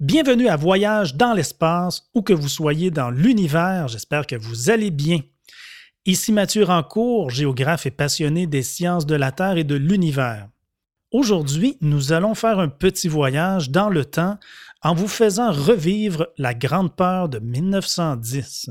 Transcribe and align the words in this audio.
Bienvenue 0.00 0.46
à 0.46 0.54
Voyage 0.54 1.16
dans 1.16 1.32
l'espace, 1.32 2.08
où 2.14 2.22
que 2.22 2.32
vous 2.32 2.48
soyez 2.48 2.92
dans 2.92 3.10
l'univers, 3.10 3.88
j'espère 3.88 4.28
que 4.28 4.36
vous 4.36 4.70
allez 4.70 4.92
bien. 4.92 5.22
Ici 6.06 6.30
Mathieu 6.30 6.62
Rancourt, 6.62 7.30
géographe 7.30 7.84
et 7.86 7.90
passionné 7.90 8.46
des 8.46 8.62
sciences 8.62 9.06
de 9.06 9.16
la 9.16 9.32
Terre 9.32 9.56
et 9.56 9.64
de 9.64 9.74
l'univers. 9.74 10.48
Aujourd'hui, 11.10 11.78
nous 11.80 12.12
allons 12.12 12.36
faire 12.36 12.60
un 12.60 12.68
petit 12.68 13.08
voyage 13.08 13.70
dans 13.70 13.88
le 13.88 14.04
temps 14.04 14.38
en 14.82 14.94
vous 14.94 15.08
faisant 15.08 15.50
revivre 15.50 16.28
la 16.38 16.54
grande 16.54 16.94
peur 16.94 17.28
de 17.28 17.40
1910. 17.40 18.70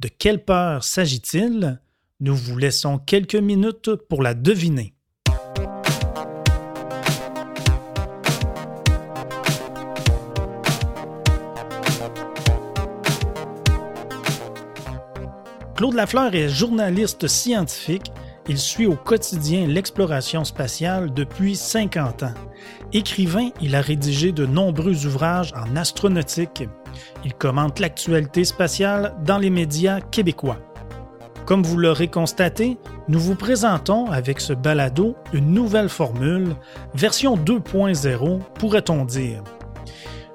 De 0.00 0.08
quelle 0.08 0.44
peur 0.44 0.84
s'agit-il? 0.84 1.80
Nous 2.20 2.36
vous 2.36 2.58
laissons 2.58 2.98
quelques 2.98 3.36
minutes 3.36 3.94
pour 3.94 4.20
la 4.20 4.34
deviner. 4.34 4.92
Claude 15.82 15.94
Lafleur 15.94 16.32
est 16.36 16.48
journaliste 16.48 17.26
scientifique. 17.26 18.12
Il 18.48 18.56
suit 18.56 18.86
au 18.86 18.94
quotidien 18.94 19.66
l'exploration 19.66 20.44
spatiale 20.44 21.12
depuis 21.12 21.56
50 21.56 22.22
ans. 22.22 22.34
Écrivain, 22.92 23.48
il 23.60 23.74
a 23.74 23.80
rédigé 23.80 24.30
de 24.30 24.46
nombreux 24.46 25.06
ouvrages 25.06 25.52
en 25.56 25.74
astronautique. 25.74 26.68
Il 27.24 27.34
commente 27.34 27.80
l'actualité 27.80 28.44
spatiale 28.44 29.16
dans 29.24 29.38
les 29.38 29.50
médias 29.50 30.00
québécois. 30.00 30.60
Comme 31.46 31.64
vous 31.64 31.78
l'aurez 31.78 32.06
constaté, 32.06 32.78
nous 33.08 33.18
vous 33.18 33.34
présentons 33.34 34.06
avec 34.06 34.40
ce 34.40 34.52
balado 34.52 35.16
une 35.32 35.50
nouvelle 35.50 35.88
formule, 35.88 36.54
version 36.94 37.36
2.0 37.36 38.38
pourrait-on 38.54 39.04
dire. 39.04 39.42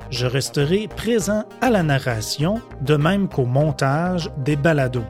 Je 0.10 0.26
resterai 0.26 0.90
présent 0.90 1.46
à 1.62 1.70
la 1.70 1.84
narration, 1.84 2.62
de 2.82 2.98
même 2.98 3.30
qu'au 3.30 3.46
montage 3.46 4.30
des 4.40 4.58
balados 4.58 5.06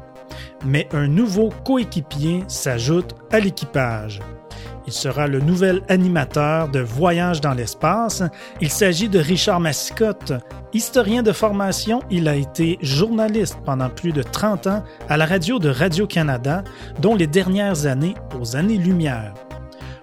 mais 0.65 0.87
un 0.93 1.07
nouveau 1.07 1.49
coéquipier 1.65 2.43
s'ajoute 2.47 3.15
à 3.31 3.39
l'équipage. 3.39 4.19
Il 4.87 4.93
sera 4.93 5.27
le 5.27 5.41
nouvel 5.41 5.81
animateur 5.89 6.69
de 6.69 6.79
Voyage 6.79 7.41
dans 7.41 7.53
l'espace. 7.53 8.23
Il 8.61 8.69
s'agit 8.69 9.09
de 9.09 9.19
Richard 9.19 9.59
Massicotte. 9.59 10.33
Historien 10.73 11.23
de 11.23 11.33
formation, 11.33 12.01
il 12.09 12.29
a 12.29 12.35
été 12.35 12.77
journaliste 12.81 13.57
pendant 13.65 13.89
plus 13.89 14.13
de 14.13 14.23
30 14.23 14.67
ans 14.67 14.83
à 15.09 15.17
la 15.17 15.25
radio 15.25 15.59
de 15.59 15.69
Radio-Canada, 15.69 16.63
dont 17.01 17.15
les 17.15 17.27
dernières 17.27 17.85
années 17.85 18.15
aux 18.39 18.55
années-lumière. 18.55 19.33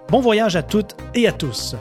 Bon 0.09 0.19
voyage 0.19 0.55
à 0.55 0.61
toutes 0.61 0.95
et 1.15 1.27
à 1.27 1.31
tous. 1.31 1.75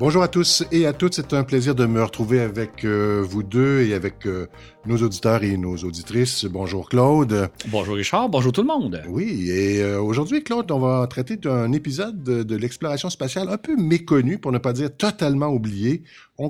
Bonjour 0.00 0.22
à 0.22 0.28
tous 0.28 0.64
et 0.72 0.86
à 0.86 0.94
toutes, 0.94 1.12
c'est 1.12 1.34
un 1.34 1.44
plaisir 1.44 1.74
de 1.74 1.84
me 1.84 2.02
retrouver 2.02 2.40
avec 2.40 2.86
euh, 2.86 3.22
vous 3.22 3.42
deux 3.42 3.82
et 3.82 3.92
avec 3.92 4.24
euh, 4.24 4.46
nos 4.86 4.96
auditeurs 4.96 5.44
et 5.44 5.58
nos 5.58 5.76
auditrices. 5.76 6.46
Bonjour 6.46 6.88
Claude. 6.88 7.50
Bonjour 7.68 7.96
Richard, 7.96 8.30
bonjour 8.30 8.50
tout 8.50 8.62
le 8.62 8.68
monde. 8.68 9.02
Oui, 9.10 9.50
et 9.50 9.82
euh, 9.82 10.00
aujourd'hui 10.00 10.42
Claude, 10.42 10.70
on 10.70 10.78
va 10.78 11.06
traiter 11.06 11.36
d'un 11.36 11.70
épisode 11.72 12.22
de, 12.22 12.42
de 12.42 12.56
l'exploration 12.56 13.10
spatiale 13.10 13.50
un 13.50 13.58
peu 13.58 13.76
méconnu, 13.76 14.38
pour 14.38 14.52
ne 14.52 14.58
pas 14.58 14.72
dire 14.72 14.88
totalement 14.96 15.48
oublié, 15.48 16.02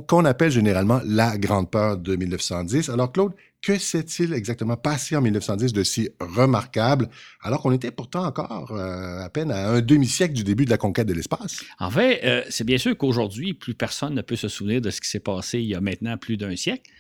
qu'on 0.07 0.25
appelle 0.27 0.53
généralement 0.53 1.01
la 1.05 1.37
grande 1.37 1.69
peur 1.69 1.97
de 1.97 2.15
1910. 2.15 2.89
Alors 2.89 3.11
Claude, 3.11 3.33
que 3.63 3.79
s'est-il 3.79 4.33
exactement 4.33 4.77
passé 4.77 5.17
en 5.17 5.21
1910 5.21 5.73
de 5.73 5.83
si 5.83 6.09
remarquable, 6.19 7.11
alors 7.43 7.61
qu'on 7.61 7.73
était 7.73 7.91
pourtant 7.91 8.25
encore 8.25 8.73
euh, 8.73 9.23
à 9.23 9.29
peine 9.29 9.51
à 9.51 9.71
un 9.71 9.81
demi-siècle 9.81 10.33
du 10.33 10.45
début 10.45 10.65
de 10.65 10.71
la 10.71 10.79
conquête 10.79 11.07
de 11.07 11.13
l'espace? 11.13 11.63
En 11.79 11.91
fait, 11.91 12.21
euh, 12.25 12.43
c'est 12.49 12.65
bien 12.65 12.79
sûr 12.79 12.97
qu'aujourd'hui, 12.97 13.55
plus 13.55 13.75
personne 13.75 14.15
ne 14.15 14.23
peut 14.23 14.37
se 14.37 14.49
souvenir 14.49 14.81
de 14.81 14.91
ce 14.91 15.01
qui 15.01 15.09
s'est 15.09 15.21
passé 15.21 15.59
il 15.59 15.67
y 15.67 15.75
a 15.75 15.81
maintenant 15.81 16.17
plus 16.17 16.37
d'un 16.37 16.57
siècle. 16.57 16.91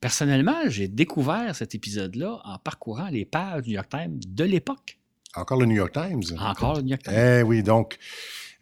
Personnellement, 0.00 0.68
j'ai 0.68 0.88
découvert 0.88 1.54
cet 1.54 1.74
épisode-là 1.74 2.40
en 2.44 2.58
parcourant 2.58 3.08
les 3.08 3.24
pages 3.24 3.62
du 3.62 3.70
New 3.70 3.74
York 3.74 3.88
Times 3.90 4.18
de 4.26 4.44
l'époque. 4.44 4.98
Encore 5.36 5.60
le 5.60 5.66
New 5.66 5.76
York 5.76 5.92
Times? 5.92 6.38
Encore 6.40 6.76
le 6.76 6.82
New 6.82 6.88
York 6.88 7.02
Times. 7.02 7.14
Eh 7.16 7.42
oui, 7.42 7.62
donc... 7.62 7.98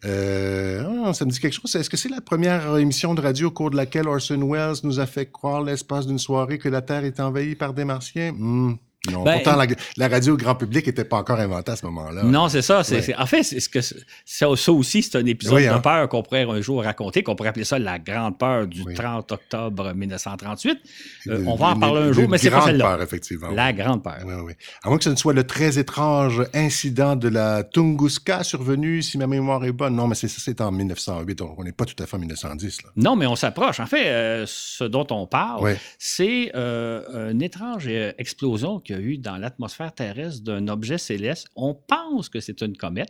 Euh, 0.05 1.13
ça 1.13 1.25
me 1.25 1.31
dit 1.31 1.39
quelque 1.39 1.53
chose. 1.53 1.75
Est-ce 1.75 1.89
que 1.89 1.97
c'est 1.97 2.09
la 2.09 2.21
première 2.21 2.77
émission 2.77 3.13
de 3.13 3.21
radio 3.21 3.47
au 3.47 3.51
cours 3.51 3.69
de 3.69 3.75
laquelle 3.75 4.07
Orson 4.07 4.41
Welles 4.49 4.77
nous 4.83 4.99
a 4.99 5.05
fait 5.05 5.29
croire 5.29 5.61
l'espace 5.61 6.07
d'une 6.07 6.19
soirée 6.19 6.57
que 6.57 6.69
la 6.69 6.81
Terre 6.81 7.03
est 7.03 7.19
envahie 7.19 7.55
par 7.55 7.73
des 7.73 7.85
Martiens? 7.85 8.31
Hmm. 8.31 8.75
Ben, 9.23 9.33
pourtant, 9.43 9.55
la, 9.57 9.65
la 9.97 10.07
radio 10.07 10.37
grand 10.37 10.55
public 10.55 10.87
n'était 10.87 11.03
pas 11.05 11.17
encore 11.17 11.39
inventée 11.39 11.71
à 11.71 11.75
ce 11.75 11.85
moment-là. 11.85 12.23
Non, 12.23 12.49
c'est 12.49 12.61
ça. 12.61 12.81
Ouais. 12.89 13.15
en 13.17 13.25
fait, 13.25 13.43
c'est 13.43 13.59
ce 13.59 13.69
que 13.69 13.81
ça, 13.81 13.95
ça 14.25 14.71
aussi, 14.73 15.03
c'est 15.03 15.17
un 15.17 15.25
épisode 15.25 15.55
Oui, 15.55 15.67
hein. 15.67 15.77
de 15.77 15.81
peur 15.81 16.07
qu'on 16.09 16.23
pourrait 16.23 16.43
un 16.43 16.61
jour 16.61 16.83
raconter, 16.83 17.23
qu'on 17.23 17.35
pourrait 17.35 17.49
appeler 17.49 17.65
ça 17.65 17.79
la 17.79 17.99
grande 17.99 18.37
peur 18.37 18.67
du 18.67 18.83
Oui. 18.83 18.93
30 18.93 19.31
octobre 19.31 19.93
1938. 19.93 20.77
Euh, 21.27 21.43
on 21.47 21.55
va 21.55 21.67
en 21.67 21.79
parler 21.79 22.01
un 22.09 22.11
jour, 22.11 22.27
mais 22.29 22.37
c'est 22.37 22.49
pas 22.49 22.57
grande 22.57 22.69
celle-là. 22.69 22.85
peur, 22.85 23.01
effectivement. 23.01 23.49
La 23.51 23.73
grande 23.73 24.03
peur. 24.03 24.17
Oui, 24.25 24.33
oui. 24.45 24.53
À 24.83 24.89
moins 24.89 24.97
que 24.97 25.03
ce 25.03 25.09
ne 25.09 25.15
soit 25.15 25.33
le 25.33 25.43
très 25.45 25.77
étrange 25.79 26.43
incident 26.53 27.15
de 27.15 27.27
la 27.27 27.63
Tunguska 27.63 28.43
survenu, 28.43 29.01
si 29.01 29.17
ma 29.17 29.27
mémoire 29.27 29.63
est 29.65 29.71
bonne. 29.71 29.95
Non, 29.95 30.07
mais 30.07 30.15
c'est 30.15 30.27
ça, 30.27 30.37
c'est 30.43 30.61
en 30.61 30.71
1908. 30.71 31.35
donc 31.35 31.55
On 31.57 31.63
n'est 31.63 31.71
pas 31.71 31.85
tout 31.85 32.01
à 32.01 32.05
fait 32.05 32.15
en 32.15 32.19
1910. 32.19 32.83
Là. 32.83 32.89
Non, 32.95 33.15
mais 33.15 33.25
on 33.27 33.35
s'approche. 33.35 33.79
En 33.79 33.85
fait, 33.85 34.07
euh, 34.07 34.45
ce 34.47 34.83
dont 34.83 35.07
on 35.11 35.25
parle, 35.27 35.75
c'est 35.97 36.51
euh, 36.55 37.31
une 37.31 37.41
étrange 37.41 37.85
euh, 37.87 38.11
explosion 38.17 38.79
qu'il 38.79 38.95
y 38.95 38.98
a 38.99 39.01
eu 39.01 39.17
dans 39.17 39.37
l'atmosphère 39.37 39.93
terrestre 39.93 40.43
d'un 40.43 40.67
objet 40.67 40.97
céleste. 40.97 41.47
On 41.55 41.73
pense 41.73 42.29
que 42.29 42.39
c'est 42.39 42.61
une 42.61 42.75
comète. 42.77 43.09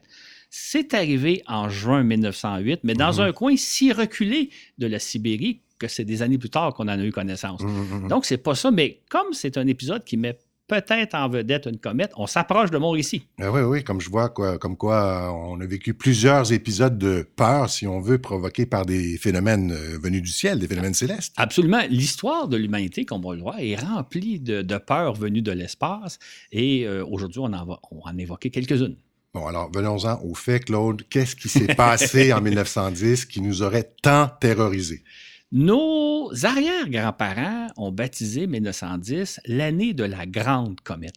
C'est 0.49 0.93
arrivé 0.93 1.43
en 1.47 1.69
juin 1.69 2.03
1908, 2.03 2.79
mais 2.83 2.93
dans 2.93 3.13
Mhm. 3.13 3.19
un 3.19 3.31
coin 3.33 3.55
si 3.57 3.91
reculé 3.91 4.49
de 4.77 4.87
la 4.87 4.99
Sibérie 4.99 5.61
que 5.77 5.87
c'est 5.87 6.03
des 6.05 6.21
années 6.21 6.37
plus 6.37 6.49
tard 6.49 6.73
qu'on 6.73 6.85
en 6.85 6.99
a 6.99 7.03
eu 7.03 7.11
connaissance. 7.11 7.61
Hum, 7.61 7.87
hum. 8.03 8.07
Donc, 8.09 8.25
c'est 8.25 8.37
pas 8.37 8.53
ça, 8.55 8.69
mais 8.71 9.01
comme 9.09 9.31
c'est 9.33 9.57
un 9.57 9.65
épisode 9.67 10.03
qui 10.03 10.17
met 10.17 10.37
peut-être 10.69 11.15
en 11.15 11.27
vedette 11.27 11.65
une 11.65 11.79
comète, 11.79 12.11
on 12.15 12.27
s'approche 12.27 12.71
de 12.71 12.77
mon 12.77 12.91
récit. 12.91 13.23
Ah 13.41 13.51
oui, 13.51 13.61
oui, 13.61 13.83
comme 13.83 13.99
je 13.99 14.09
vois, 14.09 14.29
quoi, 14.29 14.57
comme 14.57 14.77
quoi 14.77 15.27
euh, 15.27 15.49
on 15.49 15.59
a 15.59 15.65
vécu 15.65 15.93
plusieurs 15.93 16.53
épisodes 16.53 16.97
de 16.97 17.27
peur, 17.35 17.69
si 17.69 17.87
on 17.87 17.99
veut, 17.99 18.19
provoqués 18.19 18.65
par 18.65 18.85
des 18.85 19.17
phénomènes 19.17 19.71
euh, 19.71 19.97
venus 20.01 20.21
du 20.21 20.31
ciel, 20.31 20.59
des 20.59 20.67
phénomènes 20.67 20.93
célestes. 20.93 21.33
Absolument. 21.35 21.81
L'histoire 21.89 22.47
de 22.47 22.55
l'humanité, 22.55 23.03
comme 23.03 23.25
on 23.25 23.33
le 23.33 23.41
voit, 23.41 23.61
est 23.61 23.75
remplie 23.75 24.39
de, 24.39 24.61
de 24.61 24.77
peurs 24.77 25.15
venues 25.15 25.41
de 25.41 25.51
l'espace. 25.51 26.19
Et 26.51 26.85
euh, 26.87 27.03
aujourd'hui, 27.05 27.39
on 27.39 27.51
en 27.51 27.65
va 27.65 27.79
on 27.91 28.01
en 28.07 28.17
évoquer 28.17 28.51
quelques-unes. 28.51 28.95
Bon, 29.33 29.45
alors, 29.45 29.71
venons-en 29.71 30.21
au 30.23 30.33
fait, 30.33 30.61
Claude. 30.61 31.03
Qu'est-ce 31.09 31.35
qui 31.35 31.49
s'est 31.49 31.75
passé 31.75 32.33
en 32.33 32.41
1910 32.49 33.25
qui 33.25 33.41
nous 33.41 33.61
aurait 33.61 33.91
tant 34.01 34.27
terrorisés? 34.39 35.03
Nos 35.51 36.29
arrière-grands-parents 36.45 37.67
ont 37.77 37.91
baptisé 37.91 38.45
1910 38.47 39.39
l'année 39.45 39.93
de 39.93 40.03
la 40.03 40.25
grande 40.25 40.79
comète. 40.81 41.15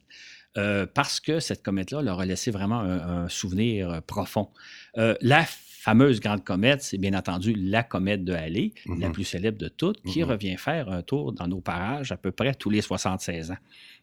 euh, 0.58 0.84
parce 0.86 1.18
que 1.18 1.40
cette 1.40 1.62
comète-là 1.62 2.02
leur 2.02 2.20
a 2.20 2.26
laissé 2.26 2.50
vraiment 2.50 2.80
un, 2.80 3.22
un 3.24 3.28
souvenir 3.30 3.90
euh, 3.90 4.00
profond. 4.02 4.50
Euh, 4.98 5.14
la 5.22 5.44
fameuse 5.46 6.20
grande 6.20 6.44
comète, 6.44 6.82
c'est 6.82 6.98
bien 6.98 7.14
entendu 7.14 7.54
la 7.54 7.82
comète 7.82 8.22
de 8.22 8.34
Halley, 8.34 8.74
la 8.98 9.08
plus 9.08 9.24
célèbre 9.24 9.56
de 9.56 9.68
toutes, 9.68 10.02
qui 10.02 10.20
Mhm. 10.22 10.28
revient 10.30 10.56
faire 10.58 10.90
un 10.90 11.00
tour 11.00 11.32
dans 11.32 11.48
nos 11.48 11.62
parages 11.62 12.12
à 12.12 12.18
peu 12.18 12.32
près 12.32 12.54
tous 12.54 12.68
les 12.68 12.82
76 12.82 13.50
ans. 13.50 13.56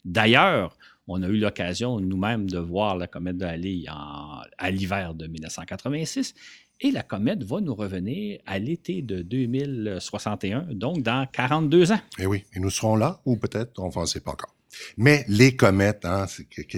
D'ailleurs, 0.06 0.76
on 1.08 1.22
a 1.22 1.28
eu 1.28 1.38
l'occasion 1.38 2.00
nous-mêmes 2.00 2.50
de 2.50 2.58
voir 2.58 2.98
la 2.98 3.06
comète 3.06 3.38
de 3.38 3.46
Halley 3.46 3.84
en- 3.88 4.42
à 4.58 4.72
l'hiver 4.72 5.14
de 5.14 5.28
1986 5.28 6.34
et 6.82 6.92
la 6.92 7.04
comète 7.04 7.44
va 7.44 7.60
nous 7.62 7.76
revenir 7.76 8.40
à 8.46 8.60
l'été 8.60 9.02
de 9.02 9.22
2061, 9.22 10.68
donc 10.72 11.02
dans 11.02 11.26
42 11.26 11.92
ans. 11.92 12.00
Eh 12.20 12.26
oui, 12.26 12.44
et 12.54 12.60
nous 12.60 12.70
serons 12.70 12.96
là, 12.96 13.22
ou 13.26 13.36
peut-être, 13.36 13.80
on 13.80 14.02
ne 14.02 14.06
sait 14.06 14.22
pas 14.22 14.32
encore. 14.32 14.56
Mais 14.98 15.26
les 15.28 15.56
comètes, 15.56 16.06
hein, 16.06 16.26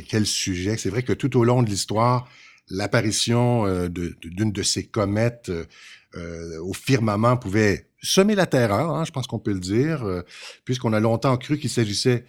quel 0.07 0.25
sujet. 0.25 0.77
C'est 0.77 0.89
vrai 0.89 1.03
que 1.03 1.13
tout 1.13 1.37
au 1.37 1.43
long 1.43 1.61
de 1.61 1.69
l'histoire, 1.69 2.27
l'apparition 2.69 3.65
euh, 3.65 3.89
d'une 3.89 4.51
de, 4.51 4.63
ces 4.63 4.85
comètes 4.85 5.49
euh, 5.49 5.65
euh, 6.15 6.59
au 6.61 6.73
firmament 6.73 7.37
pouvait 7.37 7.87
semer 8.01 8.33
la 8.33 8.47
terreur, 8.47 8.89
hein, 8.95 9.05
je 9.05 9.11
pense 9.11 9.27
qu'on 9.27 9.39
peut 9.39 9.53
le 9.53 9.59
dire, 9.59 10.03
puisqu'on 10.65 10.91
a 10.91 10.99
longtemps 10.99 11.37
cru 11.37 11.59
qu'il 11.59 11.69
s'agissait, 11.69 12.25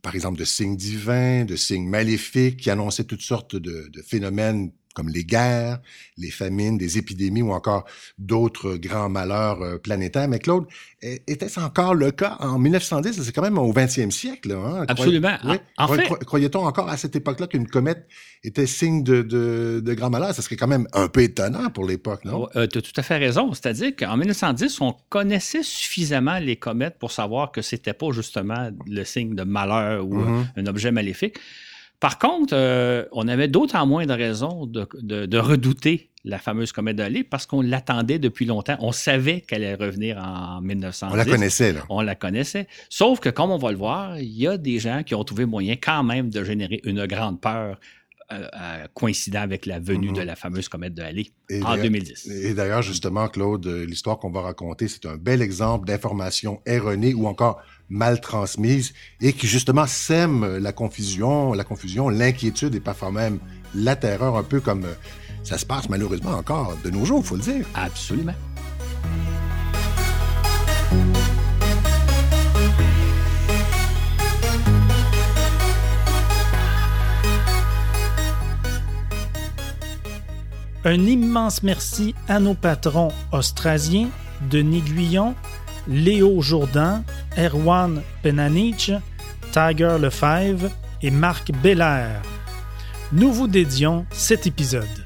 par 0.00 0.14
exemple, 0.14 0.38
de 0.38 0.44
signes 0.44 0.76
divins, 0.76 1.44
de 1.44 1.56
signes 1.56 1.88
maléfiques 1.88 2.58
qui 2.58 2.70
annonçaient 2.70 3.02
toutes 3.02 3.22
sortes 3.22 3.56
de 3.56 4.02
phénomènes 4.02 4.70
comme 4.94 5.08
les 5.08 5.24
guerres, 5.24 5.80
les 6.18 6.30
famines, 6.30 6.76
des 6.78 6.98
épidémies 6.98 7.42
ou 7.42 7.52
encore 7.52 7.84
d'autres 8.18 8.76
grands 8.76 9.08
malheurs 9.08 9.62
euh, 9.62 9.78
planétaires. 9.78 10.28
Mais 10.28 10.38
Claude, 10.38 10.64
est- 11.00 11.22
était-ce 11.28 11.58
encore 11.60 11.94
le 11.94 12.10
cas 12.10 12.36
en 12.40 12.58
1910? 12.58 13.22
C'est 13.22 13.32
quand 13.32 13.42
même 13.42 13.58
au 13.58 13.72
20e 13.72 14.10
siècle. 14.10 14.52
Hein? 14.52 14.84
Absolument. 14.88 15.36
Oui. 15.44 15.56
En- 15.78 15.84
en 15.84 15.88
fait- 15.88 16.02
croy- 16.04 16.18
Croyait-on 16.24 16.64
encore 16.66 16.88
à 16.88 16.96
cette 16.96 17.16
époque-là 17.16 17.46
qu'une 17.46 17.66
comète 17.66 18.06
était 18.44 18.66
signe 18.66 19.02
de, 19.02 19.22
de, 19.22 19.80
de 19.84 19.94
grand 19.94 20.10
malheur? 20.10 20.34
Ça 20.34 20.42
serait 20.42 20.56
quand 20.56 20.68
même 20.68 20.86
un 20.92 21.08
peu 21.08 21.22
étonnant 21.22 21.70
pour 21.70 21.86
l'époque, 21.86 22.24
non? 22.24 22.48
tu 22.52 22.58
as 22.58 22.66
tout 22.82 22.92
à 22.96 23.02
fait 23.02 23.18
raison. 23.18 23.52
C'est-à-dire 23.54 23.92
qu'en 23.96 24.16
1910, 24.16 24.80
on 24.80 24.94
connaissait 25.08 25.62
suffisamment 25.62 26.38
les 26.38 26.56
comètes 26.56 26.98
pour 26.98 27.12
savoir 27.12 27.52
que 27.52 27.62
c'était 27.62 27.94
pas 27.94 28.10
justement 28.12 28.70
le 28.86 29.04
signe 29.04 29.34
de 29.34 29.42
malheur 29.44 30.06
ou 30.06 30.14
Mhm. 30.16 30.46
un 30.56 30.66
objet 30.66 30.90
maléfique. 30.92 31.36
Par 32.02 32.18
contre, 32.18 32.52
euh, 32.52 33.04
on 33.12 33.28
avait 33.28 33.46
d'autant 33.46 33.86
moins 33.86 34.06
de 34.06 34.12
raisons 34.12 34.66
de, 34.66 34.88
de, 35.00 35.38
redouter 35.38 36.10
la 36.24 36.40
fameuse 36.40 36.72
comète 36.72 36.96
d'Halley 36.96 37.22
parce 37.22 37.46
qu'on 37.46 37.62
l'attendait 37.62 38.18
depuis 38.18 38.44
longtemps. 38.44 38.76
On 38.80 38.90
savait 38.90 39.42
qu'elle 39.42 39.62
allait 39.62 39.76
revenir 39.76 40.18
en 40.18 40.60
1910. 40.62 41.12
On 41.12 41.16
la 41.16 41.24
connaissait, 41.24 41.72
là. 41.72 41.84
On 41.88 42.00
la 42.00 42.16
connaissait. 42.16 42.66
Sauf 42.88 43.20
que, 43.20 43.28
comme 43.28 43.52
on 43.52 43.56
va 43.56 43.70
le 43.70 43.76
voir, 43.76 44.18
il 44.18 44.36
y 44.36 44.48
a 44.48 44.58
des 44.58 44.80
gens 44.80 45.04
qui 45.04 45.14
ont 45.14 45.22
trouvé 45.22 45.46
moyen 45.46 45.76
quand 45.76 46.02
même 46.02 46.28
de 46.28 46.42
générer 46.42 46.80
une 46.82 47.06
grande 47.06 47.40
peur 47.40 47.78
euh, 48.32 48.48
euh, 48.52 48.86
coïncidant 48.94 49.42
avec 49.42 49.64
la 49.64 49.78
venue 49.78 50.08
mhm. 50.08 50.16
de 50.16 50.22
la 50.22 50.34
fameuse 50.34 50.68
comète 50.68 50.94
de 50.94 51.02
Halley 51.02 51.26
en 51.62 51.76
2010. 51.76 52.26
Et 52.26 52.52
d'ailleurs, 52.54 52.82
justement, 52.82 53.28
Claude, 53.28 53.64
l'histoire 53.66 54.18
qu'on 54.18 54.32
va 54.32 54.40
raconter, 54.40 54.88
c'est 54.88 55.06
un 55.06 55.16
bel 55.16 55.40
exemple 55.40 55.86
d'information 55.86 56.62
erronée 56.66 57.14
ou 57.14 57.28
encore 57.28 57.62
mal 57.92 58.20
transmise 58.20 58.94
et 59.20 59.34
qui 59.34 59.46
justement 59.46 59.86
sème 59.86 60.56
la 60.56 60.72
confusion, 60.72 61.52
la 61.52 61.62
confusion, 61.62 62.08
l'inquiétude 62.08 62.74
et 62.74 62.80
parfois 62.80 63.12
même 63.12 63.38
la 63.74 63.96
terreur, 63.96 64.36
un 64.36 64.42
peu 64.42 64.60
comme 64.60 64.84
euh, 64.84 64.94
ça 65.44 65.58
se 65.58 65.66
passe 65.66 65.88
malheureusement 65.90 66.32
encore 66.32 66.76
de 66.82 66.90
nos 66.90 67.04
jours, 67.04 67.20
il 67.22 67.26
faut 67.26 67.36
le 67.36 67.42
dire. 67.42 67.66
Absolument. 67.74 68.32
Un 80.84 81.06
immense 81.06 81.62
merci 81.62 82.14
à 82.26 82.40
nos 82.40 82.54
patrons 82.54 83.12
austrasiens, 83.32 84.08
Denis 84.50 84.80
Guyon, 84.80 85.34
Léo 85.88 86.40
Jourdan, 86.42 87.02
Erwan 87.36 88.02
Penanich, 88.22 88.92
Tiger 89.52 89.96
Lefebvre 90.00 90.70
et 91.02 91.10
Marc 91.10 91.52
Belair. 91.62 92.22
Nous 93.12 93.32
vous 93.32 93.46
dédions 93.46 94.06
cet 94.10 94.46
épisode. 94.46 95.01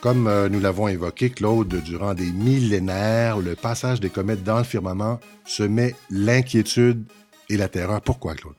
Comme 0.00 0.28
euh, 0.28 0.48
nous 0.48 0.60
l'avons 0.60 0.88
évoqué, 0.88 1.28
Claude, 1.28 1.82
durant 1.84 2.14
des 2.14 2.32
millénaires, 2.32 3.38
le 3.38 3.54
passage 3.54 4.00
des 4.00 4.08
comètes 4.08 4.42
dans 4.42 4.56
le 4.56 4.64
firmament 4.64 5.20
met 5.68 5.94
l'inquiétude 6.08 7.04
et 7.50 7.58
la 7.58 7.68
terreur. 7.68 8.00
Pourquoi, 8.00 8.34
Claude? 8.34 8.54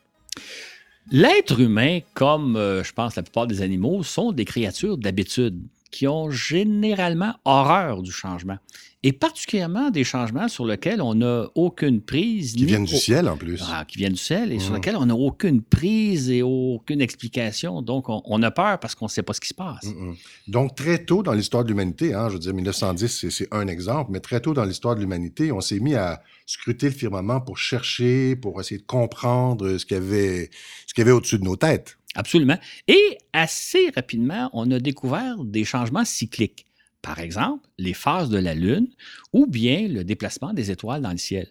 L'être 1.09 1.59
humain, 1.59 2.01
comme 2.13 2.55
euh, 2.55 2.83
je 2.83 2.93
pense 2.93 3.15
la 3.15 3.23
plupart 3.23 3.47
des 3.47 3.63
animaux, 3.63 4.03
sont 4.03 4.31
des 4.31 4.45
créatures 4.45 4.99
d'habitude 4.99 5.59
qui 5.91 6.07
ont 6.07 6.31
généralement 6.31 7.35
horreur 7.45 8.01
du 8.01 8.11
changement 8.11 8.57
et 9.03 9.13
particulièrement 9.13 9.89
des 9.89 10.03
changements 10.03 10.47
sur 10.47 10.65
lesquels 10.65 11.01
on 11.01 11.15
n'a 11.15 11.47
aucune 11.55 12.01
prise. 12.01 12.53
Qui 12.53 12.65
viennent 12.65 12.85
du 12.85 12.95
ciel 12.95 13.27
en 13.27 13.35
plus. 13.35 13.63
Ah, 13.67 13.83
qui 13.87 13.97
viennent 13.97 14.13
du 14.13 14.19
ciel 14.19 14.51
et 14.51 14.59
sur 14.59 14.71
mmh. 14.71 14.75
lesquels 14.75 14.95
on 14.95 15.07
n'a 15.07 15.15
aucune 15.15 15.61
prise 15.63 16.29
et 16.29 16.43
aucune 16.43 17.01
explication. 17.01 17.81
Donc, 17.81 18.05
on, 18.07 18.43
a 18.43 18.51
peur 18.51 18.79
parce 18.79 18.93
qu'on 18.93 19.05
ne 19.05 19.09
sait 19.09 19.23
pas 19.23 19.33
ce 19.33 19.41
qui 19.41 19.49
se 19.49 19.53
passe. 19.55 19.85
Mmh, 19.85 20.09
mmh. 20.09 20.15
Donc, 20.49 20.75
très 20.75 21.03
tôt 21.03 21.23
dans 21.23 21.33
l'histoire 21.33 21.63
de 21.63 21.69
l'humanité, 21.69 22.13
hein, 22.13 22.29
je 22.29 22.33
veux 22.33 22.39
dire, 22.39 22.53
1910, 22.53 23.29
c'est 23.29 23.47
un 23.51 23.67
exemple, 23.67 24.11
mais 24.11 24.19
très 24.19 24.39
tôt 24.39 24.53
dans 24.53 24.65
l'histoire 24.65 24.95
de 24.95 24.99
l'humanité, 24.99 25.51
on 25.51 25.61
s'est 25.61 25.79
mis 25.79 25.95
à 25.95 26.21
scruter 26.45 26.87
le 26.87 26.95
firmament 26.95 27.41
pour 27.41 27.57
chercher, 27.57 28.35
pour 28.35 28.59
essayer 28.61 28.79
de 28.79 28.85
comprendre 28.85 29.77
ce 29.77 29.85
qu'il 29.85 29.97
y 29.97 29.99
avait, 29.99 30.51
ce 30.85 30.93
qu'il 30.93 31.01
y 31.01 31.05
avait 31.07 31.11
au-dessus 31.11 31.39
de 31.39 31.43
nos 31.43 31.55
têtes. 31.55 31.97
Absolument. 32.15 32.57
Et 32.87 33.17
assez 33.33 33.89
rapidement, 33.95 34.49
on 34.53 34.69
a 34.71 34.79
découvert 34.79 35.43
des 35.43 35.63
changements 35.63 36.05
cycliques 36.05 36.65
par 37.01 37.19
exemple 37.19 37.67
les 37.77 37.93
phases 37.93 38.29
de 38.29 38.37
la 38.37 38.53
Lune 38.53 38.87
ou 39.33 39.47
bien 39.47 39.87
le 39.87 40.03
déplacement 40.03 40.53
des 40.53 40.71
étoiles 40.71 41.01
dans 41.01 41.11
le 41.11 41.17
ciel. 41.17 41.47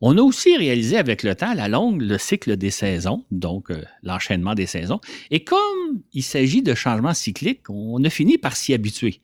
On 0.00 0.16
a 0.16 0.22
aussi 0.22 0.56
réalisé 0.56 0.96
avec 0.96 1.24
le 1.24 1.34
temps, 1.34 1.50
à 1.50 1.54
la 1.56 1.68
longue, 1.68 2.00
le 2.00 2.18
cycle 2.18 2.56
des 2.56 2.70
saisons, 2.70 3.24
donc 3.32 3.70
euh, 3.70 3.82
l'enchaînement 4.04 4.54
des 4.54 4.66
saisons. 4.66 5.00
Et 5.32 5.42
comme 5.42 6.02
il 6.12 6.22
s'agit 6.22 6.62
de 6.62 6.72
changements 6.74 7.14
cycliques, 7.14 7.68
on 7.68 8.02
a 8.04 8.10
fini 8.10 8.38
par 8.38 8.56
s'y 8.56 8.74
habituer. 8.74 9.20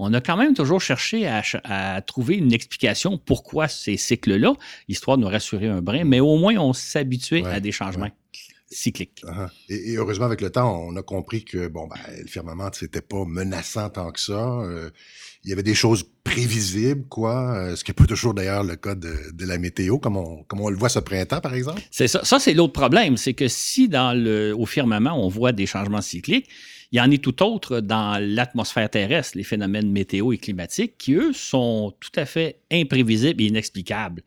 On 0.00 0.12
a 0.12 0.20
quand 0.20 0.36
même 0.36 0.52
toujours 0.52 0.80
cherché 0.80 1.26
à, 1.26 2.02
trouver 2.02 2.36
une 2.36 2.52
explication 2.52 3.18
pourquoi 3.18 3.68
ces 3.68 3.96
cycles-là, 3.96 4.52
histoire 4.88 5.16
de 5.16 5.22
nous 5.22 5.28
rassurer 5.28 5.68
un 5.68 5.80
brin, 5.80 6.04
mais 6.04 6.20
au 6.20 6.36
moins 6.36 6.56
on 6.56 6.72
s'habituait 6.74 7.46
à 7.46 7.60
des 7.60 7.72
changements 7.72 8.10
cyclique. 8.68 9.22
Uh-huh. 9.24 9.48
et, 9.68 9.96
heureusement, 9.96 10.26
avec 10.26 10.40
le 10.40 10.50
temps, 10.50 10.84
on 10.88 10.96
a 10.96 11.02
compris 11.02 11.44
que 11.44 11.68
bon, 11.68 11.86
ben, 11.86 11.96
le 12.18 12.26
firmament, 12.26 12.70
c'était 12.72 13.00
pas 13.00 13.24
menaçant 13.24 13.88
tant 13.90 14.10
que 14.10 14.20
ça. 14.20 14.60
Euh, 14.60 14.90
il 15.44 15.50
y 15.50 15.52
avait 15.52 15.62
des 15.62 15.74
choses 15.74 16.04
prévisibles, 16.24 17.06
quoi, 17.08 17.54
euh, 17.54 17.76
ce 17.76 17.84
qui 17.84 17.90
n'est 17.90 17.94
pas 17.94 18.06
toujours 18.06 18.34
d'ailleurs 18.34 18.64
le 18.64 18.74
cas 18.74 18.96
de, 18.96 19.32
la 19.38 19.58
météo, 19.58 19.98
comme 19.98 20.16
on, 20.16 20.42
comme 20.44 20.60
on 20.60 20.68
le 20.68 20.76
voit 20.76 20.88
ce 20.88 20.98
printemps, 20.98 21.40
par 21.40 21.54
exemple. 21.54 21.80
C'est 21.90 22.08
ça. 22.08 22.24
Ça, 22.24 22.40
c'est 22.40 22.54
l'autre 22.54 22.72
problème. 22.72 23.16
C'est 23.16 23.34
que 23.34 23.46
si 23.46 23.88
dans 23.88 24.12
le, 24.12 24.52
au 24.56 24.66
firmament, 24.66 25.24
on 25.24 25.28
voit 25.28 25.52
des 25.52 25.66
changements 25.66 26.02
cycliques, 26.02 26.48
il 26.92 26.98
y 26.98 27.00
en 27.00 27.10
a 27.10 27.18
tout 27.18 27.42
autre 27.42 27.80
dans 27.80 28.20
l'atmosphère 28.20 28.90
terrestre, 28.90 29.36
les 29.36 29.44
phénomènes 29.44 29.90
météo 29.90 30.32
et 30.32 30.38
climatiques, 30.38 30.98
qui, 30.98 31.14
eux, 31.14 31.32
sont 31.32 31.94
tout 32.00 32.12
à 32.16 32.26
fait 32.26 32.60
imprévisibles 32.72 33.40
et 33.42 33.46
inexplicables. 33.46 34.22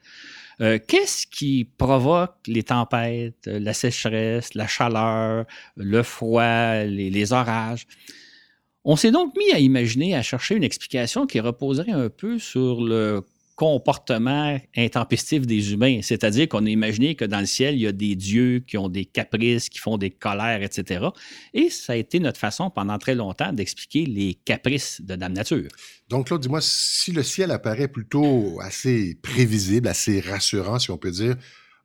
Euh, 0.61 0.77
qu'est-ce 0.85 1.25
qui 1.25 1.65
provoque 1.77 2.35
les 2.47 2.63
tempêtes, 2.63 3.45
la 3.45 3.73
sécheresse, 3.73 4.53
la 4.55 4.67
chaleur, 4.67 5.45
le 5.77 6.03
froid, 6.03 6.83
les, 6.83 7.33
orages? 7.33 7.87
On 8.83 8.95
s'est 8.95 9.11
donc 9.11 9.35
mis 9.37 9.51
à 9.53 9.59
imaginer, 9.59 10.15
à 10.15 10.21
chercher 10.21 10.55
une 10.55 10.63
explication 10.63 11.27
qui 11.27 11.39
reposerait 11.39 11.91
un 11.91 12.09
peu 12.09 12.39
sur 12.39 12.81
le 12.81 13.23
comportement 13.59 14.57
intempestif 14.77 15.45
des 15.45 15.73
humains. 15.73 15.99
C'est-à-dire 16.01 16.47
qu'on 16.47 16.65
a 16.65 16.69
imaginé 16.69 17.15
que 17.15 17.25
dans 17.25 17.41
le 17.41 17.45
ciel, 17.45 17.75
il 17.75 17.81
y 17.81 17.87
a 17.87 17.91
des 17.91 18.15
dieux 18.15 18.63
qui 18.65 18.77
ont 18.77 18.87
des 18.87 19.03
caprices, 19.03 19.67
qui 19.67 19.79
font 19.79 19.97
des 19.97 20.11
colères, 20.11 20.63
etc. 20.63 21.07
Et 21.53 21.69
ça 21.69 21.91
a 21.91 21.95
été 21.97 22.21
notre 22.21 22.39
façon 22.39 22.69
pendant 22.69 22.97
très 22.97 23.15
longtemps 23.15 23.51
d'expliquer 23.51 24.05
les 24.05 24.35
caprices 24.45 25.01
de 25.01 25.17
Dame 25.17 25.33
Nature. 25.33 25.67
Donc, 26.07 26.27
Claude, 26.27 26.39
dis-moi, 26.39 26.61
si 26.61 27.11
le 27.11 27.21
ciel 27.21 27.51
apparaît 27.51 27.89
plutôt 27.89 28.61
assez 28.61 29.15
prévisible, 29.21 29.89
assez 29.89 30.21
rassurant, 30.21 30.79
si 30.79 30.89
on 30.91 30.97
peut 30.97 31.11
dire, 31.11 31.35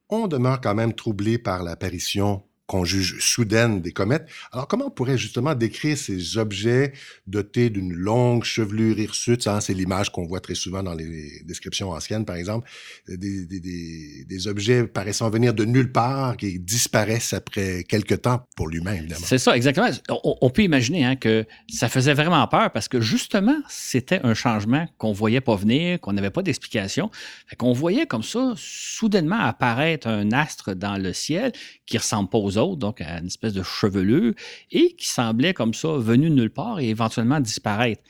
on 0.09 0.29
demeure 0.29 0.61
quand 0.61 0.77
même 0.77 0.93
troublé 0.93 1.39
par 1.39 1.65
l'apparition 1.65 2.45
qu'on 2.67 2.85
juge 2.85 3.21
soudaine 3.21 3.83
des 3.83 3.93
comètes. 3.93 4.27
Alors, 4.51 4.67
comment 4.67 4.87
on 4.87 4.91
pourrait 4.91 5.19
justement 5.19 5.55
décrire 5.55 5.99
ces 5.99 6.39
objets 6.39 6.93
dotés 7.27 7.69
d'une 7.69 7.93
longue 7.93 8.45
chevelure 8.45 8.99
hirsute? 8.99 9.47
C'est 9.61 9.75
l'image 9.75 10.11
qu'on 10.11 10.25
voit 10.25 10.41
très 10.41 10.55
souvent 10.55 10.83
dans 10.83 10.95
les 10.95 11.43
descriptions 11.45 11.91
anciennes, 11.91 12.25
par 12.25 12.37
exemple. 12.37 12.69
Des, 13.07 13.45
des, 13.45 13.61
des, 13.61 14.25
des, 14.27 14.49
objets 14.49 14.87
paraissant 14.87 15.29
venir 15.29 15.53
de 15.53 15.65
nulle 15.65 15.93
part, 15.93 16.37
qui 16.37 16.59
disparaissent 16.59 17.35
après 17.35 17.85
quelques 17.85 18.23
temps 18.23 18.47
pour 18.57 18.69
l'humain, 18.69 18.95
évidemment. 18.95 19.25
C'est 19.25 19.39
ça, 19.39 19.57
exactement. 19.57 19.89
On, 20.25 20.51
peut 20.51 20.63
imaginer 20.63 21.05
hein, 21.05 21.17
que 21.17 21.45
ça 21.69 21.89
faisait 21.89 22.15
vraiment 22.15 22.47
peur 22.49 22.71
parce 22.73 22.89
que 22.89 23.01
justement, 23.01 23.57
c'était 23.69 24.21
un 24.23 24.35
changement 24.35 24.87
qu'on 24.97 25.13
voyait 25.13 25.41
pas 25.41 25.57
venir, 25.57 26.01
qu'on 26.01 26.13
n'avait 26.13 26.31
pas 26.31 26.43
d'explication. 26.43 27.11
Qu'on 27.59 27.73
voyait 27.73 28.07
comme 28.07 28.23
ça, 28.23 28.55
soudainement 28.57 29.41
apparaître 29.41 30.07
un 30.07 30.33
astre 30.33 30.75
dans 30.75 30.97
le 30.97 31.13
ciel 31.13 31.53
qui 31.87 31.99
ressemble 31.99 32.31
pas 32.31 32.39
aux 32.39 32.54
autres, 32.59 32.77
donc 32.77 33.01
à 33.01 33.19
une 33.19 33.27
espèce 33.27 33.53
de 33.53 33.63
chevelure, 33.63 34.35
et 34.71 34.95
qui 34.97 35.09
semblait 35.09 35.55
comme 35.55 35.75
ça 35.75 35.97
venu 35.97 36.31
de 36.31 36.35
nulle 36.35 36.51
part 36.51 36.81
et 36.81 36.89
éventuellement 36.89 37.41
disparaître. 37.41 38.03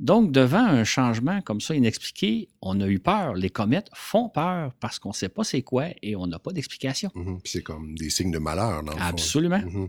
Donc, 0.00 0.32
devant 0.32 0.64
un 0.64 0.82
changement 0.82 1.40
comme 1.42 1.60
ça 1.60 1.76
inexpliqué, 1.76 2.48
on 2.60 2.80
a 2.80 2.88
eu 2.88 2.98
peur. 2.98 3.34
Les 3.34 3.50
comètes 3.50 3.88
font 3.94 4.28
peur 4.28 4.72
parce 4.80 4.98
qu'on 4.98 5.10
ne 5.10 5.14
sait 5.14 5.28
pas 5.28 5.44
c'est 5.44 5.62
quoi 5.62 5.86
et 6.02 6.16
on 6.16 6.26
n'a 6.26 6.40
pas 6.40 6.50
d'explication. 6.50 7.10
Mhm. 7.14 7.38
C'est 7.44 7.62
comme 7.62 7.94
des 7.96 8.10
signes 8.10 8.32
de 8.32 8.38
malheur, 8.38 8.82
dans 8.82 8.96
Absolument. 8.96 9.60
Mhm. 9.60 9.88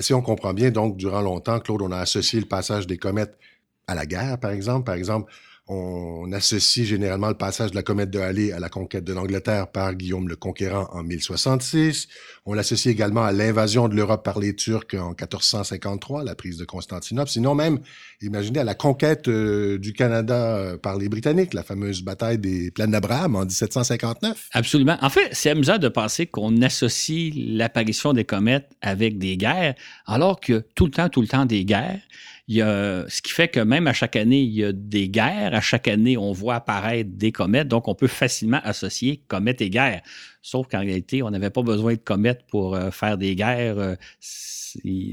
Si 0.00 0.14
on 0.14 0.22
comprend 0.22 0.54
bien, 0.54 0.70
donc, 0.70 0.96
durant 0.96 1.20
longtemps, 1.20 1.60
Claude, 1.60 1.82
on 1.82 1.92
a 1.92 1.98
associé 1.98 2.40
le 2.40 2.46
passage 2.46 2.86
des 2.86 2.96
comètes 2.96 3.38
à 3.86 3.94
la 3.94 4.06
guerre, 4.06 4.38
par 4.38 4.52
exemple. 4.52 4.84
Par 4.84 4.94
exemple, 4.94 5.30
on 5.68 6.32
associe 6.32 6.84
généralement 6.84 7.28
le 7.28 7.34
passage 7.34 7.70
de 7.70 7.76
la 7.76 7.84
comète 7.84 8.10
de 8.10 8.18
Halley 8.18 8.50
à 8.50 8.58
la 8.58 8.68
conquête 8.68 9.04
de 9.04 9.12
l'Angleterre 9.12 9.68
par 9.70 9.94
Guillaume 9.94 10.28
le 10.28 10.34
Conquérant 10.34 10.88
en 10.92 11.04
1066. 11.04 12.08
On 12.46 12.54
l'associe 12.54 12.92
également 12.92 13.22
à 13.22 13.30
l'invasion 13.30 13.88
de 13.88 13.94
l'Europe 13.94 14.24
par 14.24 14.40
les 14.40 14.56
Turcs 14.56 14.94
en 14.94 15.10
1453, 15.10 16.24
la 16.24 16.34
prise 16.34 16.56
de 16.56 16.64
Constantinople. 16.64 17.30
Sinon 17.30 17.54
même, 17.54 17.78
imaginez 18.20 18.58
à 18.58 18.64
la 18.64 18.74
conquête 18.74 19.28
euh, 19.28 19.78
du 19.78 19.92
Canada 19.92 20.56
euh, 20.56 20.78
par 20.78 20.96
les 20.98 21.08
Britanniques, 21.08 21.54
la 21.54 21.62
fameuse 21.62 22.02
bataille 22.02 22.38
des 22.38 22.72
plaines 22.72 22.90
d'Abraham 22.90 23.36
en 23.36 23.44
1759. 23.44 24.48
Absolument. 24.52 24.98
En 25.00 25.10
fait, 25.10 25.28
c'est 25.30 25.50
amusant 25.50 25.78
de 25.78 25.88
penser 25.88 26.26
qu'on 26.26 26.60
associe 26.60 27.32
l'apparition 27.36 28.12
des 28.12 28.24
comètes 28.24 28.68
avec 28.80 29.18
des 29.18 29.36
guerres, 29.36 29.76
alors 30.06 30.40
que 30.40 30.64
tout 30.74 30.86
le 30.86 30.90
temps, 30.90 31.08
tout 31.08 31.20
le 31.20 31.28
temps 31.28 31.46
des 31.46 31.64
guerres, 31.64 32.00
Il 32.48 32.56
y 32.56 32.62
a, 32.62 33.04
ce 33.08 33.22
qui 33.22 33.32
fait 33.32 33.48
que 33.48 33.60
même 33.60 33.86
à 33.86 33.92
chaque 33.92 34.16
année, 34.16 34.40
il 34.40 34.52
y 34.52 34.64
a 34.64 34.72
des 34.72 35.08
guerres. 35.08 35.54
À 35.54 35.60
chaque 35.60 35.86
année, 35.86 36.16
on 36.16 36.32
voit 36.32 36.56
apparaître 36.56 37.10
des 37.12 37.30
comètes. 37.30 37.68
Donc, 37.68 37.86
on 37.86 37.94
peut 37.94 38.08
facilement 38.08 38.60
associer 38.64 39.22
comètes 39.28 39.60
et 39.60 39.70
guerres. 39.70 40.02
Sauf 40.42 40.66
qu'en 40.66 40.80
réalité, 40.80 41.22
on 41.22 41.30
n'avait 41.30 41.50
pas 41.50 41.62
besoin 41.62 41.92
de 41.92 41.98
comètes 41.98 42.44
pour 42.48 42.74
euh, 42.74 42.90
faire 42.90 43.16
des 43.16 43.36
guerres. 43.36 43.78
Euh, 43.78 43.94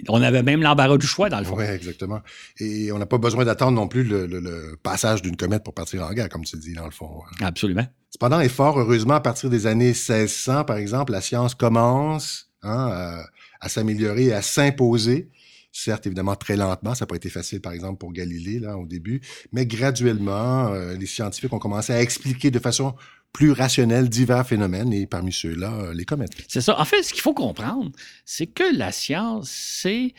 on 0.08 0.22
avait 0.22 0.42
même 0.42 0.62
l'embarras 0.64 0.98
du 0.98 1.06
choix, 1.06 1.30
dans 1.30 1.38
le 1.40 1.46
fond. 1.46 1.56
Oui, 1.56 1.66
exactement. 1.66 2.22
Et 2.60 2.92
on 2.92 2.98
n'a 2.98 3.06
pas 3.06 3.18
besoin 3.20 3.46
d'attendre 3.46 3.74
non 3.74 3.88
plus 3.88 4.04
le, 4.04 4.76
passage 4.82 5.22
d'une 5.22 5.36
comète 5.36 5.64
pour 5.64 5.74
partir 5.74 6.04
en 6.04 6.14
guerre, 6.14 6.30
comme 6.30 6.46
tu 6.46 6.58
dis, 6.58 6.74
dans 6.74 6.86
le 6.86 6.92
fond. 6.92 7.22
Hein. 7.26 7.46
Absolument. 7.46 7.86
Cependant, 8.10 8.40
et 8.40 8.50
fort 8.50 8.80
heureusement, 8.80 9.14
à 9.14 9.22
partir 9.22 9.52
des 9.52 9.68
années 9.68 9.90
1600, 9.90 10.64
par 10.64 10.78
exemple, 10.78 11.12
la 11.12 11.22
science 11.22 11.54
commence 11.54 12.50
hein, 12.64 13.22
à 13.62 13.70
s'améliorer 13.70 14.26
et 14.26 14.34
à 14.34 14.42
s'imposer 14.42 15.30
certes 15.72 16.08
évidemment 16.08 16.36
très 16.36 16.56
lentement, 16.56 16.96
ça 16.96 17.06
n'a 17.06 17.08
pas 17.08 17.16
été 17.16 17.30
facile 17.30 17.62
par 17.62 17.74
exemple 17.74 18.00
pour 18.00 18.12
Galilée 18.12 18.60
là 18.60 18.78
au 18.78 18.86
début, 18.86 19.22
mais 19.52 19.66
graduellement 19.66 20.68
euh, 20.74 20.96
les 20.96 21.06
scientifiques 21.06 21.54
ont 21.54 21.60
commencé 21.60 21.94
à 21.94 22.02
expliquer 22.02 22.52
de 22.52 22.60
façon 22.60 22.96
plus 23.34 23.52
rationnelle 23.52 24.10
divers 24.10 24.46
phénomènes 24.46 24.92
et 24.92 25.06
parmi 25.06 25.32
ceux-là 25.32 25.74
euh, 25.74 25.94
les 25.94 26.06
comètes. 26.06 26.32
C'est 26.48 26.62
ça. 26.62 26.80
En 26.80 26.86
fait, 26.86 27.04
ce 27.04 27.14
qu'il 27.14 27.22
faut 27.22 27.36
comprendre, 27.36 27.92
c'est 28.26 28.48
que 28.48 28.76
la 28.76 28.92
science 28.92 29.50
c'est 29.52 30.14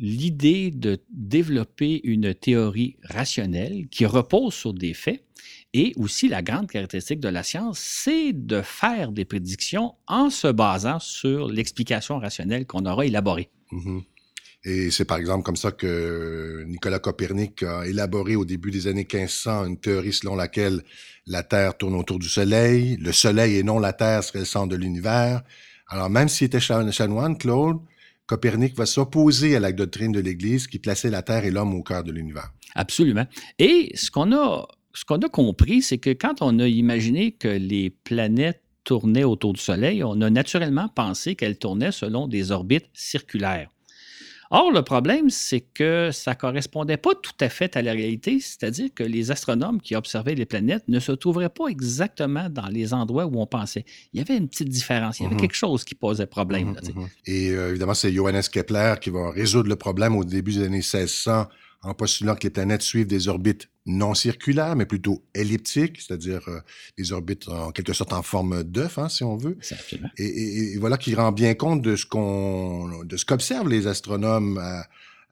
l'idée 0.00 0.70
de 0.70 0.98
développer 1.10 2.00
une 2.04 2.34
théorie 2.34 2.96
rationnelle 3.04 3.86
qui 3.90 4.06
repose 4.06 4.54
sur 4.54 4.72
des 4.72 4.94
faits. 4.94 5.22
Et 5.72 5.92
aussi, 5.96 6.26
la 6.26 6.42
grande 6.42 6.68
caractéristique 6.68 7.20
de 7.20 7.28
la 7.28 7.42
science, 7.42 7.78
c'est 7.78 8.32
de 8.32 8.62
faire 8.62 9.12
des 9.12 9.24
prédictions 9.24 9.94
en 10.08 10.30
se 10.30 10.48
basant 10.48 10.98
sur 10.98 11.48
l'explication 11.48 12.18
rationnelle 12.18 12.66
qu'on 12.66 12.86
aura 12.86 13.06
élaborée. 13.06 13.50
Mm-hmm. 13.70 14.02
Et 14.64 14.90
c'est 14.90 15.06
par 15.06 15.16
exemple 15.16 15.42
comme 15.42 15.56
ça 15.56 15.72
que 15.72 16.64
Nicolas 16.66 16.98
Copernic 16.98 17.62
a 17.62 17.86
élaboré 17.86 18.36
au 18.36 18.44
début 18.44 18.70
des 18.70 18.88
années 18.88 19.06
1500 19.10 19.64
une 19.66 19.78
théorie 19.78 20.12
selon 20.12 20.36
laquelle 20.36 20.82
la 21.26 21.42
Terre 21.42 21.78
tourne 21.78 21.94
autour 21.94 22.18
du 22.18 22.28
Soleil, 22.28 22.98
le 22.98 23.12
Soleil 23.12 23.56
et 23.56 23.62
non 23.62 23.78
la 23.78 23.94
Terre 23.94 24.22
serait 24.22 24.40
le 24.40 24.44
centre 24.44 24.68
de 24.68 24.76
l'univers. 24.76 25.42
Alors 25.88 26.10
même 26.10 26.28
s'il 26.28 26.46
était 26.46 26.60
chanoine, 26.60 27.38
Claude, 27.38 27.78
Copernic 28.26 28.76
va 28.76 28.84
s'opposer 28.84 29.56
à 29.56 29.60
la 29.60 29.72
doctrine 29.72 30.12
de 30.12 30.20
l'Église 30.20 30.66
qui 30.66 30.78
plaçait 30.78 31.10
la 31.10 31.22
Terre 31.22 31.44
et 31.46 31.50
l'homme 31.50 31.74
au 31.74 31.82
cœur 31.82 32.04
de 32.04 32.12
l'univers. 32.12 32.52
Absolument. 32.74 33.26
Et 33.58 33.90
ce 33.94 34.10
qu'on 34.10 34.32
a, 34.32 34.68
ce 34.92 35.04
qu'on 35.04 35.18
a 35.18 35.28
compris, 35.28 35.82
c'est 35.82 35.98
que 35.98 36.10
quand 36.10 36.42
on 36.42 36.58
a 36.58 36.68
imaginé 36.68 37.32
que 37.32 37.48
les 37.48 37.90
planètes 37.90 38.62
tournaient 38.84 39.24
autour 39.24 39.54
du 39.54 39.60
Soleil, 39.60 40.04
on 40.04 40.20
a 40.20 40.30
naturellement 40.30 40.88
pensé 40.88 41.34
qu'elles 41.34 41.58
tournaient 41.58 41.92
selon 41.92 42.28
des 42.28 42.50
orbites 42.50 42.88
circulaires. 42.92 43.70
Or, 44.52 44.72
le 44.72 44.82
problème, 44.82 45.30
c'est 45.30 45.60
que 45.60 46.10
ça 46.12 46.32
ne 46.32 46.36
correspondait 46.36 46.96
pas 46.96 47.14
tout 47.14 47.32
à 47.40 47.48
fait 47.48 47.76
à 47.76 47.82
la 47.82 47.92
réalité, 47.92 48.40
c'est-à-dire 48.40 48.88
que 48.92 49.04
les 49.04 49.30
astronomes 49.30 49.80
qui 49.80 49.94
observaient 49.94 50.34
les 50.34 50.44
planètes 50.44 50.82
ne 50.88 50.98
se 50.98 51.12
trouveraient 51.12 51.48
pas 51.48 51.68
exactement 51.68 52.48
dans 52.50 52.66
les 52.66 52.92
endroits 52.92 53.26
où 53.26 53.40
on 53.40 53.46
pensait. 53.46 53.84
Il 54.12 54.18
y 54.18 54.20
avait 54.20 54.36
une 54.36 54.48
petite 54.48 54.68
différence, 54.68 55.20
il 55.20 55.22
y 55.22 55.26
avait 55.26 55.36
mhm. 55.36 55.40
quelque 55.40 55.54
chose 55.54 55.84
qui 55.84 55.94
posait 55.94 56.26
problème. 56.26 56.76
Mhm, 56.82 57.02
mhm. 57.02 57.08
Et 57.26 57.50
euh, 57.50 57.70
évidemment, 57.70 57.94
c'est 57.94 58.12
Johannes 58.12 58.42
Kepler 58.50 58.94
qui 59.00 59.10
va 59.10 59.30
résoudre 59.30 59.68
le 59.68 59.76
problème 59.76 60.16
au 60.16 60.24
début 60.24 60.52
des 60.52 60.64
années 60.64 60.78
1600 60.78 61.46
en 61.82 61.94
postulant 61.94 62.34
que 62.34 62.44
les 62.44 62.50
planètes 62.50 62.82
suivent 62.82 63.06
des 63.06 63.28
orbites 63.28 63.68
non 63.86 64.14
circulaires, 64.14 64.76
mais 64.76 64.86
plutôt 64.86 65.24
elliptiques, 65.34 66.00
c'est-à-dire 66.00 66.42
euh, 66.48 66.60
des 66.98 67.12
orbites 67.12 67.48
en 67.48 67.72
quelque 67.72 67.92
sorte 67.92 68.12
en 68.12 68.22
forme 68.22 68.62
d'œuf, 68.62 68.98
hein, 68.98 69.08
si 69.08 69.24
on 69.24 69.36
veut. 69.36 69.56
Et, 70.18 70.74
et, 70.74 70.78
voilà 70.78 70.98
qui 70.98 71.14
rend 71.14 71.32
bien 71.32 71.54
compte 71.54 71.80
de 71.80 71.96
ce 71.96 72.04
qu'on, 72.04 73.02
de 73.04 73.16
ce 73.16 73.24
qu'observent 73.24 73.68
les 73.68 73.86
astronomes 73.86 74.58
euh, 74.58 74.80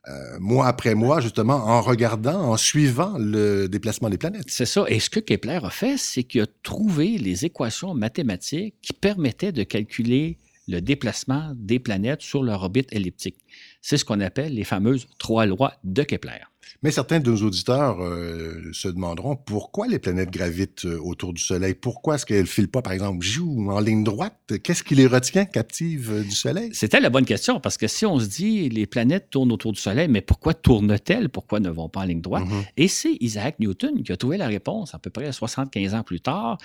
euh, 0.09 0.39
mois 0.41 0.67
après 0.67 0.95
mois, 0.95 1.21
justement, 1.21 1.57
en 1.57 1.83
regardant, 1.83 2.41
en 2.41 2.57
suivant 2.57 3.19
le 3.19 3.69
déplacement 3.69 4.09
des 4.09 4.17
planètes. 4.17 4.47
C'est 4.47 4.65
ça. 4.65 4.85
Et 4.89 5.01
ce 5.01 5.11
que 5.11 5.21
Kepler 5.21 5.61
a 5.63 5.71
fait, 5.71 5.99
c'est 5.99 6.23
qu'il 6.23 6.41
a 6.41 6.47
trouvé 6.63 7.19
les 7.19 7.45
équations 7.45 7.95
mathématiques 7.95 8.75
qui 8.81 8.95
permettaient 8.95 9.53
de 9.53 9.65
calculer 9.65 10.39
le 10.67 10.81
déplacement 10.81 11.53
des 11.57 11.79
planètes 11.79 12.23
sur 12.23 12.43
leur 12.43 12.63
orbite 12.63 12.89
elliptique. 12.93 13.37
C'est 13.81 13.97
ce 13.97 14.05
qu'on 14.05 14.21
appelle 14.21 14.55
les 14.55 14.65
fameuses 14.65 15.07
trois 15.19 15.47
lois 15.47 15.75
de 15.85 16.03
Kepler. 16.03 16.41
Mais 16.83 16.91
certains 16.91 17.19
de 17.19 17.31
nos 17.31 17.37
auditeurs 17.39 18.01
euh, 18.01 18.71
se 18.73 18.89
demanderont 18.89 19.37
pourquoi 19.37 19.89
les 19.89 19.99
planètes 19.99 20.31
gravitent 20.31 20.85
euh, 20.85 21.01
autour 21.01 21.33
du 21.33 21.43
Soleil? 21.43 21.75
Pourquoi 21.75 22.15
est-ce 22.15 22.27
qu'elles 22.27 22.43
ne 22.43 22.47
filent 22.47 22.69
pas, 22.69 22.83
par 22.83 22.93
exemple, 22.93 23.27
en 23.69 23.81
ligne 23.81 24.05
droite? 24.05 24.37
Qu'est-ce 24.63 24.85
qui 24.85 24.95
les 24.95 25.07
retient 25.07 25.45
captives 25.45 26.13
euh, 26.13 26.23
du 26.23 26.31
Soleil? 26.31 26.71
C'était 26.73 27.01
la 27.01 27.11
bonne 27.11 27.25
question, 27.25 27.59
parce 27.59 27.77
que 27.77 27.89
si 27.89 28.07
on 28.07 28.21
se 28.21 28.27
dit 28.27 28.69
les 28.69 28.87
planètes 28.87 29.31
tournent 29.31 29.51
autour 29.51 29.73
du 29.73 29.81
Soleil, 29.81 30.09
mais 30.09 30.21
pourquoi 30.21 30.55
tournent-elles? 30.55 31.29
Pourquoi 31.29 31.59
ne 31.61 31.71
vont 31.71 31.89
pas 31.89 32.01
en 32.01 32.05
ligne 32.05 32.21
droite? 32.21 32.45
Mm-hmm. 32.45 32.67
Et 32.77 32.89
c'est 32.89 33.17
Isaac 33.21 33.59
Newton 33.59 34.03
qui 34.03 34.13
a 34.13 34.17
trouvé 34.17 34.37
la 34.37 34.47
réponse 34.47 34.95
à 34.95 34.99
peu 34.99 35.11
près 35.11 35.33
75 35.33 35.95
ans 35.95 36.03
plus 36.03 36.21
tard 36.21 36.59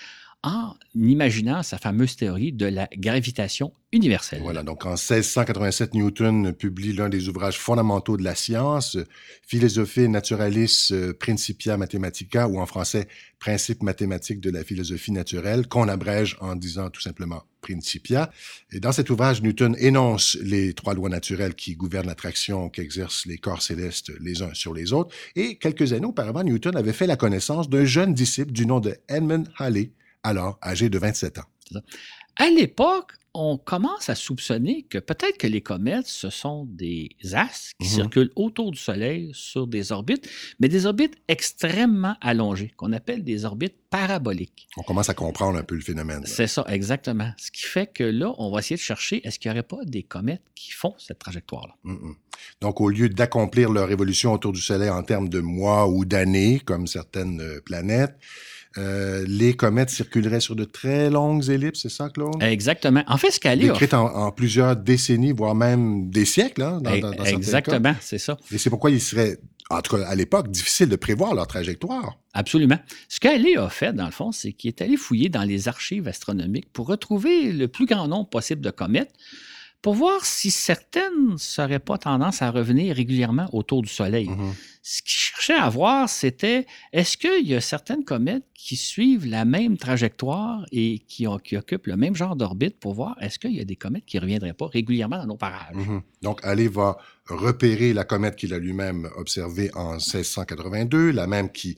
en 0.44 0.76
imaginant 0.94 1.64
sa 1.64 1.78
fameuse 1.78 2.16
théorie 2.18 2.52
de 2.52 2.66
la 2.66 2.90
gravitation 2.98 3.72
universelle. 3.94 4.42
Voilà, 4.42 4.64
donc 4.64 4.86
en 4.86 4.92
1687, 4.92 5.94
Newton 5.94 6.54
publie 6.54 6.94
l'un 6.94 7.10
des 7.10 7.30
ouvrages 7.30 7.58
fondamentaux 7.58 8.18
de 8.18 8.24
la 8.24 8.36
science, 8.36 8.98
Philosophie 9.48 10.10
Naturalis 10.10 10.92
Principia 11.20 11.78
Mathematica, 11.78 12.48
ou 12.48 12.60
en 12.60 12.66
français, 12.66 13.08
Principes 13.40 13.84
mathématiques 13.84 14.42
de 14.42 14.50
la 14.50 14.64
philosophie 14.64 15.12
naturelle, 15.12 15.68
qu'on 15.68 15.88
abrège 15.88 16.38
en 16.42 16.56
disant 16.56 16.90
tout 16.90 17.02
simplement 17.02 17.44
Principia. 17.62 18.30
Et 18.72 18.80
dans 18.80 18.92
cet 18.92 19.10
ouvrage, 19.10 19.42
Newton 19.42 19.76
énonce 19.80 20.38
les 20.42 20.74
trois 20.74 20.94
lois 20.94 21.10
naturelles 21.10 21.56
qui 21.56 21.76
gouvernent 21.76 22.08
l'attraction 22.08 22.70
qu'exercent 22.70 23.26
les 23.26 23.38
corps 23.38 23.62
célestes 23.62 24.12
les 24.20 24.42
uns 24.42 24.54
sur 24.54 24.74
les 24.74 24.92
autres. 24.92 25.16
Et 25.36 25.58
quelques 25.58 25.94
années 25.94 26.06
auparavant, 26.06 26.44
Newton 26.44 26.76
avait 26.76 26.94
fait 26.94 27.08
la 27.08 27.16
connaissance 27.16 27.70
d'un 27.70 27.86
jeune 27.86 28.14
disciple 28.14 28.52
du 28.52 28.66
nom 28.66 28.82
de 28.82 28.98
Edmund 29.08 29.48
Halley, 29.58 29.92
alors 30.24 30.58
âgé 30.62 30.90
de 30.90 30.98
27 30.98 31.40
ans. 31.40 31.82
À 32.38 32.50
l'époque, 32.50 33.14
on 33.36 33.58
commence 33.58 34.10
à 34.10 34.16
soupçonner 34.16 34.84
que 34.84 35.00
peut-être 35.00 35.38
que 35.38 35.48
les 35.48 35.62
comètes, 35.62 36.06
ce 36.06 36.30
sont 36.30 36.66
des 36.66 37.10
astres 37.32 37.72
qui 37.80 37.88
mhm. 37.88 37.94
circulent 37.94 38.32
autour 38.36 38.72
du 38.72 38.78
Soleil 38.78 39.32
sur 39.34 39.66
des 39.66 39.92
orbites, 39.92 40.30
mais 40.60 40.68
des 40.68 40.86
orbites 40.86 41.16
extrêmement 41.28 42.16
allongées, 42.22 42.72
qu'on 42.78 42.94
appelle 42.94 43.24
des 43.24 43.46
orbites 43.46 43.76
paraboliques. 43.90 44.68
On 44.78 44.84
commence 44.84 45.10
à 45.10 45.16
comprendre 45.16 45.58
un 45.58 45.64
peu 45.64 45.74
le 45.74 45.82
phénomène. 45.82 46.24
C'est 46.26 46.48
ça, 46.48 46.64
exactement. 46.68 47.32
Ce 47.38 47.50
qui 47.50 47.64
fait 47.64 47.88
que 47.88 48.04
là, 48.04 48.34
on 48.38 48.52
va 48.52 48.60
essayer 48.60 48.76
de 48.76 48.82
chercher, 48.82 49.26
est-ce 49.26 49.40
qu'il 49.40 49.50
n'y 49.50 49.58
aurait 49.58 49.68
pas 49.68 49.84
des 49.84 50.04
comètes 50.04 50.44
qui 50.54 50.72
font 50.72 50.94
cette 51.00 51.20
trajectoire-là? 51.20 51.76
Donc, 52.62 52.82
au 52.82 52.90
lieu 52.90 53.10
d'accomplir 53.10 53.72
leur 53.72 53.90
évolution 53.90 54.34
autour 54.34 54.52
du 54.52 54.62
Soleil 54.62 54.90
en 54.90 55.02
termes 55.02 55.30
de 55.30 55.40
mois 55.40 55.88
ou 55.88 56.06
d'années, 56.06 56.60
comme 56.60 56.88
certaines 56.88 57.42
euh, 57.42 57.62
planètes, 57.62 58.16
euh, 58.78 59.24
les 59.28 59.54
comètes 59.54 59.90
circuleraient 59.90 60.40
sur 60.40 60.56
de 60.56 60.64
très 60.64 61.10
longues 61.10 61.50
ellipses, 61.50 61.82
c'est 61.84 61.90
ça, 61.90 62.10
Claude? 62.10 62.42
Exactement. 62.42 63.04
En 63.08 63.18
fait, 63.18 63.32
ce 63.32 63.40
qu'elle 63.40 63.64
est... 63.64 63.68
Décrite 63.68 63.94
en, 63.94 64.32
plusieurs 64.32 64.76
décennies, 64.76 65.32
voire 65.32 65.54
même 65.54 66.10
des 66.10 66.26
siècles, 66.26 66.64
hein, 66.64 66.82
dans, 66.82 67.12
Exactement, 67.24 67.96
c'est 68.02 68.18
ça. 68.18 68.38
Et 68.52 68.58
c'est 68.58 68.70
pourquoi 68.70 68.90
il 68.90 69.00
serait, 69.00 69.38
en 69.70 69.82
tout 69.82 69.98
cas 69.98 70.04
à 70.06 70.16
l'époque, 70.16 70.50
difficile 70.50 70.90
de 70.90 70.96
prévoir 70.96 71.36
leur 71.36 71.46
trajectoire. 71.46 72.18
Absolument. 72.34 72.80
Ce 73.10 73.20
qu'Allé 73.20 73.56
a 73.58 73.70
fait, 73.70 73.94
dans 73.94 74.06
le 74.06 74.12
fond, 74.12 74.32
c'est 74.32 74.54
qu'il 74.54 74.70
est 74.70 74.82
allé 74.82 74.98
fouiller 74.98 75.30
dans 75.30 75.44
les 75.44 75.68
archives 75.68 76.08
astronomiques 76.08 76.72
pour 76.74 76.88
retrouver 76.88 77.52
le 77.52 77.68
plus 77.68 77.86
grand 77.86 78.08
nombre 78.08 78.30
possible 78.30 78.62
de 78.62 78.72
comètes 78.72 79.14
pour 79.84 79.96
voir 79.96 80.24
si 80.24 80.50
certaines 80.50 81.36
n'auraient 81.58 81.78
pas 81.78 81.98
tendance 81.98 82.42
à 82.42 82.50
revenir 82.50 82.96
régulièrement 82.96 83.50
autour 83.52 83.82
du 83.82 83.90
Soleil. 83.90 84.30
Mm-hmm. 84.30 84.54
Ce 84.82 85.02
qu'il 85.02 85.12
cherchait 85.12 85.54
à 85.56 85.70
voir, 85.70 86.08
c'était 86.08 86.66
est-ce 86.94 87.18
qu'il 87.18 87.46
y 87.46 87.54
a 87.54 87.60
certaines 87.60 88.06
comètes 88.06 88.46
qui 88.54 88.78
suivent 88.78 89.28
la 89.28 89.44
même 89.44 89.76
trajectoire 89.78 90.66
et 90.72 91.00
qui, 91.00 91.28
occupent 91.28 91.88
le 91.88 91.98
même 91.98 92.16
genre 92.16 92.38
d'orbite 92.38 92.80
pour 92.80 92.94
voir 92.94 93.18
est-ce 93.20 93.38
qu'il 93.38 93.52
y 93.52 93.60
a 93.60 93.66
des 93.66 93.76
comètes 93.76 94.06
qui 94.06 94.16
ne 94.16 94.22
reviendraient 94.22 94.54
pas 94.54 94.68
régulièrement 94.68 95.18
dans 95.18 95.28
nos 95.28 95.38
parages? 95.38 95.76
Mm-hmm. 95.76 96.02
Donc, 96.22 96.40
Ali 96.46 96.70
va 96.70 96.98
repérer 97.28 97.92
la 97.92 98.06
comète 98.06 98.38
qu'il 98.38 98.54
a 98.54 98.60
lui-même 98.60 99.10
observée 99.18 99.70
en 99.76 99.96
1682, 99.96 101.12
la 101.12 101.28
même 101.28 101.52
qui 101.52 101.76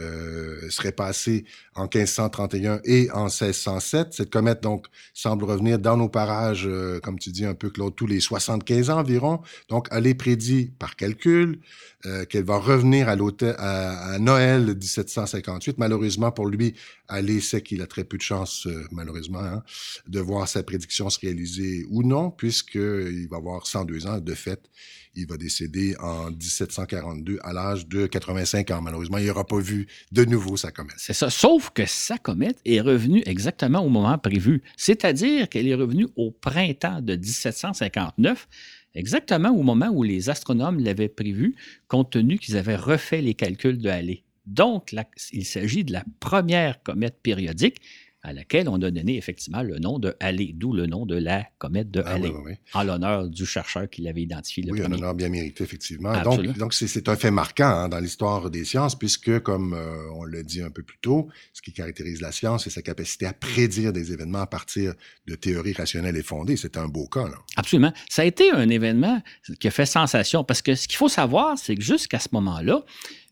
euh, 0.00 0.68
serait 0.70 0.92
passée 0.92 1.44
en 1.74 1.82
1531 1.82 2.80
et 2.84 3.10
en 3.12 3.24
1607. 3.24 4.14
Cette 4.14 4.30
comète, 4.30 4.62
donc, 4.62 4.86
semble 5.12 5.44
revenir 5.44 5.78
dans 5.78 5.96
nos 5.96 6.08
parages, 6.08 6.66
euh, 6.66 7.00
comme 7.00 7.18
tu 7.18 7.30
dis 7.30 7.44
un 7.44 7.54
peu, 7.54 7.70
Claude, 7.70 7.94
tous 7.94 8.06
les 8.06 8.20
75 8.20 8.90
ans 8.90 8.98
environ. 8.98 9.40
Donc, 9.68 9.88
elle 9.90 10.06
est 10.06 10.14
prédit 10.14 10.72
par 10.78 10.96
calcul 10.96 11.60
euh, 12.06 12.24
qu'elle 12.24 12.44
va 12.44 12.58
revenir 12.58 13.08
à, 13.08 14.18
Noël 14.18 14.74
1758. 14.74 15.78
Malheureusement 15.78 16.32
pour 16.32 16.46
lui, 16.46 16.74
Ali 17.08 17.40
sait 17.40 17.62
qu'il 17.62 17.82
a 17.82 17.86
très 17.86 18.04
peu 18.04 18.16
de 18.16 18.22
chance, 18.22 18.66
malheureusement, 18.90 19.42
hein, 19.42 19.62
de 20.08 20.20
voir 20.20 20.48
sa 20.48 20.62
prédiction 20.62 21.10
se 21.10 21.20
réaliser 21.20 21.84
ou 21.90 22.02
non, 22.02 22.30
puisqu'il 22.30 23.28
va 23.30 23.36
avoir 23.36 23.66
102 23.66 24.06
ans 24.06 24.18
de 24.18 24.34
fait. 24.34 24.70
Il 25.16 25.26
va 25.28 25.36
décéder 25.36 25.94
en 26.00 26.30
1742 26.30 27.38
à 27.42 27.52
l'âge 27.52 27.86
de 27.86 28.06
85 28.06 28.70
ans. 28.72 28.82
Malheureusement, 28.82 29.18
il 29.18 29.26
n'aura 29.26 29.46
pas 29.46 29.60
vu 29.60 29.86
de 30.10 30.24
nouveau 30.24 30.56
sa 30.56 30.72
comète. 30.72 30.96
C'est 30.98 31.12
ça. 31.12 31.30
Sauf 31.30 31.70
que 31.70 31.86
sa 31.86 32.18
comète 32.18 32.58
est 32.64 32.80
revenue 32.80 33.22
exactement 33.26 33.80
au 33.80 33.88
moment 33.88 34.18
prévu. 34.18 34.62
C'est-à-dire 34.76 35.48
qu'elle 35.48 35.68
est 35.68 35.74
revenue 35.74 36.08
au 36.16 36.32
printemps 36.32 37.00
de 37.00 37.14
1759 37.14 38.48
exactement 38.94 39.50
au 39.50 39.62
moment 39.62 39.88
où 39.88 40.02
les 40.02 40.30
astronomes 40.30 40.78
l'avaient 40.78 41.08
prévu, 41.08 41.56
compte 41.88 42.12
tenu 42.12 42.38
qu'ils 42.38 42.56
avaient 42.56 42.76
refait 42.76 43.20
les 43.20 43.34
calculs 43.34 43.78
de 43.78 43.88
Halley. 43.88 44.23
Donc, 44.46 44.94
il 45.32 45.44
s'agit 45.44 45.84
de 45.84 45.92
la 45.92 46.04
première 46.20 46.82
comète 46.82 47.18
périodique 47.22 47.80
à 48.24 48.32
laquelle 48.32 48.70
on 48.70 48.80
a 48.80 48.90
donné 48.90 49.18
effectivement 49.18 49.62
le 49.62 49.78
nom 49.78 49.98
de 49.98 50.16
Halley, 50.18 50.52
d'où 50.54 50.72
le 50.72 50.86
nom 50.86 51.04
de 51.04 51.14
la 51.14 51.46
comète 51.58 51.90
de 51.90 52.02
ah 52.04 52.12
Halley, 52.12 52.32
en 52.72 52.82
l'honneur 52.82 53.28
du 53.28 53.44
chercheur 53.44 53.88
qui 53.90 54.00
l'avait 54.00 54.22
identifié 54.22 54.62
le 54.62 54.72
oui, 54.72 54.80
premier. 54.80 54.94
un 54.94 54.98
honneur 54.98 55.14
bien 55.14 55.28
mérité, 55.28 55.62
effectivement. 55.62 56.18
Donc, 56.22 56.56
donc 56.56 56.72
c'est 56.72 57.08
un 57.10 57.16
fait 57.16 57.30
marquant 57.30 57.68
hein, 57.68 57.88
dans 57.90 58.00
l'histoire 58.00 58.50
des 58.50 58.64
sciences, 58.64 58.98
puisque, 58.98 59.40
comme 59.40 59.74
euh, 59.74 60.10
on 60.14 60.24
l'a 60.24 60.42
dit 60.42 60.62
un 60.62 60.70
peu 60.70 60.82
plus 60.82 60.96
tôt, 61.02 61.28
ce 61.52 61.60
qui 61.60 61.74
caractérise 61.74 62.22
la 62.22 62.32
science, 62.32 62.64
c'est 62.64 62.70
sa 62.70 62.80
capacité 62.80 63.26
à 63.26 63.34
prédire 63.34 63.92
des 63.92 64.10
événements 64.10 64.40
à 64.40 64.46
partir 64.46 64.94
de 65.26 65.34
théories 65.34 65.74
rationnelles 65.74 66.16
et 66.16 66.22
fondées. 66.22 66.56
C'est 66.56 66.78
un 66.78 66.88
beau 66.88 67.06
cas. 67.06 67.28
Là. 67.28 67.36
Absolument. 67.56 67.92
Ça 68.08 68.22
a 68.22 68.24
été 68.24 68.50
un 68.52 68.70
événement 68.70 69.22
qui 69.60 69.68
a 69.68 69.70
fait 69.70 69.84
sensation, 69.84 70.44
parce 70.44 70.62
que 70.62 70.74
ce 70.74 70.88
qu'il 70.88 70.96
faut 70.96 71.10
savoir, 71.10 71.58
c'est 71.58 71.74
que 71.74 71.82
jusqu'à 71.82 72.18
ce 72.18 72.28
moment-là, 72.32 72.86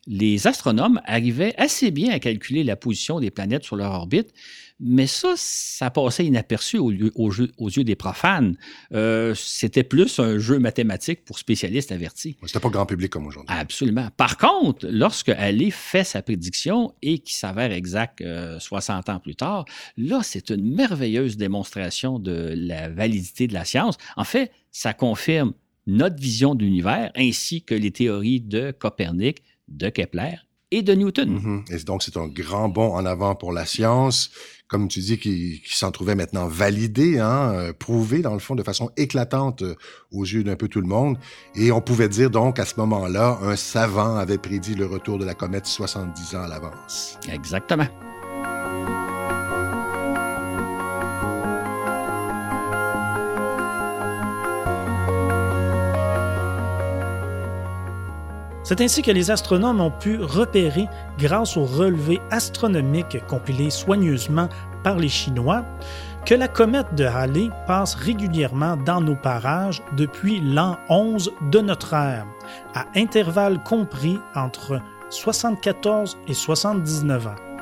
les 0.07 0.47
astronomes 0.47 1.01
arrivaient 1.05 1.53
assez 1.57 1.91
bien 1.91 2.11
à 2.11 2.19
calculer 2.19 2.63
la 2.63 2.75
position 2.75 3.19
des 3.19 3.31
planètes 3.31 3.63
sur 3.63 3.75
leur 3.75 3.93
orbite, 3.93 4.33
mais 4.79 5.07
ça, 5.07 5.33
ça 5.37 5.89
passait 5.91 6.25
inaperçu 6.25 6.77
aux, 6.77 6.91
yeux 6.91 7.83
des 7.83 7.95
profanes. 7.95 8.57
Euh, 8.93 9.33
c'était 9.35 9.83
plus 9.83 10.19
un 10.19 10.39
jeu 10.39 10.59
mathématique 10.59 11.23
pour 11.23 11.39
spécialistes 11.39 11.91
avertis. 11.91 12.35
C'était 12.45 12.59
pas 12.59 12.69
grand 12.69 12.85
public 12.85 13.09
comme 13.09 13.27
aujourd'hui. 13.27 13.55
Absolument. 13.55 14.09
Par 14.17 14.37
contre, 14.37 14.85
lorsque 14.89 15.29
Halley 15.29 15.71
fait 15.71 16.03
sa 16.03 16.21
prédiction 16.21 16.93
et 17.01 17.19
qui 17.19 17.33
s'avère 17.33 17.71
exact 17.71 18.23
60 18.59 19.07
euh, 19.07 19.13
ans 19.13 19.19
plus 19.19 19.35
tard, 19.35 19.65
là, 19.95 20.19
c'est 20.23 20.49
une 20.49 20.75
merveilleuse 20.75 21.37
démonstration 21.37 22.19
de 22.19 22.53
la 22.55 22.89
validité 22.89 23.47
de 23.47 23.53
la 23.53 23.63
science. 23.63 23.97
En 24.17 24.25
fait, 24.25 24.51
ça 24.71 24.93
confirme 24.93 25.53
notre 25.87 26.15
vision 26.17 26.55
de 26.55 26.63
l'univers 26.63 27.11
ainsi 27.15 27.61
que 27.61 27.75
les 27.75 27.91
théories 27.91 28.41
de 28.41 28.71
Copernic, 28.71 29.43
de 29.67 29.89
Kepler 29.89 30.35
et 30.71 30.81
de 30.81 30.93
Newton. 30.93 31.37
Mm-hmm. 31.37 31.75
Et 31.75 31.83
donc, 31.83 32.03
c'est 32.03 32.17
un 32.17 32.27
grand 32.27 32.69
bond 32.69 32.93
en 32.93 33.05
avant 33.05 33.35
pour 33.35 33.51
la 33.51 33.65
science 33.65 34.31
comme 34.73 34.87
tu 34.87 35.01
dis, 35.01 35.19
qui, 35.19 35.61
s'en 35.67 35.91
trouvait 35.91 36.15
maintenant 36.15 36.47
validé, 36.47 37.19
hein, 37.19 37.51
euh, 37.53 37.73
prouvé 37.73 38.23
dans 38.23 38.33
le 38.33 38.39
fond 38.39 38.55
de 38.55 38.63
façon 38.63 38.89
éclatante 38.97 39.61
euh, 39.61 39.75
aux 40.11 40.23
yeux 40.23 40.43
d'un 40.43 40.55
peu 40.55 40.67
tout 40.67 40.81
le 40.81 40.87
monde. 40.87 41.19
Et 41.53 41.71
on 41.71 41.79
pouvait 41.79 42.09
dire 42.09 42.31
donc 42.31 42.57
à 42.57 42.65
ce 42.65 42.79
moment-là, 42.79 43.37
un 43.43 43.55
savant 43.55 44.15
avait 44.15 44.39
prédit 44.39 44.73
le 44.73 44.87
retour 44.87 45.19
de 45.19 45.25
la 45.25 45.35
comète 45.35 45.67
70 45.67 46.35
ans 46.35 46.41
à 46.41 46.47
l'avance. 46.47 47.19
Exactement. 47.31 47.85
C'est 58.73 58.81
ainsi 58.81 59.03
que 59.03 59.11
les 59.11 59.29
astronomes 59.29 59.81
ont 59.81 59.91
pu 59.91 60.17
repérer, 60.17 60.87
grâce 61.19 61.57
aux 61.57 61.63
relevés 61.63 62.19
astronomiques 62.31 63.23
compilés 63.27 63.69
soigneusement 63.69 64.49
par 64.83 64.97
les 64.97 65.09
Chinois, 65.09 65.63
que 66.25 66.33
la 66.33 66.47
comète 66.47 66.95
de 66.95 67.03
Halley 67.03 67.51
passe 67.67 67.93
régulièrement 67.93 68.75
dans 68.75 68.99
nos 68.99 69.15
parages 69.15 69.83
depuis 69.95 70.39
l'an 70.39 70.79
11 70.89 71.33
de 71.51 71.59
notre 71.59 71.93
ère, 71.93 72.25
à 72.73 72.85
intervalles 72.95 73.61
compris 73.61 74.17
entre 74.33 74.81
74 75.11 76.17
et 76.27 76.33
79 76.33 77.27
ans. 77.27 77.52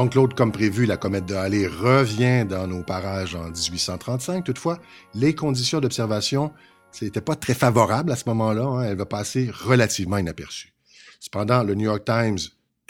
Donc, 0.00 0.12
Claude, 0.12 0.32
comme 0.32 0.50
prévu, 0.50 0.86
la 0.86 0.96
comète 0.96 1.26
de 1.26 1.34
Halley 1.34 1.66
revient 1.66 2.46
dans 2.48 2.66
nos 2.66 2.82
parages 2.82 3.34
en 3.34 3.50
1835. 3.50 4.42
Toutefois, 4.42 4.78
les 5.12 5.34
conditions 5.34 5.78
d'observation 5.78 6.54
n'étaient 7.02 7.20
pas 7.20 7.36
très 7.36 7.52
favorables 7.52 8.10
à 8.10 8.16
ce 8.16 8.24
moment-là. 8.28 8.64
Hein. 8.64 8.82
Elle 8.84 8.96
va 8.96 9.04
passer 9.04 9.50
relativement 9.52 10.16
inaperçue. 10.16 10.72
Cependant, 11.20 11.62
le 11.64 11.74
New 11.74 11.84
York 11.84 12.06
Times, 12.06 12.38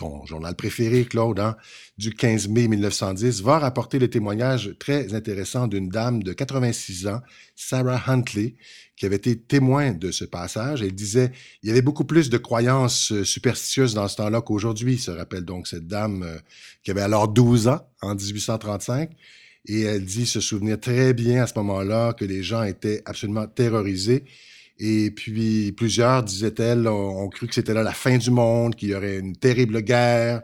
ton 0.00 0.24
journal 0.24 0.54
préféré, 0.54 1.04
Claude, 1.04 1.38
hein, 1.40 1.56
du 1.98 2.14
15 2.14 2.48
mai 2.48 2.68
1910, 2.68 3.42
va 3.42 3.58
rapporter 3.58 3.98
le 3.98 4.08
témoignage 4.08 4.74
très 4.78 5.12
intéressant 5.12 5.66
d'une 5.66 5.90
dame 5.90 6.22
de 6.22 6.32
86 6.32 7.06
ans, 7.06 7.20
Sarah 7.54 8.02
Huntley, 8.06 8.56
qui 8.96 9.04
avait 9.04 9.16
été 9.16 9.38
témoin 9.38 9.92
de 9.92 10.10
ce 10.10 10.24
passage. 10.24 10.80
Elle 10.80 10.94
disait, 10.94 11.32
il 11.62 11.68
y 11.68 11.70
avait 11.70 11.82
beaucoup 11.82 12.04
plus 12.04 12.30
de 12.30 12.38
croyances 12.38 13.12
euh, 13.12 13.24
superstitieuses 13.24 13.92
dans 13.92 14.08
ce 14.08 14.16
temps-là 14.16 14.40
qu'aujourd'hui, 14.40 14.96
se 14.96 15.10
rappelle 15.10 15.44
donc 15.44 15.66
cette 15.66 15.86
dame 15.86 16.22
euh, 16.22 16.38
qui 16.82 16.90
avait 16.90 17.02
alors 17.02 17.28
12 17.28 17.68
ans 17.68 17.86
en 18.00 18.14
1835. 18.14 19.10
Et 19.66 19.82
elle 19.82 20.06
dit 20.06 20.24
se 20.24 20.40
souvenir 20.40 20.80
très 20.80 21.12
bien 21.12 21.42
à 21.42 21.46
ce 21.46 21.52
moment-là 21.56 22.14
que 22.14 22.24
les 22.24 22.42
gens 22.42 22.62
étaient 22.62 23.02
absolument 23.04 23.46
terrorisés. 23.46 24.24
Et 24.82 25.10
puis 25.10 25.72
plusieurs, 25.72 26.22
disait-elle, 26.22 26.88
ont, 26.88 27.28
cru 27.28 27.46
que 27.46 27.54
c'était 27.54 27.74
là 27.74 27.82
la 27.82 27.92
fin 27.92 28.16
du 28.16 28.30
monde, 28.30 28.74
qu'il 28.74 28.88
y 28.88 28.94
aurait 28.94 29.18
une 29.18 29.36
terrible 29.36 29.82
guerre. 29.82 30.42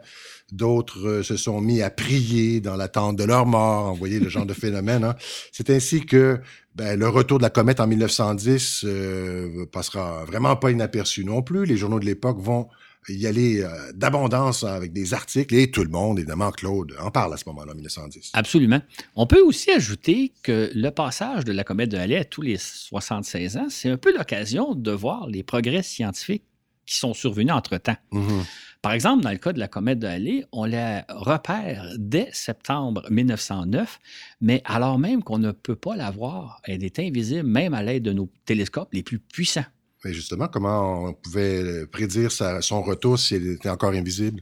D'autres 0.51 1.07
euh, 1.07 1.23
se 1.23 1.35
sont 1.35 1.59
mis 1.59 1.81
à 1.81 1.89
prier 1.89 2.61
dans 2.61 2.75
l'attente 2.75 3.17
de 3.17 3.23
leur 3.23 3.47
mort. 3.47 3.91
Vous 3.91 3.97
voyez 3.97 4.19
le 4.19 4.29
genre 4.29 4.45
de 4.45 4.53
phénomène. 4.53 5.03
Hein? 5.03 5.15
C'est 5.51 5.71
ainsi 5.71 6.05
que 6.05 6.39
ben, 6.75 6.97
le 6.97 7.09
retour 7.09 7.39
de 7.39 7.43
la 7.43 7.49
comète 7.49 7.79
en 7.79 7.87
1910 7.87 8.83
euh, 8.85 9.65
passera 9.65 10.23
vraiment 10.23 10.55
pas 10.55 10.69
inaperçu 10.71 11.25
non 11.25 11.41
plus. 11.41 11.65
Les 11.65 11.75
journaux 11.75 11.99
de 11.99 12.05
l'époque 12.05 12.39
vont 12.39 12.69
y 13.09 13.27
aller 13.27 13.61
euh, 13.61 13.91
d'abondance 13.93 14.63
avec 14.63 14.93
des 14.93 15.13
articles 15.13 15.55
et 15.55 15.71
tout 15.71 15.83
le 15.83 15.89
monde, 15.89 16.19
évidemment, 16.19 16.51
Claude, 16.51 16.93
en 16.99 17.11
parle 17.11 17.33
à 17.33 17.37
ce 17.37 17.43
moment-là, 17.47 17.71
en 17.71 17.75
1910. 17.75 18.31
Absolument. 18.33 18.81
On 19.15 19.27
peut 19.27 19.41
aussi 19.41 19.71
ajouter 19.71 20.33
que 20.43 20.71
le 20.73 20.89
passage 20.89 21.45
de 21.45 21.51
la 21.51 21.63
comète 21.63 21.89
de 21.89 21.97
Halley 21.97 22.17
à 22.17 22.25
tous 22.25 22.41
les 22.41 22.57
76 22.57 23.57
ans, 23.57 23.67
c'est 23.69 23.89
un 23.89 23.97
peu 23.97 24.15
l'occasion 24.15 24.75
de 24.75 24.91
voir 24.91 25.27
les 25.27 25.43
progrès 25.43 25.83
scientifiques 25.83 26.43
qui 26.85 26.97
sont 26.97 27.13
survenus 27.13 27.53
entre-temps. 27.53 27.97
Mm-hmm. 28.11 28.45
Par 28.81 28.93
exemple, 28.93 29.23
dans 29.23 29.31
le 29.31 29.37
cas 29.37 29.53
de 29.53 29.59
la 29.59 29.67
comète 29.67 29.99
de 29.99 30.07
Halley, 30.07 30.45
on 30.51 30.65
la 30.65 31.05
repère 31.09 31.93
dès 31.97 32.29
septembre 32.31 33.05
1909, 33.09 33.99
mais 34.39 34.61
alors 34.65 34.97
même 34.97 35.23
qu'on 35.23 35.39
ne 35.39 35.51
peut 35.51 35.75
pas 35.75 35.95
la 35.95 36.11
voir, 36.11 36.61
elle 36.63 36.83
est 36.83 36.99
invisible 36.99 37.47
même 37.47 37.73
à 37.73 37.83
l'aide 37.83 38.03
de 38.03 38.13
nos 38.13 38.29
télescopes 38.45 38.93
les 38.93 39.03
plus 39.03 39.19
puissants. 39.19 39.65
Mais 40.05 40.13
justement, 40.13 40.47
comment 40.47 41.05
on 41.05 41.13
pouvait 41.13 41.85
prédire 41.87 42.31
son 42.31 42.81
retour 42.81 43.17
si 43.19 43.35
elle 43.35 43.47
était 43.47 43.69
encore 43.69 43.93
invisible? 43.93 44.41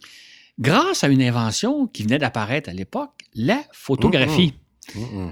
Grâce 0.59 1.03
à 1.03 1.07
une 1.07 1.21
invention 1.21 1.87
qui 1.87 2.03
venait 2.03 2.19
d'apparaître 2.19 2.69
à 2.69 2.73
l'époque, 2.73 3.13
la 3.33 3.63
photographie. 3.73 4.53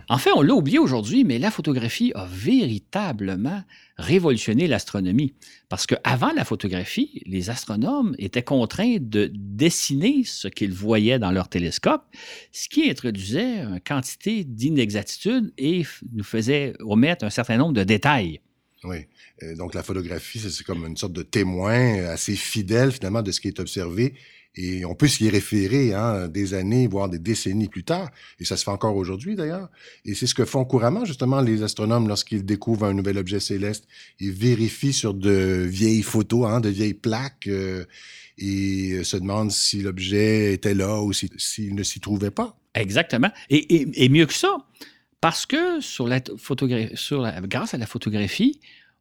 En 0.09 0.17
fait, 0.17 0.31
on 0.35 0.41
l'a 0.41 0.55
oublié 0.55 0.79
aujourd'hui, 0.79 1.23
mais 1.23 1.37
la 1.37 1.51
photographie 1.51 2.11
a 2.15 2.25
véritablement 2.25 3.61
révolutionné 3.97 4.67
l'astronomie. 4.67 5.35
Parce 5.69 5.85
qu'avant 5.85 6.33
la 6.33 6.43
photographie, 6.43 7.21
les 7.27 7.51
astronomes 7.51 8.15
étaient 8.17 8.41
contraints 8.41 8.97
de 8.99 9.31
dessiner 9.33 10.23
ce 10.25 10.47
qu'ils 10.47 10.73
voyaient 10.73 11.19
dans 11.19 11.31
leur 11.31 11.49
télescope, 11.49 12.03
ce 12.51 12.67
qui 12.67 12.89
introduisait 12.89 13.59
une 13.59 13.79
quantité 13.79 14.43
d'inexactitudes 14.43 15.53
et 15.59 15.85
nous 16.11 16.23
faisait 16.23 16.73
omettre 16.79 17.23
un 17.23 17.29
certain 17.29 17.57
nombre 17.57 17.73
de 17.73 17.83
détails. 17.83 18.41
Oui. 18.83 18.97
Euh, 19.41 19.55
donc, 19.55 19.73
la 19.73 19.83
photographie, 19.83 20.39
c'est 20.39 20.63
comme 20.63 20.85
une 20.85 20.97
sorte 20.97 21.13
de 21.13 21.23
témoin 21.23 22.05
assez 22.05 22.35
fidèle, 22.35 22.91
finalement, 22.91 23.21
de 23.21 23.31
ce 23.31 23.39
qui 23.39 23.47
est 23.47 23.59
observé 23.59 24.15
et 24.55 24.85
on 24.85 24.93
peut 24.93 25.07
s'y 25.07 25.29
référer 25.29 25.93
hein, 25.93 26.27
des 26.27 26.53
années, 26.53 26.87
voire 26.87 27.09
des 27.09 27.17
décennies 27.17 27.69
plus 27.69 27.83
tard. 27.83 28.11
Et 28.39 28.45
ça 28.45 28.55
se 28.55 28.63
fait 28.63 28.71
encore 28.71 28.95
aujourd'hui, 28.95 29.35
d'ailleurs. 29.35 29.69
Et 30.05 30.13
c'est 30.13 30.27
ce 30.27 30.35
que 30.35 30.45
font 30.45 30.63
couramment, 30.63 31.05
justement, 31.05 31.41
les 31.41 31.63
astronomes 31.63 32.07
lorsqu'ils 32.07 32.45
découvrent 32.45 32.85
un 32.85 32.93
nouvel 32.93 33.17
objet 33.17 33.39
céleste. 33.39 33.87
Ils 34.19 34.31
vérifient 34.31 34.93
sur 34.93 35.13
de 35.13 35.65
vieilles 35.67 36.03
photos, 36.03 36.47
hein, 36.47 36.61
de 36.61 36.69
vieilles 36.69 36.93
plaques, 36.93 37.47
euh, 37.47 37.85
et 38.37 39.03
se 39.03 39.17
demandent 39.17 39.51
si 39.51 39.81
l'objet 39.81 40.53
était 40.53 40.73
là 40.73 41.01
ou 41.01 41.13
s'il 41.13 41.75
ne 41.75 41.83
s'y 41.83 41.99
trouvait 41.99 42.31
pas. 42.31 42.57
Exactement. 42.75 43.29
Et, 43.49 44.09
mieux 44.09 44.25
que 44.25 44.33
ça, 44.33 44.57
parce 45.23 45.45
que 45.45 45.79
sur 45.79 46.05
la 46.05 46.19
photographie, 46.35 46.97
sur 46.97 47.21
la, 47.21 47.39
grâce 47.39 47.73
à 47.73 47.77
la 47.77 47.85
photographie, 47.85 48.59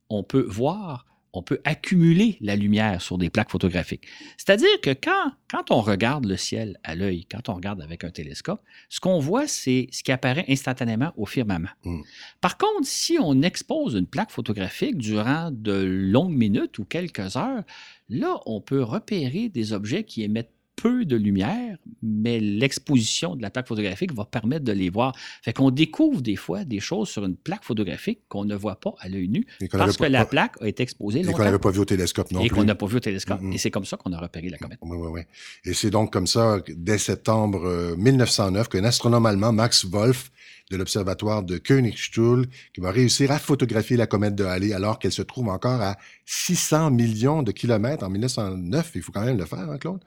on 0.08 0.22
peut 0.22 0.46
voir 0.48 1.04
on 1.34 1.42
peut 1.42 1.60
accumuler 1.64 2.36
la 2.40 2.54
lumière 2.54 3.00
sur 3.00 3.16
des 3.18 3.30
plaques 3.30 3.50
photographiques. 3.50 4.06
C'est-à-dire 4.36 4.80
que 4.82 4.90
quand, 4.90 5.32
quand 5.50 5.70
on 5.70 5.80
regarde 5.80 6.26
le 6.26 6.36
ciel 6.36 6.78
à 6.84 6.94
l'œil, 6.94 7.24
quand 7.24 7.48
on 7.48 7.54
regarde 7.54 7.80
avec 7.80 8.04
un 8.04 8.10
télescope, 8.10 8.62
ce 8.90 9.00
qu'on 9.00 9.18
voit, 9.18 9.48
c'est 9.48 9.88
ce 9.90 10.02
qui 10.02 10.12
apparaît 10.12 10.44
instantanément 10.48 11.12
au 11.16 11.24
firmament. 11.24 11.70
Mm. 11.84 12.02
Par 12.40 12.58
contre, 12.58 12.86
si 12.86 13.16
on 13.18 13.40
expose 13.42 13.94
une 13.94 14.06
plaque 14.06 14.30
photographique 14.30 14.98
durant 14.98 15.50
de 15.50 15.72
longues 15.72 16.36
minutes 16.36 16.78
ou 16.78 16.84
quelques 16.84 17.36
heures, 17.36 17.64
là, 18.10 18.38
on 18.46 18.60
peut 18.60 18.82
repérer 18.82 19.48
des 19.48 19.72
objets 19.72 20.04
qui 20.04 20.22
émettent 20.22 20.52
peu 20.82 21.04
de 21.04 21.14
lumière, 21.14 21.78
mais 22.02 22.40
l'exposition 22.40 23.36
de 23.36 23.42
la 23.42 23.50
plaque 23.50 23.68
photographique 23.68 24.12
va 24.12 24.24
permettre 24.24 24.64
de 24.64 24.72
les 24.72 24.90
voir. 24.90 25.14
Fait 25.42 25.52
qu'on 25.52 25.70
découvre 25.70 26.20
des 26.20 26.34
fois 26.34 26.64
des 26.64 26.80
choses 26.80 27.08
sur 27.08 27.24
une 27.24 27.36
plaque 27.36 27.62
photographique 27.62 28.22
qu'on 28.28 28.44
ne 28.44 28.56
voit 28.56 28.80
pas 28.80 28.92
à 28.98 29.08
l'œil 29.08 29.28
nu 29.28 29.46
parce 29.70 29.96
que 29.96 30.04
la 30.06 30.24
plaque 30.24 30.60
a 30.60 30.66
été 30.66 30.82
exposée 30.82 31.20
Et 31.20 31.32
qu'on 31.32 31.44
n'avait 31.44 31.60
pas 31.60 31.70
vu 31.70 31.78
au 31.78 31.84
télescope 31.84 32.32
non 32.32 32.40
et 32.40 32.48
plus. 32.48 32.56
qu'on 32.56 32.64
n'a 32.64 32.74
pas 32.74 32.86
vu 32.86 32.96
au 32.96 33.00
télescope. 33.00 33.40
Et 33.52 33.58
c'est 33.58 33.70
comme 33.70 33.84
ça 33.84 33.96
qu'on 33.96 34.12
a 34.12 34.18
repéré 34.18 34.48
la 34.48 34.58
comète. 34.58 34.80
Oui, 34.82 34.96
oui, 34.98 35.08
oui. 35.12 35.20
Et 35.64 35.72
c'est 35.72 35.90
donc 35.90 36.12
comme 36.12 36.26
ça, 36.26 36.58
dès 36.68 36.98
septembre 36.98 37.64
euh, 37.64 37.94
1909, 37.96 38.68
qu'un 38.68 38.82
astronome 38.82 39.26
allemand, 39.26 39.52
Max 39.52 39.84
Wolf, 39.84 40.31
de 40.72 40.76
l'observatoire 40.78 41.42
de 41.42 41.58
Königstuhl, 41.58 42.46
qui 42.72 42.80
va 42.80 42.90
réussir 42.90 43.30
à 43.30 43.38
photographier 43.38 43.96
la 43.96 44.06
comète 44.06 44.34
de 44.34 44.44
Halley 44.44 44.72
alors 44.72 44.98
qu'elle 44.98 45.12
se 45.12 45.22
trouve 45.22 45.48
encore 45.48 45.82
à 45.82 45.98
600 46.24 46.90
millions 46.90 47.42
de 47.42 47.52
kilomètres 47.52 48.04
en 48.04 48.08
1909. 48.08 48.92
Il 48.94 49.02
faut 49.02 49.12
quand 49.12 49.24
même 49.24 49.38
le 49.38 49.44
faire, 49.44 49.70
hein, 49.70 49.78
Claude? 49.78 50.00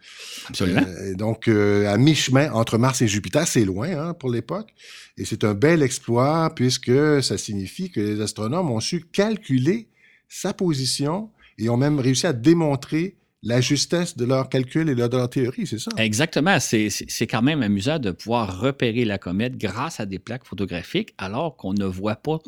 Absolument. 0.50 0.82
Euh, 0.82 1.14
donc, 1.14 1.48
euh, 1.48 1.88
à 1.88 1.98
mi-chemin 1.98 2.52
entre 2.52 2.78
Mars 2.80 3.02
et 3.04 3.08
Jupiter, 3.08 3.48
c'est 3.48 3.64
loin 3.64 3.90
hein, 3.90 4.14
pour 4.14 4.32
l'époque. 4.32 4.74
Et 5.18 5.26
c'est 5.26 5.44
un 5.44 5.54
bel 5.54 5.84
exploit 5.84 6.52
puisque 6.56 7.24
ça 7.24 7.38
signifie 7.38 7.92
que 7.92 8.00
les 8.00 8.22
astronomes 8.22 8.72
ont 8.72 8.80
su 8.80 9.02
calculer 9.02 9.88
sa 10.28 10.54
position 10.54 11.30
et 11.60 11.70
ont 11.70 11.78
même 11.78 12.00
réussi 12.00 12.26
à 12.26 12.34
démontrer 12.34 13.16
la 13.46 13.62
justesse 13.62 14.18
de 14.18 14.26
leurs 14.26 14.50
calculs 14.50 14.90
et 14.90 14.96
de 14.96 15.06
leur 15.06 15.30
théorie, 15.30 15.66
c'est 15.68 15.80
ça? 15.80 15.92
Exactement. 15.98 16.60
C'est- 16.60 16.90
quand 17.28 17.42
même 17.44 17.62
amusant 17.62 18.00
de 18.00 18.12
pouvoir 18.12 18.60
repérer 18.60 19.06
la 19.06 19.18
comète 19.18 19.56
grâce 19.58 20.00
à 20.00 20.06
des 20.06 20.20
plaques 20.20 20.46
photographiques 20.46 21.14
alors 21.18 21.56
qu'on 21.56 21.74
ne 21.74 21.86
voit 21.86 22.16
pas 22.18 22.40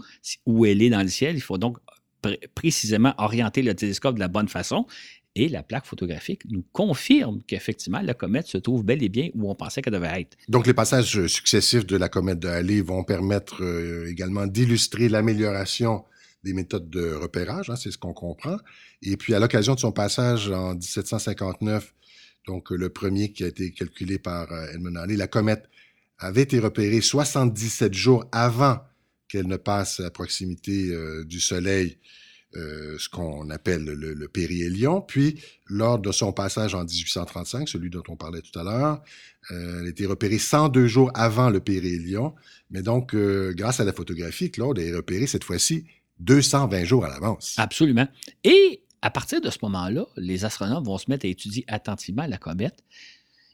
où 0.45 0.65
elle 0.65 0.81
est 0.81 0.89
dans 0.89 1.01
le 1.03 1.07
ciel. 1.07 1.35
Il 1.35 1.41
faut 1.41 1.57
donc 1.59 1.77
pr- 2.23 2.39
précisément 2.55 3.13
orienter 3.19 3.61
le 3.61 3.73
télescope 3.75 4.15
de 4.15 4.19
la 4.19 4.27
bonne 4.27 4.49
façon. 4.49 4.85
Et 5.39 5.49
la 5.49 5.61
plaque 5.61 5.85
photographique 5.85 6.41
nous 6.49 6.63
confirme 6.71 7.41
qu'effectivement, 7.45 8.01
la 8.01 8.15
comète 8.15 8.47
se 8.47 8.57
trouve 8.57 8.83
bel 8.83 9.03
et 9.03 9.09
bien 9.09 9.29
où 9.35 9.51
on 9.51 9.53
pensait 9.53 9.83
qu'elle 9.83 9.93
devait 9.93 10.21
être. 10.21 10.35
Donc, 10.49 10.65
les 10.65 10.73
passages 10.73 11.27
successifs 11.27 11.85
de 11.85 11.95
la 11.95 12.09
comète 12.09 12.39
de 12.39 12.47
Halley 12.47 12.81
vont 12.81 13.03
permettre 13.03 13.61
euh, 13.63 14.09
également 14.09 14.47
d'illustrer 14.47 15.09
l'amélioration 15.09 16.05
des 16.47 16.53
méthodes 16.53 16.89
de 16.89 17.13
repérage, 17.13 17.69
hein, 17.69 17.75
c'est 17.75 17.91
ce 17.91 17.97
qu'on 17.97 18.13
comprend. 18.13 18.57
Et 19.01 19.17
puis, 19.17 19.33
à 19.33 19.39
l'occasion 19.39 19.75
de 19.75 19.79
son 19.79 19.91
passage 19.91 20.49
en 20.49 20.73
1759, 20.75 21.93
donc 22.47 22.71
euh, 22.71 22.75
le 22.75 22.89
premier 22.89 23.31
qui 23.31 23.43
a 23.43 23.47
été 23.47 23.71
calculé 23.71 24.17
par 24.17 24.51
euh, 24.51 24.71
Edmund 24.73 24.97
Halley, 24.97 25.17
la 25.17 25.27
comète 25.27 25.69
avait 26.17 26.43
été 26.43 26.59
repérée 26.59 27.01
77 27.01 27.93
jours 27.93 28.25
avant 28.31 28.79
qu'elle 29.27 29.47
ne 29.47 29.57
passe 29.57 29.99
à 29.99 30.09
proximité 30.09 30.89
euh, 30.89 31.23
du 31.25 31.39
Soleil, 31.39 31.99
ce 32.53 33.07
qu'on 33.09 33.51
appelle 33.51 33.83
le, 33.83 34.15
le 34.15 34.27
périhélion. 34.27 34.99
Puis, 35.01 35.39
lors 35.67 35.99
de 35.99 36.11
son 36.11 36.33
passage 36.33 36.73
en 36.73 36.85
1835, 36.85 37.69
celui 37.69 37.91
dont 37.91 38.01
on 38.07 38.15
parlait 38.15 38.41
tout 38.41 38.57
à 38.57 38.63
l'heure, 38.63 39.03
elle 39.51 39.85
a 39.85 39.87
été 39.87 40.07
repérée 40.07 40.39
102 40.39 40.87
jours 40.87 41.11
avant 41.13 41.51
le 41.51 41.59
périhélion. 41.59 42.33
Mais 42.71 42.81
donc, 42.81 43.15
grâce 43.15 43.79
à 43.79 43.83
la 43.83 43.93
photographie, 43.93 44.49
Claude 44.49 44.79
est 44.79 44.95
repérée 44.95 45.27
cette 45.27 45.43
fois-ci 45.43 45.85
220 46.19 46.83
jours 46.83 47.05
à 47.05 47.09
l'avance. 47.09 47.55
Absolument. 47.57 48.07
Et 48.43 48.81
à 49.01 49.09
partir 49.09 49.41
de 49.41 49.49
ce 49.49 49.57
moment-là, 49.63 50.05
les 50.17 50.43
astronomes 50.45 50.83
vont 50.83 50.97
se 50.97 51.05
mettre 51.09 51.25
à 51.25 51.29
étudier 51.29 51.63
attentivement 51.67 52.25
la 52.25 52.37
comète. 52.37 52.83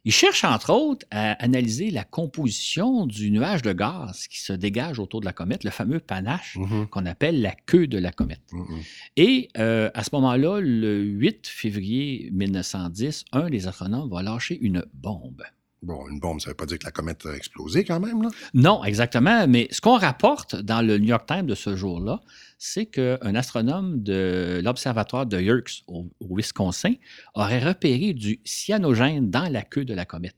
Ils 0.05 0.11
cherchent 0.11 0.43
entre 0.43 0.71
autres 0.71 1.05
à 1.11 1.31
analyser 1.41 1.89
la 1.89 2.03
composition 2.03 3.05
du 3.05 3.31
nuage 3.31 3.61
de 3.61 3.71
gaz 3.71 4.27
qui 4.27 4.41
se 4.41 4.51
dégage 4.51 4.99
autour 4.99 5.21
de 5.21 5.25
la 5.25 5.31
comète, 5.31 5.63
le 5.63 5.69
fameux 5.71 5.99
panache 5.99 6.57
Mhm, 6.57 6.87
qu'on 6.87 7.05
appelle 7.05 7.41
la 7.41 7.53
queue 7.53 7.87
de 7.87 7.97
la 7.97 8.11
comète. 8.11 8.41
mhm. 8.51 8.81
Et 9.15 9.47
euh, 9.57 9.89
à 9.93 10.03
ce 10.03 10.09
moment-là, 10.13 10.59
le 10.59 11.01
8 11.03 11.47
février 11.47 12.29
1910, 12.33 13.23
un 13.31 13.49
des 13.49 13.65
astronomes 13.67 14.09
va 14.09 14.23
lâcher 14.23 14.57
une 14.59 14.83
bombe. 14.93 15.43
Bon, 15.83 16.07
une 16.07 16.21
bombe, 16.21 16.39
ça 16.39 16.49
veut 16.49 16.55
pas 16.55 16.65
dire 16.65 16.79
que 16.79 16.85
la 16.85 16.91
comète 16.91 17.25
a 17.25 17.35
explosé 17.35 17.83
quand 17.83 17.99
même, 17.99 18.21
là. 18.21 18.29
Non, 18.53 18.85
exactement. 18.85 19.45
Mais 19.47 19.67
ce 19.71 19.81
qu'on 19.81 19.97
rapporte 19.97 20.55
dans 20.55 20.81
le 20.81 20.97
New 20.97 21.09
York 21.09 21.25
Times 21.27 21.45
de 21.45 21.55
ce 21.55 21.75
jour-là, 21.75 22.21
c'est 22.57 22.85
qu'un 22.85 23.35
astronome 23.35 24.01
de 24.01 24.61
l'observatoire 24.63 25.25
de 25.25 25.41
Yerkes 25.41 25.83
au, 25.87 26.09
Wisconsin 26.21 26.93
aurait 27.35 27.59
repéré 27.59 28.13
du 28.13 28.39
cyanogène 28.45 29.29
dans 29.29 29.51
la 29.51 29.61
queue 29.61 29.83
de 29.83 29.93
la 29.93 30.05
comète. 30.05 30.37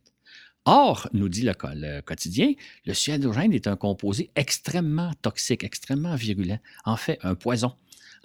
Or, 0.65 1.07
nous 1.13 1.29
dit 1.29 1.43
le 1.43 2.01
quotidien, 2.01 2.53
le 2.85 2.95
cyanogène 2.95 3.53
est 3.53 3.67
un 3.67 3.75
composé 3.75 4.31
extrêmement 4.35 5.11
toxique, 5.21 5.63
extrêmement 5.63 6.15
virulent, 6.15 6.57
en 6.85 6.97
fait 6.97 7.19
un 7.21 7.35
poison. 7.35 7.75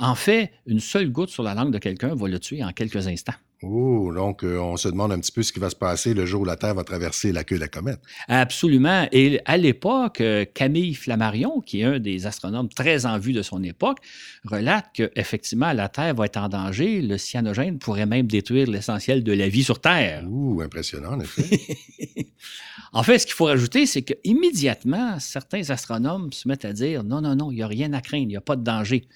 En 0.00 0.14
fait, 0.14 0.50
une 0.66 0.80
seule 0.80 1.12
goutte 1.12 1.28
sur 1.28 1.42
la 1.42 1.54
langue 1.54 1.72
de 1.72 1.78
quelqu'un 1.78 2.14
va 2.14 2.26
le 2.26 2.40
tuer 2.40 2.64
en 2.64 2.72
quelques 2.72 3.06
instants. 3.06 3.34
Oh, 3.62 4.10
donc 4.14 4.42
euh, 4.42 4.58
on 4.58 4.78
se 4.78 4.88
demande 4.88 5.12
un 5.12 5.20
petit 5.20 5.32
peu 5.32 5.42
ce 5.42 5.52
qui 5.52 5.60
va 5.60 5.68
se 5.68 5.76
passer 5.76 6.14
le 6.14 6.24
jour 6.24 6.40
où 6.40 6.44
la 6.46 6.56
Terre 6.56 6.74
va 6.74 6.82
traverser 6.82 7.30
la 7.30 7.44
queue 7.44 7.56
de 7.56 7.60
la 7.60 7.68
comète. 7.68 8.00
Absolument. 8.26 9.06
Et 9.12 9.38
à 9.44 9.58
l'époque, 9.58 10.22
euh, 10.22 10.46
Camille 10.46 10.94
Flammarion, 10.94 11.60
qui 11.60 11.82
est 11.82 11.84
un 11.84 11.98
des 11.98 12.24
astronomes 12.24 12.70
très 12.70 13.04
en 13.04 13.18
vue 13.18 13.34
de 13.34 13.42
son 13.42 13.62
époque, 13.62 13.98
relate 14.44 14.86
qu'effectivement, 14.94 15.74
la 15.74 15.90
Terre 15.90 16.14
va 16.14 16.24
être 16.24 16.38
en 16.38 16.48
danger. 16.48 17.02
Le 17.02 17.18
cyanogène 17.18 17.78
pourrait 17.78 18.06
même 18.06 18.26
détruire 18.26 18.70
l'essentiel 18.70 19.22
de 19.22 19.32
la 19.32 19.50
vie 19.50 19.64
sur 19.64 19.82
Terre. 19.82 20.24
Ouh, 20.26 20.62
impressionnant, 20.62 21.12
en 21.12 21.20
effet. 21.20 21.60
En 22.92 23.04
fait, 23.04 23.20
ce 23.20 23.26
qu'il 23.26 23.34
faut 23.34 23.44
rajouter, 23.44 23.86
c'est 23.86 24.02
qu'immédiatement, 24.02 25.20
certains 25.20 25.70
astronomes 25.70 26.32
se 26.32 26.48
mettent 26.48 26.64
à 26.64 26.72
dire 26.72 27.04
non, 27.04 27.20
non, 27.20 27.36
non, 27.36 27.52
il 27.52 27.56
n'y 27.56 27.62
a 27.62 27.68
rien 27.68 27.92
à 27.92 28.00
craindre, 28.00 28.24
il 28.24 28.28
n'y 28.28 28.36
a 28.36 28.40
pas 28.40 28.56
de 28.56 28.64
danger. 28.64 29.06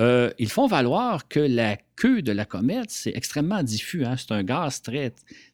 Euh, 0.00 0.30
ils 0.38 0.50
font 0.50 0.66
valoir 0.66 1.28
que 1.28 1.40
la 1.40 1.76
queue 1.96 2.22
de 2.22 2.32
la 2.32 2.44
comète, 2.44 2.90
c'est 2.90 3.12
extrêmement 3.14 3.62
diffus. 3.62 4.04
hein. 4.04 4.16
C'est 4.16 4.32
un 4.32 4.42
gaz 4.42 4.82
très, 4.82 5.12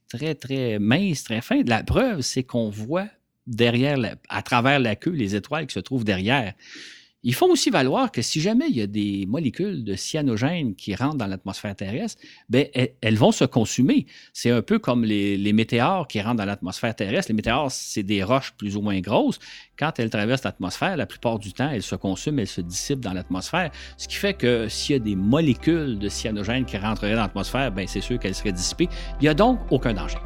très, 0.08 0.34
très 0.34 0.78
mince, 0.78 1.24
très 1.24 1.40
fin. 1.40 1.62
La 1.66 1.82
preuve, 1.82 2.20
c'est 2.20 2.44
qu'on 2.44 2.70
voit 2.70 3.08
derrière, 3.46 3.98
à 4.28 4.42
travers 4.42 4.78
la 4.78 4.94
queue, 4.94 5.10
les 5.10 5.34
étoiles 5.34 5.66
qui 5.66 5.74
se 5.74 5.80
trouvent 5.80 6.04
derrière. 6.04 6.54
Ils 7.24 7.34
font 7.34 7.50
aussi 7.50 7.70
valoir 7.70 8.12
que 8.12 8.22
si 8.22 8.40
jamais 8.40 8.66
il 8.68 8.76
y 8.76 8.80
a 8.80 8.86
des 8.86 9.26
molécules 9.26 9.82
de 9.82 9.96
cyanogène 9.96 10.76
qui 10.76 10.94
rentrent 10.94 11.16
dans 11.16 11.26
l'atmosphère 11.26 11.74
terrestre, 11.74 12.22
ben, 12.48 12.66
elles, 12.74 12.94
elles 13.00 13.16
vont 13.16 13.32
se 13.32 13.44
consumer. 13.44 14.06
C'est 14.32 14.50
un 14.50 14.62
peu 14.62 14.78
comme 14.78 15.04
les, 15.04 15.36
les 15.36 15.52
météores 15.52 16.06
qui 16.06 16.20
rentrent 16.20 16.36
dans 16.36 16.44
l'atmosphère 16.44 16.94
terrestre. 16.94 17.32
Les 17.32 17.34
météores, 17.34 17.72
c'est 17.72 18.04
des 18.04 18.22
roches 18.22 18.52
plus 18.52 18.76
ou 18.76 18.82
moins 18.82 19.00
grosses. 19.00 19.40
Quand 19.76 19.98
elles 19.98 20.10
traversent 20.10 20.44
l'atmosphère, 20.44 20.96
la 20.96 21.06
plupart 21.06 21.40
du 21.40 21.52
temps, 21.52 21.70
elles 21.70 21.82
se 21.82 21.96
consument, 21.96 22.38
elles 22.38 22.46
se 22.46 22.60
dissipent 22.60 23.00
dans 23.00 23.12
l'atmosphère. 23.12 23.72
Ce 23.96 24.06
qui 24.06 24.16
fait 24.16 24.34
que 24.34 24.68
s'il 24.68 24.92
y 24.92 24.96
a 24.96 25.00
des 25.00 25.16
molécules 25.16 25.98
de 25.98 26.08
cyanogène 26.08 26.64
qui 26.64 26.76
rentreraient 26.76 27.16
dans 27.16 27.22
l'atmosphère, 27.22 27.72
ben, 27.72 27.86
c'est 27.88 28.00
sûr 28.00 28.20
qu'elles 28.20 28.36
seraient 28.36 28.52
dissipées. 28.52 28.88
Il 29.20 29.24
n'y 29.24 29.28
a 29.28 29.34
donc 29.34 29.58
aucun 29.70 29.92
danger. 29.92 30.18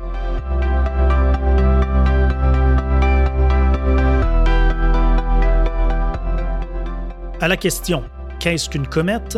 À 7.42 7.48
la 7.48 7.56
question 7.56 8.04
Qu'est-ce 8.38 8.70
qu'une 8.70 8.86
comète? 8.86 9.36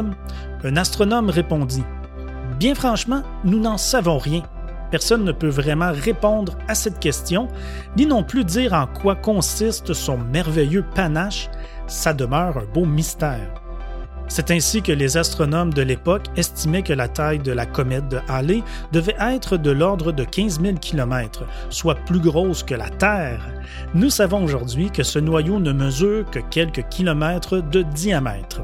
Un 0.62 0.76
astronome 0.76 1.30
répondit 1.30 1.84
Bien 2.58 2.74
franchement, 2.74 3.22
nous 3.44 3.58
n'en 3.58 3.78
savons 3.78 4.18
rien. 4.18 4.42
Personne 4.90 5.24
ne 5.24 5.32
peut 5.32 5.48
vraiment 5.48 5.90
répondre 5.90 6.54
à 6.68 6.74
cette 6.74 7.00
question, 7.00 7.48
ni 7.96 8.04
non 8.04 8.22
plus 8.22 8.44
dire 8.44 8.74
en 8.74 8.86
quoi 8.86 9.16
consiste 9.16 9.94
son 9.94 10.18
merveilleux 10.18 10.84
panache. 10.94 11.48
Ça 11.86 12.12
demeure 12.12 12.58
un 12.58 12.66
beau 12.74 12.84
mystère. 12.84 13.63
C'est 14.28 14.50
ainsi 14.50 14.82
que 14.82 14.92
les 14.92 15.16
astronomes 15.16 15.72
de 15.72 15.82
l'époque 15.82 16.26
estimaient 16.36 16.82
que 16.82 16.92
la 16.92 17.08
taille 17.08 17.38
de 17.38 17.52
la 17.52 17.66
comète 17.66 18.08
de 18.08 18.18
Halley 18.28 18.62
devait 18.92 19.16
être 19.20 19.56
de 19.56 19.70
l'ordre 19.70 20.12
de 20.12 20.24
15 20.24 20.60
000 20.60 20.76
km, 20.78 21.44
soit 21.70 21.94
plus 21.94 22.20
grosse 22.20 22.62
que 22.62 22.74
la 22.74 22.88
Terre. 22.88 23.46
Nous 23.94 24.10
savons 24.10 24.42
aujourd'hui 24.42 24.90
que 24.90 25.02
ce 25.02 25.18
noyau 25.18 25.60
ne 25.60 25.72
mesure 25.72 26.28
que 26.30 26.40
quelques 26.50 26.88
kilomètres 26.88 27.58
de 27.58 27.82
diamètre. 27.82 28.62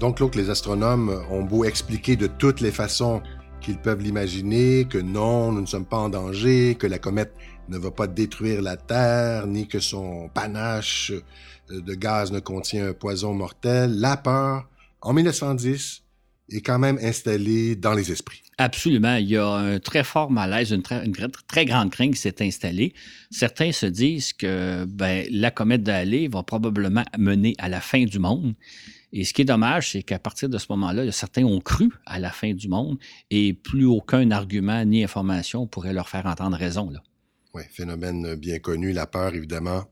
Donc, 0.00 0.18
que 0.18 0.38
les 0.38 0.48
astronomes 0.48 1.22
ont 1.30 1.42
beau 1.42 1.64
expliquer 1.64 2.14
de 2.14 2.28
toutes 2.28 2.60
les 2.60 2.70
façons 2.70 3.20
qu'ils 3.60 3.78
peuvent 3.78 4.00
l'imaginer, 4.00 4.84
que 4.84 4.98
non, 4.98 5.50
nous 5.50 5.60
ne 5.60 5.66
sommes 5.66 5.86
pas 5.86 5.96
en 5.96 6.08
danger, 6.08 6.76
que 6.76 6.86
la 6.86 6.98
comète 6.98 7.32
ne 7.68 7.78
va 7.78 7.90
pas 7.90 8.06
détruire 8.06 8.62
la 8.62 8.76
Terre, 8.76 9.46
ni 9.48 9.66
que 9.66 9.80
son 9.80 10.30
panache 10.32 11.12
de 11.68 11.94
gaz 11.94 12.30
ne 12.30 12.38
contient 12.38 12.88
un 12.88 12.92
poison 12.92 13.34
mortel, 13.34 13.98
la 13.98 14.16
peur, 14.16 14.68
en 15.00 15.12
1910, 15.12 16.02
est 16.50 16.60
quand 16.60 16.78
même 16.78 16.98
installée 17.02 17.76
dans 17.76 17.92
les 17.92 18.10
esprits. 18.10 18.42
Absolument. 18.56 19.16
Il 19.16 19.28
y 19.28 19.36
a 19.36 19.48
un 19.48 19.78
très 19.78 20.02
fort 20.02 20.30
malaise, 20.30 20.70
une 20.72 20.82
très 20.82 21.64
grande 21.66 21.90
crainte 21.90 22.14
qui 22.14 22.20
s'est 22.20 22.40
installée. 22.40 22.94
Certains 23.30 23.72
se 23.72 23.86
disent 23.86 24.32
que 24.32 24.84
ben, 24.86 25.26
la 25.30 25.50
comète 25.50 25.82
d'Halley 25.82 26.28
va 26.28 26.42
probablement 26.42 27.04
mener 27.18 27.54
à 27.58 27.68
la 27.68 27.80
fin 27.80 28.04
du 28.04 28.18
monde. 28.18 28.54
Et 29.12 29.24
ce 29.24 29.32
qui 29.32 29.42
est 29.42 29.46
dommage, 29.46 29.92
c'est 29.92 30.02
qu'à 30.02 30.18
partir 30.18 30.48
de 30.48 30.58
ce 30.58 30.66
moment-là, 30.70 31.10
certains 31.12 31.44
ont 31.44 31.60
cru 31.60 31.90
à 32.04 32.18
la 32.18 32.30
fin 32.30 32.52
du 32.52 32.68
monde 32.68 32.98
et 33.30 33.54
plus 33.54 33.86
aucun 33.86 34.30
argument 34.30 34.84
ni 34.84 35.02
information 35.02 35.66
pourrait 35.66 35.94
leur 35.94 36.08
faire 36.08 36.26
entendre 36.26 36.56
raison. 36.56 36.90
Là. 36.90 37.02
Oui, 37.54 37.62
phénomène 37.70 38.34
bien 38.34 38.58
connu. 38.58 38.92
La 38.92 39.06
peur, 39.06 39.34
évidemment, 39.34 39.84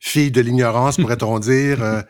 fille 0.00 0.30
de 0.30 0.40
l'ignorance, 0.40 0.96
pourrait-on 0.96 1.38
dire. 1.40 1.82
Euh, 1.82 2.02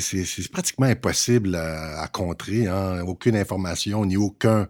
c'est 0.00 0.50
pratiquement 0.50 0.86
impossible 0.86 1.56
à, 1.56 2.08
contrer. 2.12 2.66
Hein. 2.66 3.02
Aucune 3.06 3.36
information 3.36 4.04
ni 4.04 4.16
aucun 4.16 4.68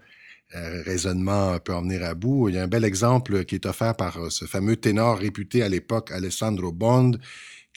euh, 0.54 0.82
raisonnement 0.82 1.58
peut 1.58 1.74
en 1.74 1.82
venir 1.82 2.02
à 2.04 2.14
bout. 2.14 2.48
Il 2.48 2.54
y 2.54 2.58
a 2.58 2.62
un 2.62 2.68
bel 2.68 2.84
exemple 2.84 3.44
qui 3.44 3.54
est 3.54 3.66
offert 3.66 3.94
par 3.94 4.16
euh, 4.16 4.30
ce 4.30 4.46
fameux 4.46 4.76
ténor 4.76 5.18
réputé 5.18 5.62
à 5.62 5.68
l'époque, 5.68 6.10
Alessandro 6.10 6.72
Bond, 6.72 7.12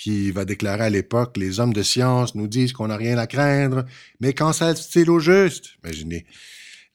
qui 0.02 0.32
va 0.32 0.46
déclarer 0.46 0.86
à 0.86 0.90
l'époque, 0.90 1.38
les 1.38 1.60
hommes 1.60 1.74
de 1.74 1.84
science 1.84 2.34
nous 2.34 2.48
disent 2.48 2.74
qu'on 2.74 2.88
n'a 2.88 2.98
rien 2.98 3.20
à 3.20 3.28
craindre, 3.28 3.86
mais 4.20 4.34
ça 4.54 4.74
il 4.96 5.10
au 5.12 5.20
juste? 5.20 5.76
Imaginez. 5.84 6.26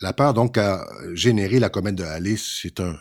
La 0.01 0.13
peur, 0.13 0.35
donc, 0.35 0.59
a 0.59 0.85
généré 1.15 1.61
la 1.61 1.69
comète 1.69 1.95
de 1.95 2.03
Halley. 2.03 2.35
C'est 2.37 2.81
un 2.81 2.97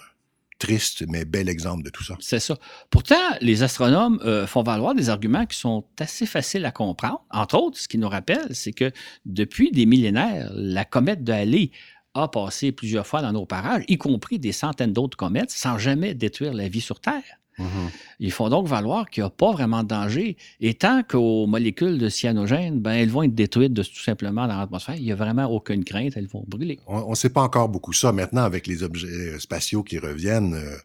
triste 0.60 1.04
mais 1.10 1.26
bel 1.26 1.50
exemple 1.50 1.84
de 1.84 1.90
tout 1.90 2.04
ça. 2.04 2.16
C'est 2.20 2.40
ça. 2.40 2.56
Pourtant, 2.92 3.16
les 3.42 3.64
astronomes 3.64 4.22
euh, 4.24 4.46
font 4.46 4.62
valoir 4.62 4.94
des 4.94 5.10
arguments 5.10 5.48
qui 5.48 5.58
sont 5.58 5.84
assez 6.00 6.28
faciles 6.28 6.66
à 6.66 6.72
comprendre. 6.72 7.26
Entre 7.32 7.56
autres, 7.58 7.80
ce 7.80 7.88
qui 7.88 7.98
nous 7.98 8.08
rappelle, 8.08 8.48
c'est 8.52 8.74
que 8.74 8.92
depuis 9.26 9.72
des 9.72 9.88
millénaires, 9.88 10.52
la 10.54 10.86
comète 10.86 11.24
de 11.24 11.34
Halley 11.34 11.72
a 12.14 12.28
passé 12.28 12.72
plusieurs 12.72 13.08
fois 13.08 13.24
dans 13.24 13.34
nos 13.34 13.46
parages, 13.48 13.84
y 13.88 13.98
compris 13.98 14.38
des 14.38 14.52
centaines 14.52 14.94
d'autres 14.94 15.18
comètes, 15.18 15.52
sans 15.52 15.80
jamais 15.80 16.14
détruire 16.14 16.54
la 16.54 16.70
vie 16.70 16.80
sur 16.80 17.00
Terre. 17.02 17.24
Mhm. 17.58 17.90
Ils 18.20 18.32
font 18.32 18.50
donc 18.50 18.68
valoir 18.68 19.10
qu'il 19.10 19.24
n'y 19.24 19.28
a 19.28 19.30
pas 19.30 19.52
vraiment 19.52 19.84
de 19.84 19.88
danger. 19.88 20.38
Et 20.62 20.74
tant 20.74 21.04
qu'aux 21.04 21.48
molécules 21.48 21.98
de 21.98 22.10
cyanogène, 22.10 22.80
ben, 22.80 22.92
elles 22.92 23.10
vont 23.10 23.24
être 23.24 23.36
détruites 23.36 23.74
de, 23.74 23.84
tout 23.84 24.04
simplement 24.04 24.48
dans 24.48 24.58
l'atmosphère, 24.58 24.96
il 24.96 25.04
n'y 25.04 25.12
a 25.12 25.16
vraiment 25.16 25.46
aucune 25.46 25.84
crainte, 25.84 26.14
elles 26.16 26.28
vont 26.28 26.44
brûler. 26.48 26.80
On 26.88 27.10
ne 27.10 27.16
sait 27.16 27.30
pas 27.30 27.42
encore 27.42 27.70
beaucoup 27.70 27.94
ça. 27.94 28.12
Maintenant, 28.12 28.44
avec 28.44 28.68
les 28.68 28.84
objets 28.84 29.40
spatiaux 29.40 29.84
qui 29.84 30.00
reviennent, 30.00 30.56
euh, 30.56 30.78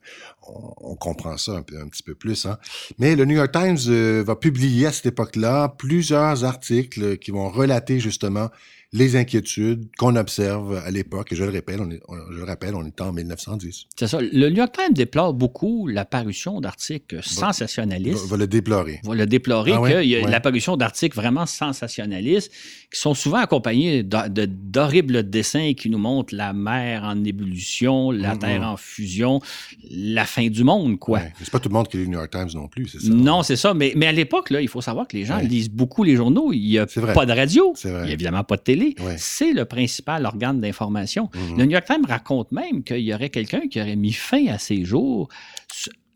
on, 0.80 0.94
comprend 0.96 1.36
ça 1.36 1.52
un, 1.56 1.62
petit 1.62 2.02
peu 2.02 2.14
plus. 2.14 2.46
Hein. 2.46 2.58
Mais 2.98 3.16
le 3.16 3.24
New 3.24 3.36
York 3.36 3.52
Times 3.52 3.78
euh, 3.88 4.22
va 4.24 4.36
publier 4.36 4.86
à 4.86 4.92
cette 4.92 5.06
époque-là 5.06 5.74
plusieurs 5.78 6.44
articles 6.44 7.18
qui 7.18 7.30
vont 7.30 7.48
relater 7.48 8.00
justement 8.00 8.48
les 8.92 9.14
inquiétudes 9.14 9.88
qu'on 9.96 10.16
observe 10.16 10.82
à 10.84 10.90
l'époque. 10.90 11.32
Et 11.32 11.36
je 11.36 11.44
le 11.44 11.50
rappelle, 11.50 11.80
on 11.80 11.90
est, 11.90 12.00
je 12.32 12.38
le 12.38 12.44
rappelle, 12.44 12.74
on 12.74 12.84
est 12.84 13.00
en 13.00 13.12
1910. 13.12 13.86
C'est 13.96 14.08
ça. 14.08 14.18
Le 14.20 14.50
New 14.50 14.56
York 14.56 14.74
Times 14.76 14.94
déplore 14.94 15.32
beaucoup 15.32 15.86
l'apparition 15.86 16.60
d'articles 16.60 17.22
sensationnalistes. 17.22 18.26
Va, 18.26 18.36
le 18.36 18.48
déplorer. 18.48 19.00
Va 19.04 19.14
le 19.14 19.26
déplorer 19.26 19.72
ah 19.72 19.88
qu'il 19.88 20.10
y 20.10 20.16
a 20.16 20.28
l'apparition 20.28 20.76
d'articles 20.76 21.16
vraiment 21.16 21.46
sensationnalistes 21.46 22.50
qui 22.92 22.98
sont 22.98 23.14
souvent 23.14 23.38
accompagnés 23.38 24.02
d'horribles 24.02 25.28
dessins 25.28 25.72
qui 25.74 25.88
nous 25.88 25.98
montrent 25.98 26.34
la 26.34 26.52
mer 26.52 27.04
en 27.04 27.22
ébullition, 27.24 28.10
la 28.10 28.34
mm-hmm. 28.34 28.38
Terre 28.38 28.62
en 28.62 28.76
fusion, 28.76 29.40
la 29.88 30.24
fin 30.24 30.48
du 30.48 30.64
monde, 30.64 30.98
quoi. 30.98 31.20
C'est 31.38 31.50
pas 31.50 31.60
tout 31.60 31.68
le 31.68 31.74
monde 31.74 31.86
qui 31.86 31.98
lit 31.98 32.04
le 32.04 32.10
New 32.10 32.18
York 32.18 32.30
Times 32.30 32.50
non 32.54 32.66
plus, 32.66 32.88
c'est 32.88 33.00
ça? 33.00 33.08
Non, 33.08 33.44
c'est 33.44 33.56
ça. 33.56 33.72
Mais, 33.72 33.92
mais 33.94 34.06
à 34.06 34.12
l'époque, 34.12 34.48
il 34.50 34.68
faut 34.68 34.80
savoir 34.80 35.06
que 35.06 35.16
les 35.16 35.24
gens 35.24 35.38
lisent 35.38 35.70
beaucoup 35.70 36.02
les 36.02 36.16
journaux. 36.16 36.52
Il 36.52 36.68
n'y 36.68 36.78
a 36.78 36.86
pas 36.86 37.26
de 37.26 37.32
radio. 37.32 37.72
Il 37.84 37.90
n'y 37.90 37.96
a 37.96 38.10
évidemment 38.10 38.42
pas 38.42 38.56
de 38.56 38.62
télé. 38.62 38.79
C'est 39.16 39.52
le 39.52 39.64
principal 39.64 40.26
organe 40.26 40.60
d'information. 40.60 41.30
Mhm. 41.34 41.58
Le 41.58 41.64
New 41.66 41.72
York 41.72 41.84
Times 41.86 42.06
raconte 42.06 42.52
même 42.52 42.82
qu'il 42.82 43.00
y 43.00 43.14
aurait 43.14 43.30
quelqu'un 43.30 43.68
qui 43.68 43.80
aurait 43.80 43.96
mis 43.96 44.12
fin 44.12 44.46
à 44.46 44.58
ses 44.58 44.84
jours 44.84 45.28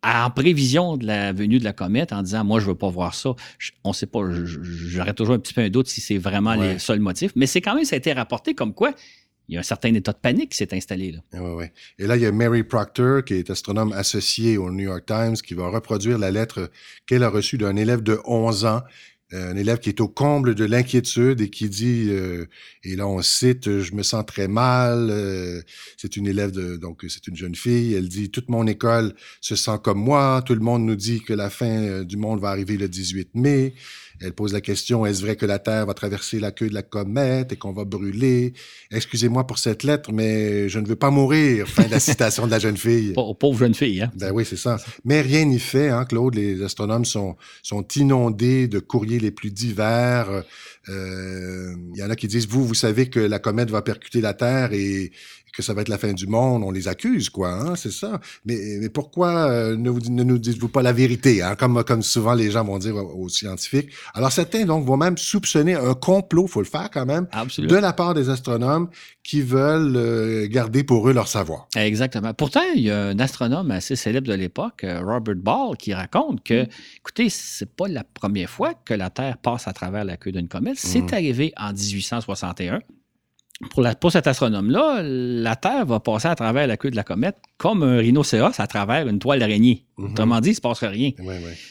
en 0.04 0.30
prévision 0.30 0.96
de 0.96 1.06
la 1.06 1.32
venue 1.32 1.58
de 1.58 1.64
la 1.64 1.72
comète 1.72 2.12
en 2.12 2.22
disant 2.22 2.44
moi 2.44 2.60
je 2.60 2.66
veux 2.66 2.74
pas 2.74 2.90
voir 2.90 3.14
ça 3.14 3.30
on 3.84 3.94
sait 3.94 4.06
pas 4.06 4.20
j'aurais 4.44 5.14
toujours 5.14 5.34
un 5.34 5.38
petit 5.38 5.54
peu 5.54 5.62
un 5.62 5.70
doute 5.70 5.88
si 5.88 6.02
c'est 6.02 6.18
vraiment 6.18 6.54
les 6.54 6.78
seuls 6.78 7.00
motifs 7.00 7.32
mais 7.36 7.46
c'est 7.46 7.62
quand 7.62 7.74
même 7.74 7.86
ça 7.86 7.96
a 7.96 7.98
été 7.98 8.12
rapporté 8.12 8.54
comme 8.54 8.74
quoi 8.74 8.92
il 9.48 9.54
y 9.54 9.56
a 9.58 9.60
un 9.60 9.64
certain 9.64 9.92
état 9.92 10.12
de 10.12 10.18
panique 10.18 10.52
qui 10.52 10.56
s'est 10.56 10.74
installé. 10.74 11.12
Là. 11.12 11.20
Et 11.98 12.06
là, 12.06 12.16
il 12.16 12.22
y 12.22 12.26
a 12.26 12.32
Mary 12.32 12.62
Proctor, 12.62 13.24
qui 13.24 13.34
est 13.34 13.50
astronome 13.50 13.92
associée 13.92 14.56
au 14.56 14.70
New 14.70 14.84
York 14.84 15.04
Times, 15.06 15.34
qui 15.34 15.52
va 15.54 15.68
reproduire 15.68 16.18
la 16.18 16.30
lettre 16.30 16.70
qu'elle 17.06 17.22
a 17.22 17.28
reçue 17.28 17.58
d'un 17.58 17.76
élève 17.76 18.02
de 18.02 18.18
11 18.24 18.64
ans 18.64 18.80
un 19.34 19.56
élève 19.56 19.78
qui 19.78 19.88
est 19.88 20.00
au 20.00 20.08
comble 20.08 20.54
de 20.54 20.64
l'inquiétude 20.64 21.40
et 21.40 21.50
qui 21.50 21.68
dit, 21.68 22.08
euh, 22.10 22.46
et 22.82 22.96
là 22.96 23.06
on 23.06 23.20
cite, 23.22 23.80
je 23.80 23.94
me 23.94 24.02
sens 24.02 24.24
très 24.26 24.48
mal. 24.48 25.08
Euh, 25.10 25.60
c'est 25.96 26.16
une 26.16 26.26
élève 26.26 26.50
de, 26.50 26.76
donc 26.76 27.04
c'est 27.08 27.26
une 27.26 27.36
jeune 27.36 27.54
fille. 27.54 27.94
Elle 27.94 28.08
dit, 28.08 28.30
toute 28.30 28.48
mon 28.48 28.66
école 28.66 29.14
se 29.40 29.56
sent 29.56 29.78
comme 29.82 29.98
moi. 29.98 30.42
Tout 30.46 30.54
le 30.54 30.60
monde 30.60 30.84
nous 30.84 30.96
dit 30.96 31.20
que 31.20 31.32
la 31.32 31.50
fin 31.50 32.02
du 32.04 32.16
monde 32.16 32.40
va 32.40 32.50
arriver 32.50 32.76
le 32.76 32.88
18 32.88 33.34
mai. 33.34 33.74
Elle 34.20 34.32
pose 34.32 34.52
la 34.52 34.60
question, 34.60 35.04
est-ce 35.06 35.22
vrai 35.22 35.36
que 35.36 35.46
la 35.46 35.58
Terre 35.58 35.86
va 35.86 35.94
traverser 35.94 36.40
la 36.40 36.50
queue 36.50 36.68
de 36.68 36.74
la 36.74 36.82
comète 36.82 37.52
et 37.52 37.56
qu'on 37.56 37.72
va 37.72 37.84
brûler? 37.84 38.52
Excusez-moi 38.90 39.46
pour 39.46 39.58
cette 39.58 39.82
lettre, 39.82 40.12
mais 40.12 40.68
je 40.68 40.78
ne 40.78 40.86
veux 40.86 40.96
pas 40.96 41.10
mourir. 41.10 41.68
Fin 41.68 41.84
de 41.84 41.90
la 41.90 42.00
citation 42.14 42.46
de 42.46 42.50
la 42.50 42.58
jeune 42.58 42.76
fille. 42.76 43.12
Pauvre 43.14 43.58
jeune 43.58 43.74
fille, 43.74 44.02
hein? 44.02 44.12
Ben 44.16 44.32
oui, 44.32 44.44
c'est 44.44 44.56
ça. 44.56 44.78
Mais 45.04 45.20
rien 45.20 45.44
n'y 45.44 45.58
fait, 45.58 45.88
hein, 45.88 46.04
Claude. 46.04 46.34
Les 46.34 46.62
astronomes 46.62 47.04
sont, 47.04 47.36
sont 47.62 47.86
inondés 47.96 48.68
de 48.68 48.78
courriers 48.78 49.18
les 49.18 49.30
plus 49.30 49.50
divers. 49.50 50.44
Euh, 50.88 51.74
il 51.94 51.98
y 51.98 52.02
en 52.02 52.10
a 52.10 52.16
qui 52.16 52.28
disent, 52.28 52.46
vous, 52.46 52.66
vous 52.66 52.74
savez 52.74 53.08
que 53.08 53.20
la 53.20 53.38
comète 53.38 53.70
va 53.70 53.82
percuter 53.82 54.20
la 54.20 54.34
Terre 54.34 54.72
et 54.72 55.12
que 55.56 55.62
ça 55.62 55.72
va 55.72 55.82
être 55.82 55.88
la 55.88 55.98
fin 55.98 56.12
du 56.12 56.26
monde, 56.26 56.62
on 56.64 56.70
les 56.70 56.88
accuse, 56.88 57.30
quoi, 57.30 57.52
hein, 57.52 57.76
c'est 57.76 57.92
ça. 57.92 58.20
Mais, 58.44 58.78
mais 58.80 58.88
pourquoi 58.88 59.48
euh, 59.48 59.76
ne, 59.76 59.90
ne, 59.90 60.22
nous 60.24 60.38
dites-vous 60.38 60.68
pas 60.68 60.82
la 60.82 60.92
vérité, 60.92 61.42
hein, 61.42 61.54
comme, 61.54 61.84
comme 61.84 62.02
souvent 62.02 62.34
les 62.34 62.50
gens 62.50 62.64
vont 62.64 62.78
dire 62.78 62.96
aux, 62.96 63.28
scientifiques. 63.28 63.90
Alors 64.14 64.32
certains, 64.32 64.64
donc, 64.64 64.84
vont 64.84 64.96
même 64.96 65.16
soupçonner 65.16 65.74
un 65.74 65.94
complot, 65.94 66.46
faut 66.46 66.60
le 66.60 66.66
faire 66.66 66.90
quand 66.92 67.06
même, 67.06 67.28
de 67.58 67.76
la 67.76 67.92
part 67.92 68.14
des 68.14 68.28
astronomes 68.30 68.88
qui 69.22 69.40
veulent 69.40 69.96
euh, 69.96 70.46
garder 70.48 70.84
pour 70.84 71.08
eux 71.08 71.12
leur 71.12 71.28
savoir. 71.28 71.68
Exactement. 71.76 72.34
Pourtant, 72.34 72.62
il 72.74 72.82
y 72.82 72.90
a 72.90 73.06
un 73.06 73.18
astronome 73.18 73.70
assez 73.70 73.96
célèbre 73.96 74.26
de 74.26 74.34
l'époque, 74.34 74.84
euh, 74.84 75.00
Robert 75.02 75.36
Ball, 75.36 75.76
qui 75.76 75.94
raconte 75.94 76.42
que, 76.42 76.66
écoutez, 76.98 77.28
c'est 77.30 77.70
pas 77.70 77.88
la 77.88 78.04
première 78.04 78.50
fois 78.50 78.74
que 78.74 78.92
la 78.92 79.10
Terre 79.10 79.38
passe 79.38 79.68
à 79.68 79.72
travers 79.72 80.04
la 80.04 80.16
queue 80.16 80.32
d'une 80.32 80.48
comète. 80.48 80.78
C'est 80.78 81.12
mmh. 81.12 81.14
arrivé 81.14 81.52
en 81.56 81.72
1861 81.72 82.80
pour, 83.70 84.10
cet 84.10 84.26
astronome-là, 84.26 85.00
la 85.02 85.56
Terre 85.56 85.86
va 85.86 86.00
passer 86.00 86.26
à 86.26 86.34
travers 86.34 86.66
la 86.66 86.76
queue 86.76 86.90
de 86.90 86.96
la 86.96 87.04
comète 87.04 87.36
comme 87.56 87.82
un 87.84 87.98
rhinocéros 87.98 88.58
à 88.58 88.66
travers 88.66 89.06
une 89.06 89.20
toile 89.20 89.38
d'araignée. 89.38 89.86
Mhm. 89.96 90.10
Autrement 90.10 90.40
dit, 90.40 90.48
il 90.48 90.52
ne 90.52 90.56
se 90.56 90.60
passera 90.60 90.88
rien. 90.88 91.12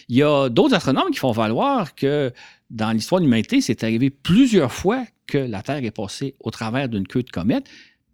Il 0.07 0.15
y 0.15 0.23
a 0.23 0.49
d'autres 0.49 0.75
astronomes 0.75 1.11
qui 1.11 1.19
font 1.19 1.33
valoir 1.33 1.93
que 1.93 2.31
dans 2.69 2.91
l'histoire 2.91 3.19
de 3.19 3.25
l'humanité, 3.25 3.59
c'est 3.59 3.83
arrivé 3.83 4.09
plusieurs 4.09 4.71
fois 4.71 5.03
que 5.27 5.37
la 5.37 5.61
Terre 5.61 5.83
est 5.83 5.91
passée 5.91 6.35
au 6.39 6.51
travers 6.51 6.87
d'une 6.87 7.05
queue 7.05 7.23
de 7.23 7.29
comète. 7.29 7.65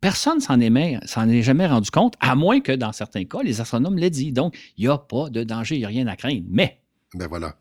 Personne 0.02 0.40
s'en 0.40 0.60
est, 0.62 1.08
s'en 1.08 1.30
est 1.30 1.44
jamais 1.44 1.68
rendu 1.68 1.92
compte, 1.92 2.16
à 2.22 2.34
moins 2.36 2.62
que 2.62 2.72
dans 2.72 2.92
certains 2.92 3.26
cas, 3.26 3.44
les 3.44 3.62
astronomes 3.62 3.98
l'aient 3.98 4.10
dit. 4.10 4.32
Donc, 4.32 4.58
il 4.78 4.86
n'y 4.86 4.92
a 4.92 4.98
pas 4.98 5.30
de 5.30 5.44
danger, 5.44 5.76
il 5.76 5.80
n'y 5.80 5.86
a 5.86 5.90
rien 5.90 6.08
à 6.08 6.16
craindre. 6.16 6.46
Mais. 6.50 6.80
Ben 7.14 7.28
voilà. 7.28 7.56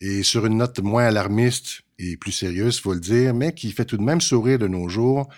Et 0.00 0.22
sur 0.22 0.44
une 0.46 0.56
note 0.56 0.80
moins 0.80 1.04
alarmiste 1.04 1.82
et 2.02 2.16
plus 2.16 2.32
sérieuse, 2.32 2.76
il 2.76 2.80
faut 2.80 2.94
le 2.94 3.00
dire, 3.00 3.34
mais 3.34 3.54
qui 3.54 3.70
fait 3.70 3.84
tout 3.84 3.96
de 3.96 4.02
même 4.02 4.20
sourire 4.20 4.58
de 4.58 4.68
nos 4.68 4.88
jours, 4.88 5.28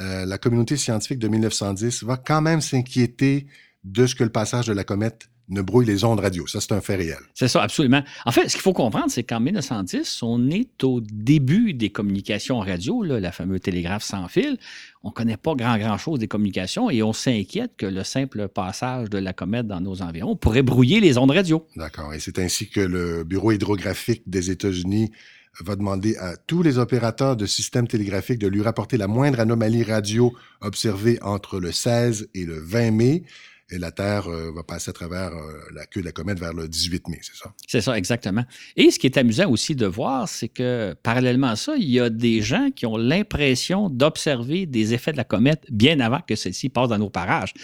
euh, 0.00 0.26
la 0.26 0.38
communauté 0.38 0.76
scientifique 0.76 1.18
de 1.18 1.28
1910 1.28 2.04
va 2.04 2.16
quand 2.16 2.42
même 2.42 2.60
s'inquiéter 2.60 3.46
de 3.84 4.06
ce 4.06 4.14
que 4.14 4.24
le 4.24 4.30
passage 4.30 4.66
de 4.66 4.72
la 4.72 4.84
comète 4.84 5.28
ne 5.48 5.62
brouille 5.62 5.86
les 5.86 6.04
ondes 6.04 6.18
radio. 6.18 6.46
Ça, 6.46 6.60
c'est 6.60 6.72
un 6.72 6.80
fait 6.80 6.96
réel. 6.96 7.18
C'est 7.34 7.48
ça, 7.48 7.62
absolument. 7.62 8.02
En 8.24 8.32
fait, 8.32 8.48
ce 8.48 8.54
qu'il 8.54 8.62
faut 8.62 8.72
comprendre, 8.72 9.10
c'est 9.10 9.22
qu'en 9.22 9.38
1910, 9.38 10.22
on 10.22 10.50
est 10.50 10.82
au 10.82 11.00
début 11.00 11.72
des 11.72 11.90
communications 11.90 12.58
radio, 12.58 13.04
la 13.04 13.30
fameuse 13.30 13.60
télégraphe 13.60 14.02
sans 14.02 14.26
fil. 14.28 14.58
On 15.04 15.08
ne 15.08 15.12
connaît 15.12 15.36
pas 15.36 15.54
grand, 15.54 15.78
grand 15.78 15.98
chose 15.98 16.18
des 16.18 16.26
communications 16.26 16.90
et 16.90 17.02
on 17.02 17.12
s'inquiète 17.12 17.72
que 17.76 17.86
le 17.86 18.02
simple 18.02 18.48
passage 18.48 19.08
de 19.08 19.18
la 19.18 19.32
comète 19.32 19.68
dans 19.68 19.80
nos 19.80 20.02
environs 20.02 20.34
pourrait 20.34 20.62
brouiller 20.62 21.00
les 21.00 21.16
ondes 21.16 21.30
radio. 21.30 21.64
D'accord. 21.76 22.12
Et 22.12 22.18
c'est 22.18 22.40
ainsi 22.40 22.68
que 22.68 22.80
le 22.80 23.22
Bureau 23.22 23.52
hydrographique 23.52 24.22
des 24.26 24.50
États-Unis 24.50 25.12
va 25.60 25.76
demander 25.76 26.16
à 26.16 26.36
tous 26.36 26.62
les 26.62 26.78
opérateurs 26.78 27.36
de 27.36 27.46
systèmes 27.46 27.88
télégraphiques 27.88 28.38
de 28.38 28.48
lui 28.48 28.62
rapporter 28.62 28.96
la 28.96 29.06
moindre 29.06 29.40
anomalie 29.40 29.82
radio 29.82 30.34
observée 30.60 31.18
entre 31.22 31.60
le 31.60 31.72
16 31.72 32.28
et 32.34 32.44
le 32.44 32.58
20 32.58 32.90
mai. 32.90 33.22
Et 33.68 33.78
la 33.78 33.90
Terre 33.90 34.28
euh, 34.28 34.52
va 34.54 34.62
passer 34.62 34.90
à 34.90 34.92
travers 34.92 35.32
euh, 35.32 35.58
la 35.74 35.86
queue 35.86 36.00
de 36.00 36.06
la 36.06 36.12
comète 36.12 36.38
vers 36.38 36.52
le 36.52 36.68
18 36.68 37.08
mai, 37.08 37.18
c'est 37.20 37.34
ça? 37.34 37.52
C'est 37.66 37.80
ça, 37.80 37.98
exactement. 37.98 38.44
Et 38.76 38.92
ce 38.92 38.98
qui 39.00 39.08
est 39.08 39.18
amusant 39.18 39.50
aussi 39.50 39.74
de 39.74 39.86
voir, 39.86 40.28
c'est 40.28 40.48
que 40.48 40.94
parallèlement 41.02 41.48
à 41.48 41.56
ça, 41.56 41.74
il 41.76 41.90
y 41.90 41.98
a 41.98 42.08
des 42.08 42.42
gens 42.42 42.70
qui 42.70 42.86
ont 42.86 42.96
l'impression 42.96 43.90
d'observer 43.90 44.66
des 44.66 44.94
effets 44.94 45.10
de 45.10 45.16
la 45.16 45.24
comète 45.24 45.64
bien 45.68 45.98
avant 45.98 46.20
que 46.20 46.36
celle-ci 46.36 46.68
passe 46.68 46.90
dans 46.90 46.98
nos 46.98 47.10
parages. 47.10 47.54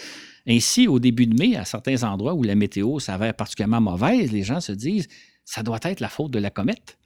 Ainsi, 0.45 0.89
au 0.89 0.99
début 0.99 1.25
de 1.25 1.37
mai, 1.37 1.55
à 1.55 1.63
certains 1.63 2.03
endroits 2.03 2.33
où 2.33 2.43
la 2.43 2.55
météo 2.55 2.99
s'avère 2.99 3.33
particulièrement 3.33 3.79
mauvaise, 3.79 4.29
les 4.33 4.43
gens 4.43 4.59
se 4.59 4.73
disent, 4.73 5.07
ça 5.45 5.63
doit 5.63 5.79
être 5.83 6.01
la 6.01 6.09
faute 6.09 6.31
de 6.31 6.39
la 6.39 6.49
comète. 6.49 6.97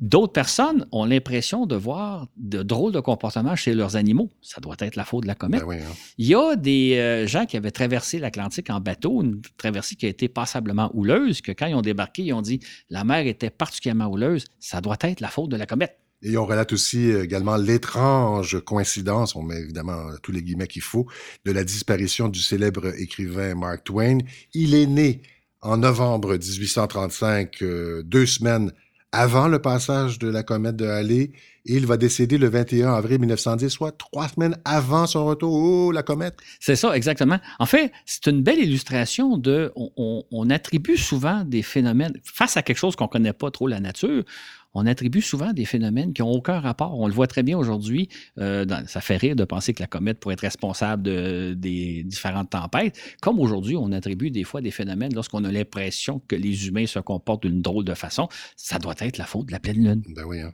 D'autres 0.00 0.32
personnes 0.32 0.86
ont 0.92 1.04
l'impression 1.04 1.66
de 1.66 1.76
voir 1.76 2.26
de 2.38 2.62
drôles 2.62 2.92
de 2.92 3.00
comportements 3.00 3.54
chez 3.54 3.74
leurs 3.74 3.96
animaux. 3.96 4.30
Ça 4.40 4.58
doit 4.62 4.76
être 4.78 4.96
la 4.96 5.04
faute 5.04 5.24
de 5.24 5.28
la 5.28 5.34
comète. 5.34 5.62
Ben 5.62 5.72
hein. 5.72 5.92
Il 6.16 6.26
y 6.26 6.34
a 6.34 6.56
des 6.56 6.96
euh, 6.96 7.26
gens 7.26 7.44
qui 7.44 7.58
avaient 7.58 7.70
traversé 7.70 8.18
l'Atlantique 8.18 8.70
en 8.70 8.80
bateau, 8.80 9.22
une 9.22 9.42
traversée 9.58 9.96
qui 9.96 10.06
a 10.06 10.08
été 10.08 10.28
passablement 10.28 10.90
houleuse, 10.94 11.42
que 11.42 11.52
quand 11.52 11.66
ils 11.66 11.74
ont 11.74 11.82
débarqué, 11.82 12.22
ils 12.22 12.32
ont 12.32 12.40
dit 12.40 12.60
la 12.88 13.04
mer 13.04 13.26
était 13.26 13.50
particulièrement 13.50 14.06
houleuse. 14.06 14.46
Ça 14.58 14.80
doit 14.80 14.96
être 15.02 15.20
la 15.20 15.28
faute 15.28 15.50
de 15.50 15.56
la 15.56 15.66
comète. 15.66 15.98
Et 16.22 16.38
on 16.38 16.46
relate 16.46 16.72
aussi 16.72 17.10
euh, 17.10 17.24
également 17.24 17.56
l'étrange 17.56 18.58
coïncidence, 18.64 19.36
on 19.36 19.42
met 19.42 19.58
évidemment 19.58 20.12
tous 20.22 20.32
les 20.32 20.42
guillemets 20.42 20.66
qu'il 20.66 20.82
faut, 20.82 21.06
de 21.44 21.52
la 21.52 21.62
disparition 21.62 22.28
du 22.28 22.40
célèbre 22.40 22.98
écrivain 22.98 23.54
Mark 23.54 23.84
Twain. 23.84 24.18
Il 24.54 24.74
est 24.74 24.86
né 24.86 25.20
en 25.60 25.76
novembre 25.76 26.36
1835, 26.36 27.62
euh, 27.62 28.02
deux 28.02 28.24
semaines 28.24 28.72
avant 29.12 29.48
le 29.48 29.58
passage 29.58 30.18
de 30.18 30.28
la 30.28 30.42
comète 30.42 30.76
de 30.76 30.86
Halley, 30.86 31.32
il 31.64 31.86
va 31.86 31.96
décéder 31.96 32.38
le 32.38 32.48
21 32.48 32.94
avril 32.94 33.18
1910, 33.18 33.68
soit 33.68 33.92
trois 33.92 34.28
semaines 34.28 34.56
avant 34.64 35.06
son 35.06 35.26
retour. 35.26 35.52
Oh, 35.52 35.92
la 35.92 36.02
comète! 36.02 36.36
C'est 36.58 36.76
ça, 36.76 36.96
exactement. 36.96 37.38
En 37.58 37.66
fait, 37.66 37.92
c'est 38.06 38.28
une 38.28 38.42
belle 38.42 38.60
illustration 38.60 39.36
de... 39.36 39.72
On, 39.76 40.24
on, 40.30 40.50
attribue 40.50 40.96
souvent 40.96 41.44
des 41.44 41.62
phénomènes... 41.62 42.12
Face 42.24 42.56
à 42.56 42.62
quelque 42.62 42.78
chose 42.78 42.96
qu'on 42.96 43.04
ne 43.04 43.10
connaît 43.10 43.32
pas 43.32 43.50
trop, 43.50 43.66
la 43.66 43.80
nature, 43.80 44.24
on 44.74 44.86
attribue 44.86 45.22
souvent 45.22 45.52
des 45.52 45.64
phénomènes 45.64 46.12
qui 46.12 46.22
n'ont 46.22 46.30
aucun 46.30 46.60
rapport. 46.60 46.98
On 46.98 47.06
le 47.06 47.12
voit 47.12 47.26
très 47.26 47.42
bien 47.42 47.58
aujourd'hui. 47.58 48.08
Euh, 48.38 48.64
ça 48.86 49.00
fait 49.00 49.16
rire 49.16 49.36
de 49.36 49.44
penser 49.44 49.74
que 49.74 49.82
la 49.82 49.86
comète 49.86 50.20
pourrait 50.20 50.34
être 50.34 50.40
responsable 50.40 51.02
de, 51.02 51.54
des 51.54 52.02
différentes 52.04 52.50
tempêtes. 52.50 52.98
Comme 53.20 53.40
aujourd'hui, 53.40 53.76
on 53.76 53.92
attribue 53.92 54.30
des 54.30 54.44
fois 54.44 54.60
des 54.60 54.70
phénomènes 54.70 55.14
lorsqu'on 55.14 55.44
a 55.44 55.52
l'impression 55.52 56.20
que 56.28 56.36
les 56.36 56.68
humains 56.68 56.86
se 56.86 56.98
comportent 56.98 57.42
d'une 57.42 57.62
drôle 57.62 57.84
de 57.84 57.94
façon. 57.94 58.28
Ça 58.56 58.78
doit 58.78 58.94
être 58.98 59.18
la 59.18 59.26
faute 59.26 59.46
de 59.46 59.52
la 59.52 59.60
pleine 59.60 59.84
lune. 59.84 60.02
Ben 60.08 60.24
oui. 60.24 60.40
Hein. 60.40 60.52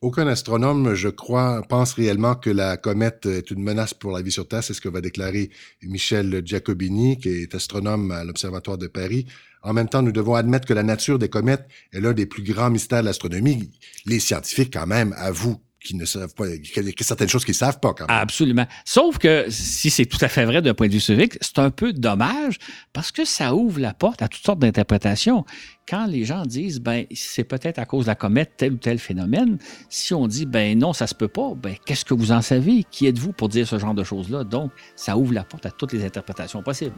Aucun 0.00 0.26
astronome, 0.26 0.94
je 0.94 1.08
crois, 1.08 1.62
pense 1.68 1.92
réellement 1.92 2.34
que 2.34 2.48
la 2.48 2.78
comète 2.78 3.26
est 3.26 3.50
une 3.50 3.62
menace 3.62 3.92
pour 3.92 4.12
la 4.12 4.22
vie 4.22 4.32
sur 4.32 4.48
Terre. 4.48 4.64
C'est 4.64 4.72
ce 4.72 4.80
que 4.80 4.88
va 4.88 5.02
déclarer 5.02 5.50
Michel 5.82 6.40
Giacobini, 6.44 7.18
qui 7.18 7.28
est 7.28 7.54
astronome 7.54 8.10
à 8.10 8.24
l'Observatoire 8.24 8.78
de 8.78 8.86
Paris. 8.86 9.26
En 9.62 9.72
même 9.72 9.88
temps, 9.88 10.02
nous 10.02 10.12
devons 10.12 10.34
admettre 10.34 10.66
que 10.66 10.74
la 10.74 10.82
nature 10.82 11.18
des 11.18 11.28
comètes 11.28 11.66
est 11.92 12.00
l'un 12.00 12.12
des 12.12 12.26
plus 12.26 12.42
grands 12.42 12.70
mystères 12.70 13.00
de 13.00 13.06
l'astronomie. 13.06 13.70
Les 14.06 14.20
scientifiques, 14.20 14.72
quand 14.72 14.86
même, 14.86 15.14
avouent 15.16 15.60
qu'ils 15.82 15.96
ne 15.96 16.04
savent 16.04 16.34
pas, 16.34 16.44
certaines 17.00 17.28
choses 17.28 17.44
qu'ils 17.44 17.54
savent 17.54 17.80
pas 17.80 17.94
quand 17.94 18.06
même. 18.06 18.16
Absolument. 18.16 18.66
Sauf 18.84 19.18
que 19.18 19.46
si 19.48 19.90
c'est 19.90 20.04
tout 20.04 20.18
à 20.20 20.28
fait 20.28 20.44
vrai 20.44 20.60
d'un 20.60 20.74
point 20.74 20.88
de 20.88 20.92
vue 20.92 21.00
civique, 21.00 21.38
c'est 21.40 21.58
un 21.58 21.70
peu 21.70 21.92
dommage 21.92 22.58
parce 22.92 23.10
que 23.10 23.24
ça 23.24 23.54
ouvre 23.54 23.80
la 23.80 23.94
porte 23.94 24.20
à 24.22 24.28
toutes 24.28 24.44
sortes 24.44 24.58
d'interprétations. 24.58 25.44
Quand 25.88 26.06
les 26.06 26.24
gens 26.24 26.44
disent, 26.44 26.80
ben, 26.80 27.06
c'est 27.14 27.44
peut-être 27.44 27.78
à 27.78 27.86
cause 27.86 28.04
de 28.04 28.10
la 28.10 28.14
comète 28.14 28.52
tel 28.58 28.74
ou 28.74 28.76
tel 28.76 28.98
phénomène, 28.98 29.58
si 29.88 30.12
on 30.12 30.26
dit, 30.26 30.46
ben 30.46 30.78
non, 30.78 30.92
ça 30.92 31.06
se 31.06 31.14
peut 31.14 31.28
pas, 31.28 31.54
ben, 31.54 31.74
qu'est-ce 31.86 32.04
que 32.04 32.14
vous 32.14 32.30
en 32.30 32.42
savez? 32.42 32.84
Qui 32.90 33.06
êtes-vous 33.06 33.32
pour 33.32 33.48
dire 33.48 33.66
ce 33.66 33.78
genre 33.78 33.94
de 33.94 34.04
choses-là? 34.04 34.44
Donc, 34.44 34.70
ça 34.96 35.16
ouvre 35.16 35.32
la 35.32 35.44
porte 35.44 35.66
à 35.66 35.70
toutes 35.70 35.92
les 35.92 36.04
interprétations 36.04 36.62
possibles. 36.62 36.96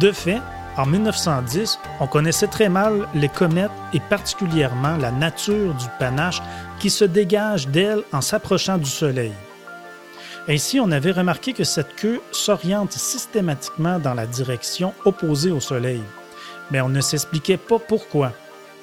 De 0.00 0.12
fait, 0.12 0.42
en 0.76 0.84
1910, 0.84 1.78
on 2.00 2.06
connaissait 2.06 2.48
très 2.48 2.68
mal 2.68 3.08
les 3.14 3.30
comètes 3.30 3.70
et 3.94 4.00
particulièrement 4.00 4.98
la 4.98 5.10
nature 5.10 5.72
du 5.72 5.86
panache 5.98 6.42
qui 6.78 6.90
se 6.90 7.04
dégage 7.04 7.68
d'elles 7.68 8.02
en 8.12 8.20
s'approchant 8.20 8.76
du 8.76 8.90
Soleil. 8.90 9.32
Ainsi, 10.48 10.80
on 10.80 10.90
avait 10.90 11.12
remarqué 11.12 11.54
que 11.54 11.64
cette 11.64 11.96
queue 11.96 12.20
s'oriente 12.30 12.92
systématiquement 12.92 13.98
dans 13.98 14.12
la 14.12 14.26
direction 14.26 14.92
opposée 15.06 15.50
au 15.50 15.60
Soleil, 15.60 16.02
mais 16.70 16.82
on 16.82 16.90
ne 16.90 17.00
s'expliquait 17.00 17.56
pas 17.56 17.78
pourquoi. 17.78 18.32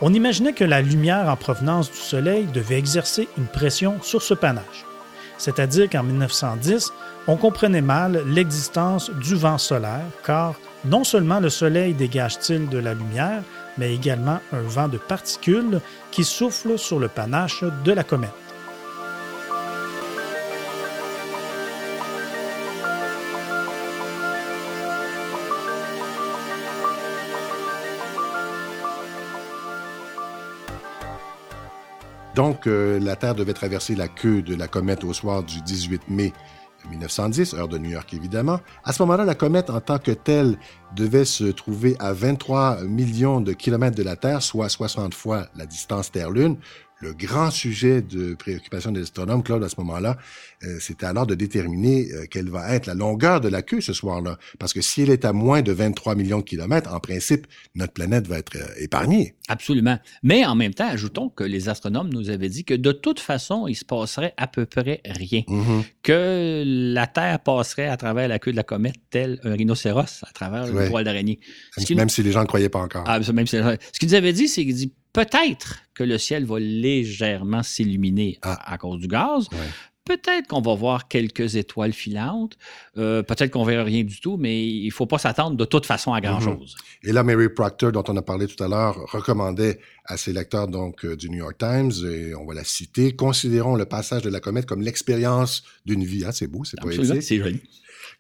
On 0.02 0.16
imaginait 0.16 0.54
que 0.54 0.66
la 0.66 0.82
lumière 0.82 1.30
en 1.30 1.36
provenance 1.36 1.92
du 1.92 1.98
Soleil 1.98 2.48
devait 2.48 2.80
exercer 2.80 3.30
une 3.38 3.46
pression 3.46 4.02
sur 4.02 4.24
ce 4.24 4.34
panache. 4.34 4.86
C'est-à-dire 5.38 5.90
qu'en 5.92 6.04
1910, 6.04 6.92
on 7.28 7.38
comprenait 7.38 7.82
mal 7.82 8.24
l'existence 8.26 9.12
du 9.12 9.36
vent 9.36 9.60
solaire, 9.60 10.06
car 10.26 10.56
non 10.86 11.04
seulement 11.04 11.40
le 11.40 11.50
Soleil 11.50 11.94
dégage-t-il 11.94 12.70
de 12.70 12.78
la 12.78 12.94
lumière, 12.94 13.44
mais 13.78 13.94
également 13.94 14.40
un 14.52 14.62
vent 14.62 14.88
de 14.88 14.98
particules 14.98 15.80
qui 16.12 16.24
souffle 16.24 16.78
sur 16.78 17.00
le 17.00 17.08
panache 17.08 17.64
de 17.84 17.92
la 17.92 18.04
comète. 18.04 18.32
Donc, 32.36 32.66
euh, 32.66 33.00
la 33.00 33.16
Terre 33.16 33.36
devait 33.36 33.54
traverser 33.54 33.96
la 33.96 34.08
queue 34.08 34.42
de 34.42 34.56
la 34.56 34.68
comète 34.68 35.04
au 35.04 35.14
soir 35.14 35.44
du 35.44 35.62
18 35.62 36.10
mai 36.10 36.34
1910, 36.90 37.54
heure 37.56 37.68
de 37.68 37.78
New 37.78 37.90
York 37.90 38.14
évidemment. 38.14 38.60
À 38.84 38.94
ce 38.94 39.02
moment-là, 39.04 39.26
la 39.26 39.36
comète 39.36 39.70
en 39.70 39.82
tant 39.82 40.00
que 40.00 40.12
telle 40.12 40.58
devait 40.96 41.26
se 41.26 41.46
trouver 41.46 41.96
à 42.00 42.14
23 42.14 42.84
millions 42.84 43.42
de 43.42 43.54
kilomètres 43.54 43.98
de 43.98 44.04
la 44.04 44.16
Terre, 44.16 44.42
soit 44.42 44.70
60 44.70 45.14
fois 45.14 45.48
la 45.56 45.66
distance 45.66 46.12
Terre-Lune 46.12 46.58
le 47.04 47.14
grand 47.14 47.52
sujet 47.52 48.02
de 48.02 48.34
préoccupation 48.34 48.92
des 48.92 49.02
astronomes, 49.02 49.44
Claude, 49.44 49.64
à 49.64 49.70
ce 49.70 49.76
moment-là, 49.80 50.18
euh, 50.66 50.78
c'était 50.80 51.06
alors 51.06 51.28
de 51.28 51.36
déterminer 51.36 52.08
euh, 52.12 52.26
quelle 52.30 52.50
va 52.50 52.74
être 52.74 52.86
la 52.86 52.94
longueur 52.94 53.42
de 53.42 53.50
la 53.50 53.62
queue 53.62 53.82
ce 53.82 53.94
soir-là. 53.94 54.38
Parce 54.60 54.74
que 54.74 54.82
si 54.82 55.02
elle 55.02 55.10
est 55.10 55.26
à 55.26 55.34
moins 55.34 55.62
de 55.62 55.72
23 55.72 56.16
millions 56.16 56.40
de 56.40 56.44
kilomètres, 56.44 56.94
en 56.94 57.00
principe, 57.00 57.48
notre 57.76 57.94
planète 57.94 58.28
va 58.28 58.38
être 58.38 58.56
euh, 58.56 58.66
épargnée. 58.78 59.36
Absolument. 59.48 59.98
Mais 60.22 60.46
en 60.46 60.56
même 60.56 60.74
temps, 60.74 60.88
ajoutons 60.88 61.30
que 61.30 61.44
les 61.44 61.70
astronomes 61.70 62.10
nous 62.10 62.30
avaient 62.30 62.50
dit 62.50 62.64
que 62.64 62.74
de 62.74 62.92
toute 62.92 63.20
façon, 63.20 63.68
il 63.68 63.76
se 63.76 63.86
passerait 63.86 64.34
à 64.38 64.48
peu 64.48 64.66
près 64.66 65.02
rien. 65.06 65.42
Mm-hmm. 65.42 65.84
Que 66.02 66.64
la 66.66 67.08
Terre 67.08 67.40
passerait 67.40 67.88
à 67.88 67.98
travers 67.98 68.28
la 68.28 68.40
queue 68.40 68.52
de 68.52 68.58
la 68.58 68.64
comète 68.64 68.96
tel 69.10 69.40
un 69.44 69.54
rhinocéros 69.54 70.24
à 70.24 70.32
travers 70.34 70.68
le 70.68 70.90
poil 70.90 71.04
d'araignée. 71.04 71.40
Même, 71.96 72.10
si 72.10 72.24
les 72.24 72.32
gens 72.32 72.42
ne 72.42 72.48
croyaient 72.48 72.70
pas 72.70 72.80
encore. 72.80 73.04
Ah, 73.06 73.20
même 73.34 73.48
si, 73.48 73.58
ce 73.58 74.00
qu'ils 74.00 74.10
nous 74.10 74.16
avaient 74.16 74.34
dit, 74.34 74.48
c'est 74.48 74.64
qu'ils 74.64 74.76
dit 74.76 74.94
peut-être 75.14 75.84
que 75.94 76.04
le 76.04 76.18
ciel 76.18 76.46
va 76.46 76.60
légèrement 76.60 77.64
s'illuminer 77.64 78.40
à, 78.42 78.78
cause 78.78 79.00
du 79.00 79.08
gaz. 79.08 79.48
Peut-être 80.06 80.48
qu'on 80.48 80.62
va 80.62 80.76
voir 80.76 81.08
quelques 81.08 81.56
étoiles 81.56 81.94
filantes. 81.94 82.58
Euh, 82.98 83.24
peut-être 83.24 83.52
qu'on 83.52 83.64
verra 83.64 83.84
rien 83.84 84.04
du 84.04 84.20
tout, 84.20 84.36
mais 84.38 84.68
il 84.68 84.88
ne 84.88 84.92
faut 84.92 85.06
pas 85.06 85.18
s'attendre 85.18 85.56
de 85.56 85.66
toute 85.66 85.86
façon 85.86 86.14
à 86.14 86.20
mm-hmm. 86.20 86.24
grand-chose. 86.24 86.76
Et 87.04 87.14
là, 87.14 87.24
Mary 87.24 87.48
Proctor, 87.50 87.92
dont 87.92 88.04
on 88.10 88.18
a 88.18 88.22
parlé 88.22 88.48
tout 88.48 88.62
à 88.62 88.68
l'heure, 88.68 88.98
recommandait 89.12 89.80
à 90.06 90.18
ses 90.18 90.34
lecteurs 90.34 90.68
donc 90.68 91.06
euh, 91.06 91.16
du 91.16 91.30
New 91.30 91.38
York 91.38 91.58
Times, 91.58 91.92
et 92.06 92.36
on 92.36 92.46
va 92.46 92.54
la 92.54 92.66
citer, 92.66 93.16
considérons 93.16 93.76
le 93.76 93.86
passage 93.86 94.24
de 94.24 94.30
la 94.30 94.42
comète 94.42 94.66
comme 94.66 94.82
l'expérience 94.82 95.64
d'une 95.86 96.04
vie. 96.04 96.26
Ah, 96.28 96.34
c'est 96.34 96.48
beau, 96.48 96.64
c'est 96.66 96.80
poétique. 96.80 97.22
C'est 97.22 97.38
joli 97.38 97.62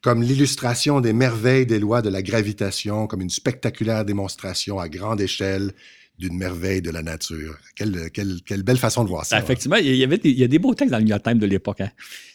comme 0.03 0.21
l'illustration 0.21 0.99
des 0.99 1.13
merveilles 1.13 1.65
des 1.65 1.79
lois 1.79 2.01
de 2.01 2.09
la 2.09 2.21
gravitation, 2.21 3.07
comme 3.07 3.21
une 3.21 3.29
spectaculaire 3.29 4.03
démonstration 4.03 4.77
à 4.77 4.89
grande 4.89 5.21
échelle 5.21 5.71
d'une 6.19 6.37
merveille 6.37 6.81
de 6.81 6.91
la 6.91 7.01
nature. 7.01 7.57
Quelle, 7.75 8.11
quelle, 8.11 8.41
quelle, 8.45 8.63
belle 8.63 8.77
façon 8.77 9.03
de 9.03 9.09
voir 9.09 9.25
ça. 9.25 9.39
Effectivement, 9.39 9.77
il 9.77 9.95
y, 9.95 10.03
avait 10.03 10.19
il 10.23 10.37
y 10.37 10.43
a 10.43 10.47
des 10.47 10.59
beaux 10.59 10.75
textes 10.75 10.91
dans 10.91 10.99
le 10.99 11.03
New 11.03 11.09
York 11.09 11.23
Times 11.23 11.39
de 11.39 11.45
l'époque. 11.45 11.81
Hein. 11.81 11.89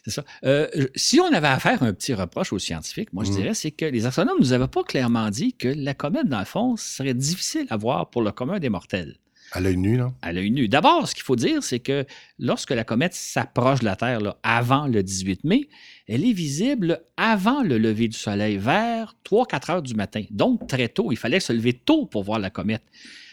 C'est 0.05 0.11
ça. 0.11 0.25
Euh, 0.45 0.67
si 0.97 1.21
on 1.21 1.33
avait 1.33 1.49
à 1.49 1.59
faire 1.61 1.83
un 1.83 1.93
petit 1.93 2.13
reproche 2.15 2.53
aux 2.53 2.59
scientifiques, 2.59 3.13
moi 3.13 3.25
je 3.25 3.31
mm. 3.31 3.35
dirais, 3.35 3.55
c'est 3.55 3.71
que 3.71 3.85
les 3.85 4.07
astronomes 4.07 4.39
ne 4.39 4.43
nous 4.43 4.53
avaient 4.53 4.69
pas 4.69 4.83
clairement 4.83 5.31
dit 5.31 5.53
que 5.55 5.69
la 5.69 5.95
comète, 5.95 6.27
dans 6.29 6.41
le 6.41 6.45
fond, 6.45 6.77
serait 6.77 7.15
difficile 7.15 7.67
à 7.71 7.77
voir 7.77 8.11
pour 8.11 8.23
le 8.23 8.33
commun 8.33 8.59
des 8.59 8.69
mortels. 8.69 9.17
À 9.53 9.61
l'œil 9.61 9.77
nu, 9.77 9.97
non? 9.97 10.13
À 10.21 10.33
l'œil 10.33 10.51
nu. 10.51 10.69
D'abord, 10.69 11.09
ce 11.09 11.15
qu'il 11.15 11.25
faut 11.25 11.37
dire, 11.37 11.63
c'est 11.63 11.79
que 11.79 12.05
lorsque 12.39 12.71
la 12.71 12.85
comète 12.85 13.15
s'approche 13.15 13.81
de 13.81 13.87
la 13.87 13.97
Terre 13.97 14.21
là, 14.21 14.37
avant 14.43 14.87
le 14.87 15.03
18 15.03 15.45
mai, 15.45 15.69
elle 16.07 16.25
est 16.25 16.33
visible 16.33 17.01
avant 17.17 17.63
le 17.63 17.79
lever 17.79 18.09
du 18.09 18.17
soleil, 18.17 18.59
vers 18.59 19.15
3-4 19.25 19.71
heures 19.71 19.83
du 19.83 19.95
matin. 19.95 20.23
Donc, 20.31 20.67
très 20.67 20.89
tôt. 20.89 21.13
Il 21.13 21.17
fallait 21.17 21.41
se 21.41 21.53
lever 21.53 21.73
tôt 21.73 22.07
pour 22.07 22.25
voir 22.25 22.39
la 22.39 22.51
comète. 22.51 22.83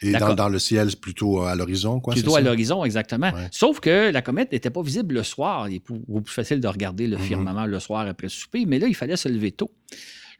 Et 0.01 0.11
dans, 0.11 0.49
le 0.49 0.59
ciel, 0.59 0.89
plutôt 0.95 1.41
à 1.41 1.55
l'horizon, 1.55 1.99
quoi? 1.99 2.13
Plutôt 2.13 2.35
à 2.35 2.41
l'horizon, 2.41 2.85
exactement. 2.85 3.31
Sauf 3.51 3.79
que 3.79 4.11
la 4.11 4.21
comète 4.21 4.51
n'était 4.51 4.69
pas 4.69 4.81
visible 4.81 5.15
le 5.15 5.23
soir. 5.23 5.67
Il 5.67 5.75
est 5.75 5.79
plus, 5.79 5.99
facile 6.27 6.59
de 6.59 6.67
regarder 6.67 7.07
le 7.07 7.17
mm-hmm. 7.17 7.21
firmament 7.21 7.65
le 7.65 7.79
soir 7.79 8.07
après 8.07 8.27
le 8.27 8.31
souper, 8.31 8.65
mais 8.65 8.79
là, 8.79 8.87
il 8.87 8.95
fallait 8.95 9.17
se 9.17 9.27
lever 9.27 9.51
tôt. 9.51 9.71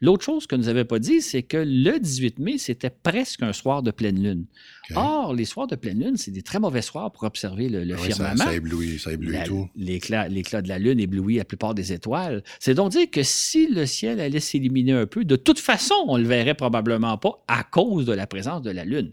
L'autre 0.00 0.24
chose 0.24 0.46
que 0.46 0.56
nous 0.56 0.68
avait 0.68 0.84
pas 0.84 0.98
dit, 0.98 1.22
c'est 1.22 1.42
que 1.42 1.56
le 1.56 1.98
18 1.98 2.38
mai, 2.38 2.58
c'était 2.58 2.90
presque 2.90 3.42
un 3.42 3.52
soir 3.52 3.82
de 3.82 3.90
pleine 3.90 4.22
lune. 4.22 4.44
Or, 4.94 5.34
les 5.34 5.44
soirs 5.44 5.66
de 5.66 5.76
pleine 5.76 5.98
lune, 5.98 6.16
c'est 6.16 6.30
des 6.30 6.42
très 6.42 6.58
mauvais 6.58 6.82
soirs 6.82 7.10
pour 7.10 7.24
observer 7.24 7.68
le, 7.68 7.94
ah 7.94 7.96
firmament. 7.96 8.44
Ça, 8.44 8.54
éblouit, 8.54 8.98
ça 8.98 9.12
éblouit 9.12 9.36
tout. 9.44 9.68
L'éclat, 9.76 10.28
de 10.28 10.68
la 10.68 10.78
lune 10.78 11.00
éblouit 11.00 11.36
la 11.36 11.44
plupart 11.44 11.74
des 11.74 11.92
étoiles. 11.92 12.42
C'est 12.60 12.74
donc 12.74 12.92
dire 12.92 13.10
que 13.10 13.22
si 13.22 13.66
le 13.68 13.86
ciel 13.86 14.20
allait 14.20 14.40
s'éliminer 14.40 14.92
un 14.92 15.06
peu, 15.06 15.24
de 15.24 15.36
toute 15.36 15.58
façon, 15.58 15.94
on 16.06 16.16
le 16.16 16.24
verrait 16.24 16.54
probablement 16.54 17.18
pas 17.18 17.44
à 17.48 17.64
cause 17.64 18.06
de 18.06 18.12
la 18.12 18.26
présence 18.26 18.62
de 18.62 18.70
la 18.70 18.84
lune. 18.84 19.12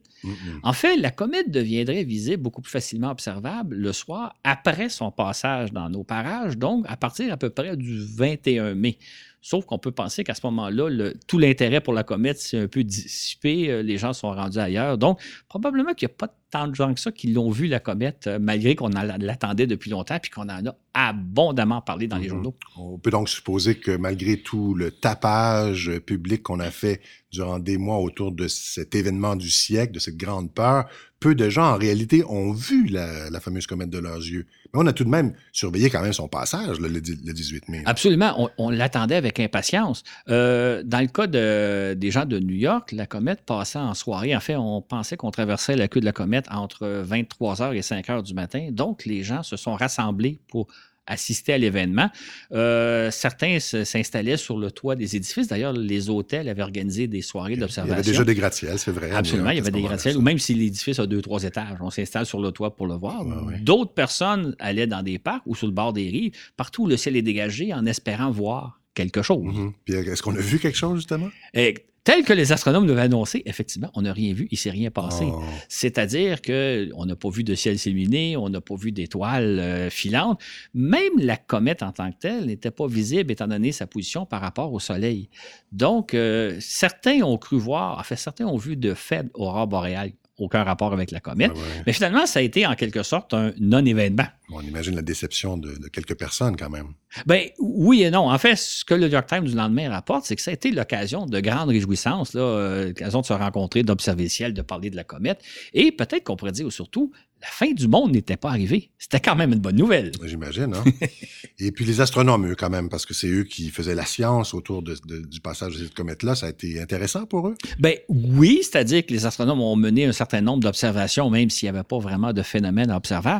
En 0.63 0.73
fait, 0.73 0.95
la 0.97 1.12
comète 1.12 1.51
deviendrait 1.51 2.03
visible 2.03 2.41
beaucoup 2.43 2.62
plus 2.62 2.71
facilement 2.71 3.12
observable 3.12 3.75
le 3.75 3.91
soir 3.91 4.36
après 4.43 4.89
son 4.89 5.12
passage 5.12 5.73
dans 5.73 5.89
nos 5.89 6.03
parages, 6.03 6.57
donc 6.57 6.86
à 6.88 6.95
partir 6.95 7.33
à 7.33 7.38
peu 7.38 7.49
près 7.49 7.75
du 7.75 7.99
21 7.99 8.75
mai. 8.75 8.97
Sauf 9.45 9.65
qu'on 9.65 9.77
peut 9.77 9.91
penser 9.91 10.23
qu'à 10.23 10.36
ce 10.36 10.45
moment-là, 10.45 11.12
tout 11.27 11.38
l'intérêt 11.38 11.81
pour 11.81 11.93
la 11.93 12.03
comète 12.03 12.39
s'est 12.39 12.57
un 12.57 12.67
peu 12.69 12.81
dissipé, 12.81 13.69
euh, 13.69 13.83
les 13.83 13.97
gens 13.97 14.13
sont 14.13 14.31
rendus 14.31 14.57
ailleurs. 14.57 14.97
Donc, 14.97 15.19
probablement 15.49 15.62
qu'il 15.95 16.08
n'y 16.08 16.13
a 16.13 16.15
pas 16.15 16.36
tant 16.49 16.67
de 16.67 16.76
gens 16.76 16.94
que 16.94 17.00
ça 17.00 17.12
qui 17.12 17.31
l'ont 17.31 17.50
vu, 17.50 17.67
la 17.67 17.79
comète, 17.79 18.27
euh, 18.27 18.40
malgré 18.40 18.75
qu'on 18.75 18.90
l'attendait 18.90 19.67
depuis 19.67 19.90
longtemps 19.90 20.19
puis 20.19 20.31
qu'on 20.31 20.50
en 20.50 20.65
a 20.65 20.75
abondamment 20.94 21.81
parlé 21.81 22.08
dans 22.08 22.17
les 22.17 22.23
Mhm. 22.25 22.29
journaux. 22.29 22.56
On 22.77 22.98
peut 22.98 23.12
donc 23.12 23.29
supposer 23.29 23.75
que 23.75 23.96
malgré 23.98 24.37
tout 24.37 24.73
le 24.75 24.91
tapage 24.91 25.91
public 26.06 26.44
qu'on 26.44 26.60
a 26.60 26.71
fait 26.71 27.02
durant 27.31 27.60
des 27.60 27.77
mois 27.77 27.98
autour 27.98 28.31
de 28.31 28.48
cet 28.48 28.94
événement 28.96 29.35
du 29.35 29.50
siècle, 29.50 29.94
de 29.94 30.00
cette 30.00 30.17
grande 30.17 30.54
peur, 30.54 30.85
peu 31.19 31.33
de 31.35 31.50
gens 31.50 31.71
en 31.73 31.77
réalité 31.77 32.23
ont 32.27 32.52
vu 32.52 32.87
la, 32.87 33.29
la 33.29 33.39
fameuse 33.39 33.65
comète 33.65 33.89
de 33.89 33.98
leurs 33.98 34.17
yeux. 34.17 34.46
Mais 34.73 34.81
on 34.81 34.87
a 34.87 34.94
tout 34.94 35.04
de 35.06 35.10
même 35.10 35.33
surveillé 35.52 35.89
quand 35.89 36.02
même 36.02 36.13
son 36.13 36.27
passage 36.27 36.79
le, 36.79 37.00
di- 37.00 37.17
le 37.23 37.31
18 37.33 37.69
mai. 37.69 37.81
Absolument, 37.85 38.33
on, 38.37 38.50
on 38.58 38.69
l'attendait 38.69 39.15
avec 39.15 39.39
impatience. 39.39 40.04
Euh, 40.29 40.83
dans 40.83 41.00
le 41.00 41.08
cas 41.08 41.27
de- 41.27 41.94
des 41.94 42.12
gens 42.12 42.25
de 42.25 42.39
New 42.39 42.56
York, 42.56 42.91
la 42.91 43.06
comète 43.08 43.41
passait 43.46 43.79
en 43.79 43.94
soirée. 43.94 44.35
En 44.35 44.39
fait, 44.41 44.56
on 44.56 44.81
pensait 44.81 45.15
qu'on 45.15 45.31
traversait 45.31 45.75
la 45.75 45.87
queue 45.87 46.02
de 46.02 46.06
la 46.06 46.12
comète 46.12 46.46
entre 46.52 47.04
23h 47.08 47.73
et 47.73 47.81
5h 47.81 48.21
du 48.23 48.33
matin. 48.33 48.67
Donc, 48.71 49.06
les 49.06 49.23
gens 49.23 49.44
se 49.44 49.56
sont 49.56 49.73
rassemblés 49.75 50.39
pour 50.50 50.67
assister 51.08 51.54
à 51.54 51.58
l'événement. 51.58 52.10
Euh, 52.51 53.12
certains 53.12 53.60
s'installaient 53.60 54.37
sur 54.37 54.58
le 54.58 54.71
toit 54.71 54.95
des 54.95 55.15
édifices. 55.15 55.47
D'ailleurs, 55.47 55.73
les 55.73 56.10
hôtels 56.10 56.47
avaient 56.49 56.62
organisé 56.62 57.08
des 57.08 57.21
soirées 57.21 57.54
Il 57.54 57.58
y 57.58 57.60
d'observation. 57.60 57.93
avait 57.95 58.04
déjà 58.04 58.23
des 58.23 58.35
gratte-ciels, 58.35 58.79
c'est 58.79 58.91
vrai. 58.91 59.12
Absolument, 59.12 59.49
il 59.49 59.56
y 59.56 59.58
York, 59.58 59.67
avait 59.67 59.79
des 59.79 59.85
gratte-ciels, 59.85 60.17
ou 60.17 60.21
même 60.21 60.39
si 60.39 60.54
l'édifice 60.54 60.99
a 60.99 61.06
deux, 61.08 61.21
trois 61.21 61.43
étages, 61.43 61.77
on 61.81 61.89
s'installe 61.89 62.25
sur 62.25 62.39
le 62.41 62.51
toit 62.51 62.75
pour 62.75 62.87
le 62.87 62.95
voir. 62.95 63.25
Ouais. 63.25 63.60
D'autres 63.60 63.93
personnes 63.93 64.56
allaient 64.60 64.87
dans 64.87 65.04
des 65.04 65.19
parcs 65.19 65.43
ou 65.45 65.56
sur 65.56 65.67
le 65.67 65.73
bord 65.73 65.93
des 65.93 66.10
rives, 66.10 66.31
partout 66.58 66.83
où 66.83 66.87
le 66.87 66.97
ciel 66.97 67.15
est 67.15 67.21
dégagé, 67.21 67.73
en 67.73 67.85
espérant 67.85 68.31
voir 68.31 68.79
quelque 68.93 69.21
chose. 69.21 69.43
Mhm. 69.54 69.73
Puis 69.85 69.95
est-ce 69.95 70.21
qu'on 70.21 70.35
a 70.35 70.39
vu 70.39 70.60
quelque 70.60 70.77
chose 70.77 70.97
justement? 70.97 71.29
Et 71.54 71.73
tel 72.04 72.23
que 72.23 72.33
les 72.33 72.51
astronomes 72.51 72.85
l'avaient 72.85 73.01
annoncé, 73.01 73.43
effectivement, 73.45 73.89
on 73.93 74.01
n'a 74.01 74.13
rien 74.13 74.33
vu, 74.33 74.47
il 74.51 74.56
ne 74.56 74.58
s'est 74.58 74.69
rien 74.69 74.91
passé. 74.91 75.25
Oh. 75.27 75.41
C'est-à-dire 75.69 76.41
qu'on 76.41 77.06
n'a 77.06 77.15
pas 77.15 77.29
vu 77.29 77.43
de 77.43 77.56
ciel 77.56 77.79
s'illuminer, 77.79 78.35
on 78.37 78.49
n'a 78.49 78.62
pas 78.62 78.75
vu 78.75 78.91
d'étoiles 78.91 79.60
euh, 79.60 79.89
filantes. 79.89 80.41
Même 80.73 81.13
la 81.17 81.37
comète 81.37 81.81
en 81.81 81.91
tant 81.91 82.12
que 82.12 82.17
telle 82.17 82.45
n'était 82.45 82.71
pas 82.71 82.87
visible 82.87 83.31
étant 83.31 83.47
donné 83.47 83.71
sa 83.71 83.87
position 83.87 84.25
par 84.25 84.41
rapport 84.41 84.73
au 84.73 84.79
Soleil. 84.79 85.29
Donc, 85.71 86.13
euh, 86.13 86.58
certains 86.60 87.21
ont 87.21 87.37
cru 87.37 87.58
voir, 87.58 87.99
en 87.99 88.04
fait, 88.04 88.17
certains 88.17 88.45
ont 88.45 88.58
vu 88.58 88.75
de 88.75 88.93
faibles 88.93 89.31
aurores 89.33 89.67
boréales, 89.67 90.12
aucun 90.38 90.63
rapport 90.63 90.94
avec 90.94 91.12
la 91.12 91.19
comète. 91.19 91.52
Ah 91.54 91.58
ouais. 91.58 91.84
Mais 91.86 91.94
finalement, 91.94 92.25
ça 92.25 92.40
a 92.40 92.42
été 92.42 92.65
en 92.65 92.73
quelque 92.75 93.04
sorte 93.04 93.34
un 93.34 93.54
non-événement. 93.60 94.25
On 94.52 94.62
imagine 94.62 94.96
la 94.96 95.02
déception 95.02 95.58
de, 95.58 95.77
de 95.77 95.88
quelques 95.88 96.17
personnes 96.17 96.58
quand 96.58 96.69
même. 96.69 96.94
Ben 97.25 97.44
oui 97.60 98.04
et 98.04 98.12
non. 98.12 98.29
En 98.29 98.38
fait, 98.38 98.56
ce 98.56 98.84
que 98.84 98.94
le 98.94 99.06
New 99.08 99.12
York 99.12 99.27
Times 99.27 99.46
du 99.46 99.56
lendemain 99.56 99.90
rapporte, 99.90 100.25
c'est 100.25 100.36
que 100.36 100.42
ça 100.42 100.52
a 100.52 100.54
été 100.54 100.71
l'occasion 100.71 101.25
de 101.25 101.40
grandes 101.40 101.69
réjouissances, 101.69 102.31
euh, 102.36 102.88
l'occasion 102.88 103.21
de 103.21 103.25
se 103.25 103.34
rencontrer, 103.34 103.84
d'observer 103.84 104.23
le 104.23 104.29
ciel, 104.29 104.54
de 104.54 104.62
parler 104.62 104.90
de 104.90 104.96
la 104.96 105.04
comète. 105.04 105.42
Et 105.73 105.92
peut-être 105.92 106.23
qu'on 106.23 106.36
pourrait 106.36 106.52
dire 106.52 106.71
surtout, 106.71 107.12
la 107.44 107.50
fin 107.50 107.71
du 107.73 107.87
monde 107.89 108.13
n'était 108.13 108.37
pas 108.37 108.50
arrivée. 108.50 108.89
C'était 108.98 109.19
quand 109.19 109.35
même 109.35 109.52
une 109.54 109.60
bonne 109.60 109.75
nouvelle. 109.75 110.12
J'imagine, 110.23 110.73
hein? 110.73 110.83
Et 111.60 111.71
puis 111.71 111.83
les 111.85 112.00
astronomes, 112.02 112.50
eux, 112.50 112.56
quand 112.56 112.69
même, 112.69 112.87
parce 112.89 113.06
que 113.06 113.13
c'est 113.13 113.27
eux 113.27 113.44
qui 113.44 113.69
faisaient 113.69 113.94
la 113.96 114.06
science 114.06 114.54
autour 114.54 114.81
de- 114.81 114.96
de- 115.06 115.19
du 115.19 115.39
passage 115.41 115.77
de 115.77 115.83
cette 115.83 115.94
comète-là, 115.94 116.35
ça 116.35 116.48
a 116.48 116.50
été 116.50 116.81
intéressant 116.81 117.25
pour 117.25 117.50
eux? 117.50 117.56
Ben 117.79 117.96
oui, 118.08 118.60
c'est-à-dire 118.63 119.06
que 119.06 119.12
les 119.13 119.25
astronomes 119.25 119.62
ont 119.62 119.75
mené 119.75 120.06
un 120.06 120.13
certain 120.13 120.41
nombre 120.41 120.62
d'observations, 120.63 121.29
même 121.29 121.50
s'il 121.50 121.65
n'y 121.69 121.77
avait 121.77 121.83
pas 121.83 122.00
vraiment 122.00 122.31
de 122.33 122.41
phénomène 122.41 122.89
à 122.89 122.98
observer. 122.98 123.37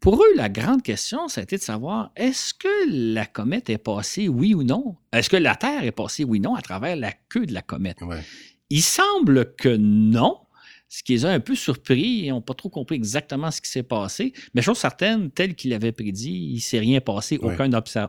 Pour 0.00 0.22
eux, 0.22 0.34
la 0.36 0.48
grande 0.48 0.82
question, 0.82 1.28
ça 1.28 1.40
a 1.40 1.44
été 1.44 1.56
de 1.56 1.62
savoir 1.62 2.10
est-ce 2.16 2.54
que 2.54 2.68
la 3.14 3.26
comète 3.26 3.70
est 3.70 3.78
passée, 3.78 4.28
oui 4.28 4.54
ou 4.54 4.62
non? 4.62 4.96
Est-ce 5.12 5.28
que 5.30 5.36
la 5.36 5.54
Terre 5.56 5.84
est 5.84 5.92
passée, 5.92 6.24
oui 6.24 6.38
ou 6.38 6.42
non, 6.42 6.54
à 6.54 6.62
travers 6.62 6.96
la 6.96 7.12
queue 7.28 7.46
de 7.46 7.52
la 7.54 7.62
comète? 7.62 8.00
Ouais. 8.02 8.22
Il 8.70 8.82
semble 8.82 9.54
que 9.56 9.76
non, 9.76 10.38
ce 10.92 11.02
qui 11.02 11.12
les 11.12 11.24
a 11.24 11.30
un 11.30 11.40
peu 11.40 11.54
surpris 11.54 12.26
et 12.26 12.28
n'ont 12.28 12.42
pas 12.42 12.52
trop 12.52 12.68
compris 12.68 12.96
exactement 12.96 13.50
ce 13.50 13.62
qui 13.62 13.70
s'est 13.70 13.82
passé. 13.82 14.34
Mais 14.54 14.60
chose 14.60 14.76
certaine, 14.76 15.30
tel 15.30 15.54
qu'il 15.54 15.72
avait 15.72 15.90
prédit, 15.90 16.50
il 16.50 16.56
ne 16.56 16.60
s'est 16.60 16.80
rien 16.80 17.00
passé, 17.00 17.40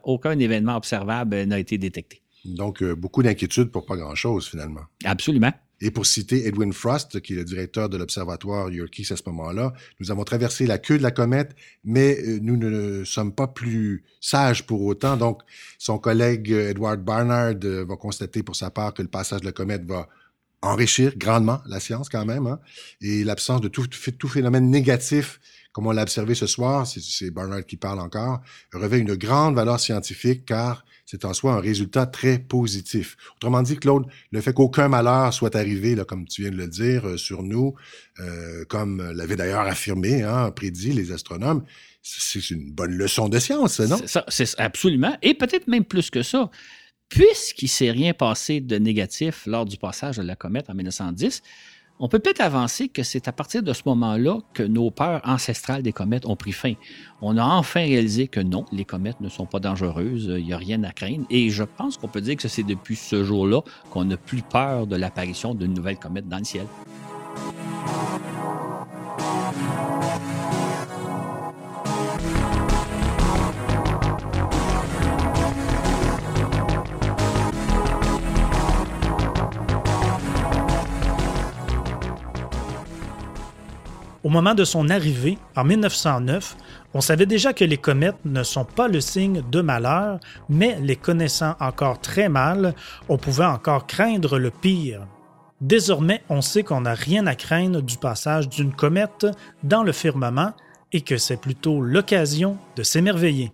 aucun, 0.03 0.37
événement 0.37 0.75
observable 0.75 1.43
n'a 1.43 1.59
été 1.59 1.77
détecté. 1.77 2.21
Donc, 2.43 2.83
euh, 2.83 2.93
beaucoup 2.93 3.23
d'inquiétudes 3.23 3.71
pour 3.71 3.85
pas 3.85 3.95
grand-chose, 3.95 4.49
finalement. 4.49 4.81
Absolument. 5.05 5.53
Et 5.79 5.91
pour 5.91 6.05
citer 6.05 6.45
Edwin 6.45 6.73
Frost, 6.73 7.21
qui 7.21 7.33
est 7.33 7.35
le 7.37 7.45
directeur 7.45 7.87
de 7.87 7.95
l'Observatoire 7.95 8.69
Yerkes 8.69 9.11
à 9.11 9.15
ce 9.15 9.23
moment-là, 9.27 9.71
nous 10.01 10.11
avons 10.11 10.25
traversé 10.25 10.65
la 10.65 10.77
queue 10.77 10.97
de 10.97 11.03
la 11.03 11.11
comète, 11.11 11.55
mais 11.85 12.19
euh, 12.19 12.39
nous 12.41 12.57
ne 12.57 13.05
sommes 13.05 13.33
pas 13.33 13.47
plus 13.47 14.03
sages 14.19 14.65
pour 14.65 14.81
autant. 14.81 15.15
Donc, 15.15 15.41
son 15.77 15.99
collègue 15.99 16.51
euh, 16.51 16.71
Edward 16.71 17.01
Barnard 17.01 17.53
va 17.61 17.95
constater 17.95 18.43
pour 18.43 18.57
sa 18.57 18.71
part 18.71 18.93
que 18.93 19.01
le 19.01 19.07
passage 19.07 19.39
de 19.39 19.45
la 19.45 19.53
comète 19.53 19.85
va 19.85 20.09
enrichir 20.63 21.13
grandement 21.17 21.61
la 21.67 21.79
science 21.79 22.09
quand 22.09 22.25
même, 22.25 22.47
hein, 22.47 22.59
et 23.01 23.23
l'absence 23.23 23.61
de 23.61 23.67
tout, 23.67 23.85
tout 23.87 24.27
phénomène 24.27 24.69
négatif, 24.71 25.39
comme 25.73 25.87
on 25.87 25.91
l'a 25.91 26.03
observé 26.03 26.35
ce 26.35 26.47
soir, 26.47 26.87
c'est- 26.87 27.31
Barnard 27.31 27.65
qui 27.65 27.77
parle 27.77 27.99
encore, 27.99 28.41
revêt 28.73 28.99
une 28.99 29.15
grande 29.15 29.55
valeur 29.55 29.79
scientifique 29.79 30.45
car 30.45 30.85
c'est 31.05 31.25
en 31.25 31.33
soi 31.33 31.53
un 31.53 31.59
résultat 31.59 32.05
très 32.05 32.39
positif. 32.39 33.17
Autrement 33.35 33.61
dit, 33.61 33.75
Claude, 33.77 34.05
le 34.31 34.39
fait 34.41 34.53
qu'aucun 34.53 34.87
malheur 34.87 35.33
soit 35.33 35.55
arrivé, 35.55 35.95
là, 35.95 36.05
comme 36.05 36.25
tu 36.27 36.41
viens 36.43 36.51
de 36.51 36.55
le 36.57 36.67
dire, 36.67 37.07
euh, 37.07 37.17
sur 37.17 37.43
nous, 37.43 37.75
euh, 38.19 38.63
comme 38.65 39.11
l'avaient 39.11 39.35
d'ailleurs 39.35 39.61
affirmé, 39.67 40.23
hein, 40.23 40.49
prédit 40.51 40.93
les 40.93 41.11
astronomes, 41.11 41.63
c'est 42.01 42.49
une 42.51 42.71
bonne 42.71 42.93
leçon 42.93 43.27
de 43.29 43.37
science, 43.39 43.79
non? 43.81 43.99
C'est 44.27 44.59
absolument. 44.59 45.17
Et 45.21 45.33
peut-être 45.33 45.67
même 45.67 45.85
plus 45.85 46.09
que 46.09 46.21
ça. 46.23 46.49
Puisqu'il 47.13 47.65
ne 47.65 47.69
s'est 47.69 47.91
rien 47.91 48.11
passé 48.11 48.59
de 48.59 48.75
négatif 48.79 49.45
lors 49.45 49.65
du 49.65 49.77
passage 49.77 50.17
de 50.17 50.23
la 50.23 50.35
comète 50.35 50.71
en 50.71 50.73
1910, 50.73 51.43
on 51.99 52.07
peut 52.07 52.17
peut-être 52.17 52.41
avancer 52.41 52.87
que 52.87 53.03
c'est 53.03 53.27
à 53.27 53.31
partir 53.31 53.61
de 53.61 53.71
ce 53.71 53.83
moment-là 53.85 54.39
que 54.55 54.63
nos 54.63 54.89
peurs 54.89 55.21
ancestrales 55.23 55.83
des 55.83 55.93
comètes 55.93 56.25
ont 56.25 56.35
pris 56.35 56.53
fin. 56.53 56.73
On 57.21 57.37
a 57.37 57.43
enfin 57.43 57.81
réalisé 57.81 58.27
que 58.27 58.39
non, 58.39 58.65
les 58.71 58.83
comètes 58.83 59.21
ne 59.21 59.29
sont 59.29 59.45
pas 59.45 59.59
dangereuses, 59.59 60.25
il 60.39 60.43
n'y 60.43 60.53
a 60.53 60.57
rien 60.57 60.83
à 60.83 60.91
craindre. 60.91 61.27
Et 61.29 61.51
je 61.51 61.63
pense 61.63 61.97
qu'on 61.97 62.07
peut 62.07 62.19
dire 62.19 62.35
que 62.35 62.47
c'est 62.47 62.63
depuis 62.63 62.95
ce 62.95 63.23
jour-là 63.23 63.61
qu'on 63.91 64.05
n'a 64.05 64.17
plus 64.17 64.41
peur 64.41 64.87
de 64.87 64.95
l'apparition 64.95 65.53
d'une 65.53 65.75
nouvelle 65.75 65.99
comète 65.99 66.27
dans 66.27 66.39
le 66.39 66.45
ciel. 66.45 66.65
Au 84.23 84.29
moment 84.29 84.55
de 84.55 84.63
son 84.63 84.89
arrivée, 84.89 85.37
en 85.57 85.65
1909, 85.65 86.55
on 86.93 87.01
savait 87.01 87.25
déjà 87.25 87.51
que 87.51 87.65
les 87.65 87.77
comètes 87.77 88.23
ne 88.23 88.43
sont 88.43 88.63
pas 88.63 88.87
le 88.87 89.01
signe 89.01 89.43
de 89.51 89.59
malheur, 89.59 90.19
mais 90.47 90.77
les 90.81 90.95
connaissant 90.95 91.55
encore 91.59 91.99
très 91.99 92.29
mal, 92.29 92.73
on 93.09 93.17
pouvait 93.17 93.43
encore 93.43 93.85
craindre 93.85 94.39
le 94.39 94.49
pire. 94.49 95.05
Désormais, 95.59 96.23
on 96.29 96.41
sait 96.41 96.63
qu'on 96.63 96.81
n'a 96.81 96.93
rien 96.93 97.27
à 97.27 97.35
craindre 97.35 97.81
du 97.81 97.97
passage 97.97 98.47
d'une 98.47 98.73
comète 98.73 99.27
dans 99.63 99.83
le 99.83 99.91
firmament 99.91 100.53
et 100.93 101.01
que 101.01 101.17
c'est 101.17 101.39
plutôt 101.39 101.81
l'occasion 101.81 102.57
de 102.77 102.83
s'émerveiller. 102.83 103.51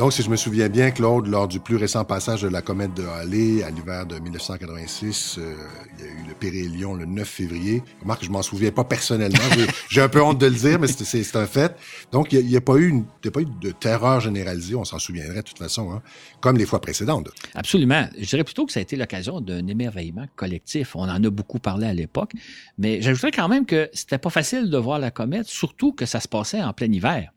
Donc, 0.00 0.14
si 0.14 0.22
je 0.22 0.30
me 0.30 0.36
souviens 0.36 0.70
bien, 0.70 0.92
Claude, 0.92 1.26
lors 1.26 1.46
du 1.46 1.60
plus 1.60 1.76
récent 1.76 2.06
passage 2.06 2.40
de 2.40 2.48
la 2.48 2.62
comète 2.62 2.94
de 2.94 3.04
Halley 3.04 3.62
à 3.62 3.68
l'hiver 3.68 4.06
de 4.06 4.18
1986, 4.18 5.36
euh, 5.38 5.54
il 5.98 6.04
y 6.06 6.08
a 6.08 6.10
eu 6.10 6.26
le 6.26 6.32
périhélion 6.32 6.94
le 6.94 7.04
9 7.04 7.28
février. 7.28 7.82
Remarque, 8.00 8.24
je 8.24 8.30
m'en 8.30 8.40
souviens 8.40 8.70
pas 8.70 8.84
personnellement. 8.84 9.38
J'ai- 9.90 10.00
un 10.00 10.08
peu 10.08 10.22
honte 10.22 10.38
de 10.38 10.46
le 10.46 10.54
dire, 10.54 10.80
mais 10.80 10.86
c'est- 10.86 11.36
un 11.36 11.44
fait. 11.46 11.76
Donc, 12.12 12.32
il 12.32 12.46
n'y 12.46 12.56
a, 12.56 12.62
pas 12.62 12.76
eu 12.76 12.88
une, 12.88 13.04
a 13.26 13.30
pas 13.30 13.42
eu 13.42 13.46
de 13.60 13.72
terreur 13.72 14.20
généralisée. 14.20 14.74
On 14.74 14.86
s'en 14.86 14.98
souviendrait 14.98 15.42
de 15.42 15.46
toute 15.48 15.58
façon, 15.58 15.90
hein, 15.92 16.00
comme 16.40 16.56
les 16.56 16.64
fois 16.64 16.80
précédentes. 16.80 17.28
Absolument. 17.54 18.08
Je 18.18 18.24
dirais 18.24 18.44
plutôt 18.44 18.64
que 18.64 18.72
ça 18.72 18.80
a 18.80 18.82
été 18.82 18.96
l'occasion 18.96 19.42
d'un 19.42 19.66
émerveillement 19.66 20.24
collectif. 20.34 20.96
On 20.96 21.02
en 21.02 21.22
a 21.22 21.30
beaucoup 21.30 21.58
parlé 21.58 21.86
à 21.86 21.92
l'époque, 21.92 22.32
mais 22.78 23.02
j'ajouterais 23.02 23.32
quand 23.32 23.48
même 23.48 23.66
que 23.66 23.90
c'était 23.92 24.16
pas 24.16 24.30
facile 24.30 24.70
de 24.70 24.78
voir 24.78 24.98
la 24.98 25.10
comète, 25.10 25.46
surtout 25.46 25.92
que 25.92 26.06
ça 26.06 26.20
se 26.20 26.26
passait 26.28 26.62
en 26.62 26.72
plein 26.72 26.90
hiver. 26.90 27.32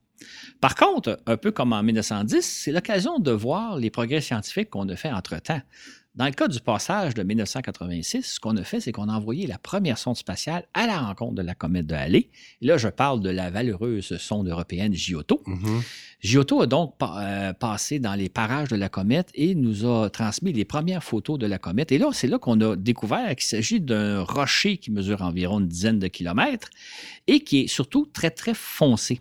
Par 0.61 0.75
contre, 0.75 1.19
un 1.25 1.37
peu 1.37 1.51
comme 1.51 1.73
en 1.73 1.83
1910, 1.83 2.41
c'est 2.41 2.71
l'occasion 2.71 3.19
de 3.19 3.31
voir 3.31 3.77
les 3.77 3.89
progrès 3.89 4.21
scientifiques 4.21 4.69
qu'on 4.69 4.87
a 4.89 4.95
fait 4.95 5.11
entre-temps. 5.11 5.61
Dans 6.15 6.25
le 6.25 6.31
cas 6.31 6.47
du 6.47 6.59
passage 6.59 7.15
de 7.15 7.23
1986, 7.23 8.21
ce 8.35 8.39
qu'on 8.39 8.55
a 8.57 8.63
fait, 8.63 8.79
c'est 8.79 8.91
qu'on 8.91 9.09
a 9.09 9.13
envoyé 9.13 9.47
la 9.47 9.57
première 9.57 9.97
sonde 9.97 10.15
spatiale 10.15 10.63
à 10.75 10.85
la 10.85 10.99
rencontre 10.99 11.33
de 11.33 11.41
la 11.41 11.55
comète 11.55 11.87
de 11.87 11.95
Halley. 11.95 12.29
Et 12.61 12.67
là, 12.67 12.77
je 12.77 12.87
parle 12.87 13.19
de 13.21 13.31
la 13.31 13.49
valeureuse 13.49 14.15
sonde 14.17 14.47
européenne 14.47 14.93
Giotto. 14.93 15.41
Mhm. 15.47 15.81
Giotto 16.21 16.61
a 16.61 16.67
donc 16.67 16.99
pa- 16.99 17.15
euh, 17.19 17.53
passé 17.53 17.97
dans 17.97 18.13
les 18.13 18.29
parages 18.29 18.69
de 18.69 18.75
la 18.75 18.89
comète 18.89 19.29
et 19.33 19.55
nous 19.55 19.85
a 19.91 20.11
transmis 20.11 20.53
les 20.53 20.65
premières 20.65 21.03
photos 21.03 21.39
de 21.39 21.47
la 21.47 21.57
comète. 21.57 21.91
Et 21.91 21.97
là, 21.97 22.09
c'est 22.13 22.27
là 22.27 22.37
qu'on 22.37 22.61
a 22.61 22.75
découvert 22.75 23.35
qu'il 23.35 23.47
s'agit 23.47 23.81
d'un 23.81 24.21
rocher 24.21 24.77
qui 24.77 24.91
mesure 24.91 25.23
environ 25.23 25.59
une 25.61 25.67
dizaine 25.67 25.97
de 25.97 26.07
kilomètres 26.07 26.69
et 27.25 27.39
qui 27.39 27.61
est 27.61 27.67
surtout 27.67 28.05
très, 28.13 28.29
très 28.29 28.53
foncé. 28.53 29.19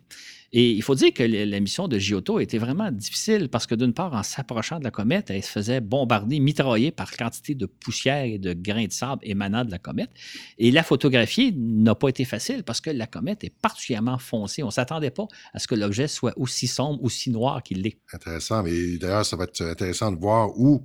Et 0.54 0.72
il 0.72 0.82
faut 0.82 0.94
dire 0.94 1.14
que 1.14 1.22
la 1.22 1.60
mission 1.60 1.88
de 1.88 1.98
Giotto 1.98 2.38
était 2.38 2.58
vraiment 2.58 2.92
difficile 2.92 3.48
parce 3.48 3.66
que 3.66 3.74
d'une 3.74 3.94
part, 3.94 4.12
en 4.12 4.22
s'approchant 4.22 4.78
de 4.78 4.84
la 4.84 4.90
comète, 4.90 5.30
elle 5.30 5.42
se 5.42 5.50
faisait 5.50 5.80
bombarder, 5.80 6.40
mitrailler 6.40 6.90
par 6.90 7.10
quantité 7.10 7.54
de 7.54 7.64
poussière 7.64 8.24
et 8.24 8.38
de 8.38 8.52
grains 8.52 8.84
de 8.84 8.92
sable 8.92 9.22
émanant 9.24 9.64
de 9.64 9.70
la 9.70 9.78
comète. 9.78 10.10
Et 10.58 10.70
la 10.70 10.82
photographier 10.82 11.52
n'a 11.56 11.94
pas 11.94 12.08
été 12.08 12.26
facile 12.26 12.64
parce 12.64 12.82
que 12.82 12.90
la 12.90 13.06
comète 13.06 13.44
est 13.44 13.54
particulièrement 13.62 14.18
foncée. 14.18 14.62
On 14.62 14.66
ne 14.66 14.72
s'attendait 14.72 15.10
pas 15.10 15.26
à 15.54 15.58
ce 15.58 15.66
que 15.66 15.74
l'objet 15.74 16.06
soit 16.06 16.34
aussi 16.36 16.66
sombre, 16.66 17.02
aussi 17.02 17.30
noir 17.30 17.62
qu'il 17.62 17.80
l'est. 17.80 17.96
Intéressant. 18.12 18.62
Mais 18.62 18.98
d'ailleurs, 18.98 19.24
ça 19.24 19.36
va 19.36 19.44
être 19.44 19.62
intéressant 19.62 20.12
de 20.12 20.18
voir 20.18 20.50
où 20.58 20.84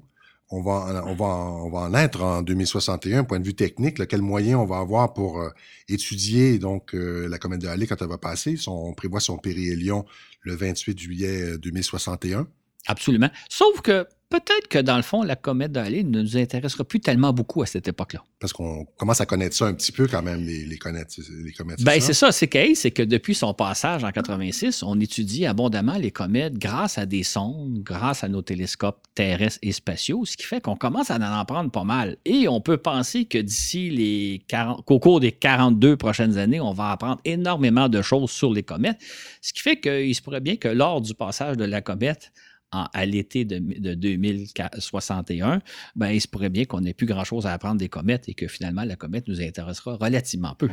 on 0.49 0.61
va, 0.61 1.03
on, 1.05 1.15
va, 1.15 1.25
on 1.25 1.69
va 1.69 1.79
en 1.79 1.93
être 1.93 2.21
en 2.21 2.41
2061, 2.41 3.25
point 3.25 3.39
de 3.39 3.45
vue 3.45 3.53
technique, 3.53 4.05
quel 4.07 4.21
moyen 4.21 4.57
on 4.57 4.65
va 4.65 4.77
avoir 4.77 5.13
pour 5.13 5.41
euh, 5.41 5.49
étudier 5.89 6.57
donc 6.57 6.95
euh, 6.95 7.27
la 7.27 7.37
comète 7.37 7.61
de 7.61 7.67
Halley 7.67 7.85
quand 7.85 8.01
elle 8.01 8.07
va 8.07 8.17
passer. 8.17 8.55
on 8.67 8.93
prévoit 8.93 9.19
son 9.19 9.37
périhélion 9.37 10.05
le 10.41 10.55
28 10.55 10.97
juillet 10.97 11.57
2061. 11.57 12.39
Euh, 12.39 12.43
Absolument. 12.87 13.29
Sauf 13.49 13.81
que 13.81 14.07
peut-être 14.29 14.67
que 14.67 14.79
dans 14.79 14.97
le 14.97 15.03
fond, 15.03 15.23
la 15.23 15.35
comète 15.35 15.71
d'Halley 15.71 16.03
ne 16.03 16.21
nous 16.21 16.37
intéressera 16.37 16.83
plus 16.83 16.99
tellement 16.99 17.33
beaucoup 17.33 17.61
à 17.61 17.65
cette 17.65 17.87
époque-là. 17.87 18.23
Parce 18.39 18.53
qu'on 18.53 18.85
commence 18.97 19.21
à 19.21 19.25
connaître 19.25 19.55
ça 19.55 19.65
un 19.65 19.73
petit 19.73 19.91
peu 19.91 20.07
quand 20.07 20.21
même, 20.21 20.43
les, 20.43 20.65
les, 20.65 20.77
comètes. 20.77 21.15
Les 21.43 21.51
comètes 21.51 21.83
ben, 21.83 21.99
c'est 21.99 22.13
ça, 22.13 22.31
c'est 22.31 22.47
c'est 22.75 22.91
que 22.91 23.03
depuis 23.03 23.35
son 23.35 23.53
passage 23.53 24.03
en 24.03 24.11
86, 24.11 24.83
on 24.83 24.99
étudie 24.99 25.45
abondamment 25.45 25.97
les 25.97 26.11
comètes 26.11 26.57
grâce 26.57 26.97
à 26.97 27.05
des 27.05 27.23
sondes, 27.23 27.81
grâce 27.83 28.23
à 28.23 28.27
nos 28.27 28.41
télescopes 28.41 29.01
terrestres 29.15 29.59
et 29.61 29.71
spatiaux, 29.71 30.25
ce 30.25 30.37
qui 30.37 30.45
fait 30.45 30.61
qu'on 30.61 30.75
commence 30.75 31.11
à 31.11 31.17
en 31.17 31.45
prendre 31.45 31.71
pas 31.71 31.83
mal. 31.83 32.17
Et 32.25 32.47
on 32.47 32.61
peut 32.61 32.77
penser 32.77 33.25
que 33.25 33.37
d'ici 33.37 33.89
les 33.89 34.41
40, 34.47 34.85
qu'au 34.85 34.99
cours 34.99 35.19
des 35.19 35.31
42 35.31 35.97
prochaines 35.97 36.37
années, 36.37 36.61
on 36.61 36.73
va 36.73 36.91
apprendre 36.91 37.19
énormément 37.25 37.89
de 37.89 38.01
choses 38.01 38.31
sur 38.31 38.53
les 38.53 38.63
comètes, 38.63 38.99
ce 39.41 39.53
qui 39.53 39.61
fait 39.61 39.79
qu'il 39.79 40.13
se 40.13 40.21
pourrait 40.21 40.41
bien 40.41 40.55
que 40.55 40.67
lors 40.67 41.01
du 41.01 41.13
passage 41.13 41.57
de 41.57 41.65
la 41.65 41.81
comète, 41.81 42.31
à 42.71 43.05
l'été 43.05 43.45
de, 43.45 43.93
2061, 43.93 45.61
ben, 45.95 46.09
il 46.09 46.19
se 46.19 46.27
pourrait 46.27 46.49
bien 46.49 46.65
qu'on 46.65 46.81
n'ait 46.81 46.93
plus 46.93 47.05
grand-chose 47.05 47.45
à 47.45 47.53
apprendre 47.53 47.77
des 47.77 47.87
comètes 47.87 48.27
et 48.27 48.33
que 48.33 48.47
finalement, 48.47 48.83
la 48.83 48.97
comète 48.97 49.27
nous 49.27 49.41
intéressera 49.41 49.95
relativement 49.95 50.53
peu. 50.53 50.67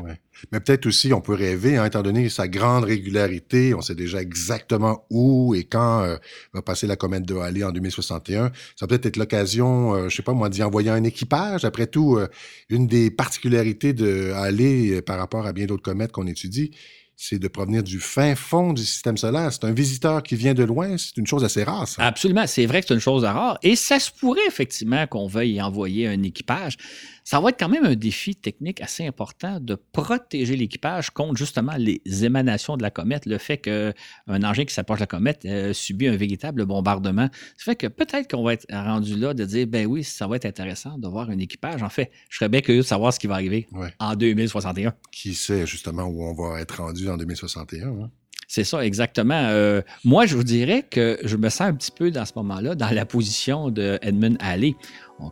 Mais 0.50 0.58
peut-être 0.58 0.86
aussi, 0.86 1.12
on 1.12 1.20
peut 1.20 1.34
rêver, 1.34 1.76
hein, 1.76 1.84
étant 1.84 2.02
donné 2.02 2.28
sa 2.28 2.48
grande 2.48 2.84
régularité, 2.84 3.74
on 3.74 3.80
sait 3.80 3.94
déjà 3.94 4.20
exactement 4.20 5.06
où 5.08 5.54
et 5.54 5.64
quand 5.64 6.02
euh, 6.02 6.16
va 6.52 6.62
passer 6.62 6.88
la 6.88 6.96
comète 6.96 7.24
de 7.24 7.36
Halley 7.36 7.62
en 7.62 7.70
2061. 7.70 8.50
Ça 8.74 8.86
peut 8.88 9.00
être 9.02 9.16
l'occasion, 9.16 9.94
euh, 9.94 10.08
je 10.08 10.16
sais 10.16 10.22
pas 10.22 10.32
moi, 10.34 10.48
d'y 10.48 10.62
envoyer 10.64 10.90
un 10.90 11.04
équipage. 11.04 11.64
Après 11.64 11.86
tout, 11.86 12.16
euh, 12.16 12.26
une 12.70 12.88
des 12.88 13.10
particularités 13.12 13.92
de 13.92 14.32
Halley 14.32 15.00
par 15.02 15.18
rapport 15.18 15.46
à 15.46 15.52
bien 15.52 15.66
d'autres 15.66 15.82
comètes 15.82 16.10
qu'on 16.10 16.26
étudie, 16.26 16.72
c'est 17.16 17.38
de 17.38 17.48
provenir 17.48 17.82
du 17.82 18.00
fin 18.00 18.34
fond 18.34 18.72
du 18.72 18.84
système 18.84 19.16
solaire. 19.16 19.52
C'est 19.52 19.64
un 19.64 19.72
visiteur 19.72 20.22
qui 20.22 20.36
vient 20.36 20.54
de 20.54 20.64
loin. 20.64 20.96
C'est 20.98 21.16
une 21.16 21.26
chose 21.26 21.44
assez 21.44 21.62
rare, 21.62 21.86
ça. 21.86 22.04
Absolument. 22.04 22.46
C'est 22.46 22.66
vrai 22.66 22.80
que 22.80 22.88
c'est 22.88 22.94
une 22.94 23.00
chose 23.00 23.24
rare. 23.24 23.58
Et 23.62 23.76
ça 23.76 24.00
se 24.00 24.10
pourrait 24.10 24.46
effectivement 24.48 25.06
qu'on 25.06 25.26
veuille 25.26 25.54
y 25.54 25.62
envoyer 25.62 26.08
un 26.08 26.22
équipage 26.22 26.76
ça 27.24 27.40
va 27.40 27.48
être 27.48 27.58
quand 27.58 27.70
même 27.70 27.84
un 27.84 27.94
défi 27.94 28.36
technique 28.36 28.82
assez 28.82 29.06
important 29.06 29.58
de 29.58 29.74
protéger 29.74 30.56
l'équipage 30.56 31.10
contre 31.10 31.36
justement 31.36 31.72
les 31.78 32.02
émanations 32.24 32.76
de 32.76 32.82
la 32.82 32.90
comète, 32.90 33.24
le 33.24 33.38
fait 33.38 33.56
qu'un 33.56 33.92
engin 34.28 34.64
qui 34.64 34.74
s'approche 34.74 34.98
de 34.98 35.04
la 35.04 35.06
comète 35.06 35.44
euh, 35.46 35.72
subit 35.72 36.06
un 36.08 36.16
véritable 36.16 36.66
bombardement. 36.66 37.28
Ça 37.56 37.64
fait 37.64 37.76
que 37.76 37.86
peut-être 37.86 38.30
qu'on 38.30 38.42
va 38.42 38.52
être 38.52 38.66
rendu 38.70 39.16
là 39.16 39.32
de 39.32 39.44
dire, 39.44 39.66
ben 39.66 39.86
oui, 39.86 40.04
ça 40.04 40.26
va 40.26 40.36
être 40.36 40.44
intéressant 40.44 40.98
de 40.98 41.08
voir 41.08 41.30
un 41.30 41.38
équipage. 41.38 41.82
En 41.82 41.88
fait, 41.88 42.12
je 42.28 42.36
serais 42.36 42.50
bien 42.50 42.60
curieux 42.60 42.82
de 42.82 42.86
savoir 42.86 43.12
ce 43.12 43.18
qui 43.18 43.26
va 43.26 43.34
arriver 43.34 43.66
en 43.98 44.14
2061. 44.14 44.94
Qui 45.10 45.34
sait 45.34 45.66
justement 45.66 46.04
où 46.04 46.22
on 46.24 46.34
va 46.34 46.60
être 46.60 46.82
rendu 46.82 47.08
en 47.08 47.16
2061? 47.16 47.88
Hein? 47.88 48.10
C'est 48.48 48.64
ça, 48.64 48.84
exactement. 48.84 49.48
Euh, 49.48 49.82
moi, 50.04 50.26
je 50.26 50.36
vous 50.36 50.44
dirais 50.44 50.84
que 50.88 51.18
je 51.24 51.36
me 51.36 51.48
sens 51.48 51.62
un 51.62 51.74
petit 51.74 51.90
peu 51.90 52.10
dans 52.10 52.24
ce 52.24 52.32
moment-là 52.36 52.74
dans 52.74 52.90
la 52.90 53.06
position 53.06 53.70
de 53.70 53.98
Edmund 54.02 54.36
Halley 54.40 54.74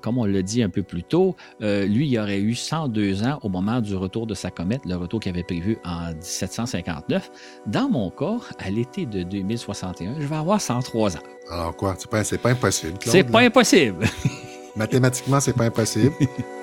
comme 0.00 0.18
on 0.18 0.24
l'a 0.24 0.42
dit 0.42 0.62
un 0.62 0.68
peu 0.68 0.82
plus 0.82 1.02
tôt, 1.02 1.36
euh, 1.62 1.86
lui, 1.86 2.08
il 2.08 2.18
aurait 2.18 2.40
eu 2.40 2.54
102 2.54 3.24
ans 3.24 3.38
au 3.42 3.48
moment 3.48 3.80
du 3.80 3.94
retour 3.94 4.26
de 4.26 4.34
sa 4.34 4.50
comète, 4.50 4.82
le 4.86 4.96
retour 4.96 5.20
qu'il 5.20 5.32
avait 5.32 5.42
prévu 5.42 5.78
en 5.84 6.12
1759. 6.12 7.30
Dans 7.66 7.88
mon 7.88 8.10
cas, 8.10 8.36
à 8.58 8.70
l'été 8.70 9.06
de 9.06 9.22
2061, 9.22 10.20
je 10.20 10.26
vais 10.26 10.36
avoir 10.36 10.60
103 10.60 11.16
ans. 11.16 11.20
Alors 11.50 11.76
quoi? 11.76 11.96
C'est 11.98 12.10
pas, 12.10 12.22
pas 12.42 12.50
impossible. 12.50 12.98
C'est 13.00 13.24
pas 13.24 13.40
impossible. 13.40 14.06
Mathématiquement, 14.76 15.40
c'est 15.40 15.56
pas 15.56 15.64
impossible. 15.64 16.14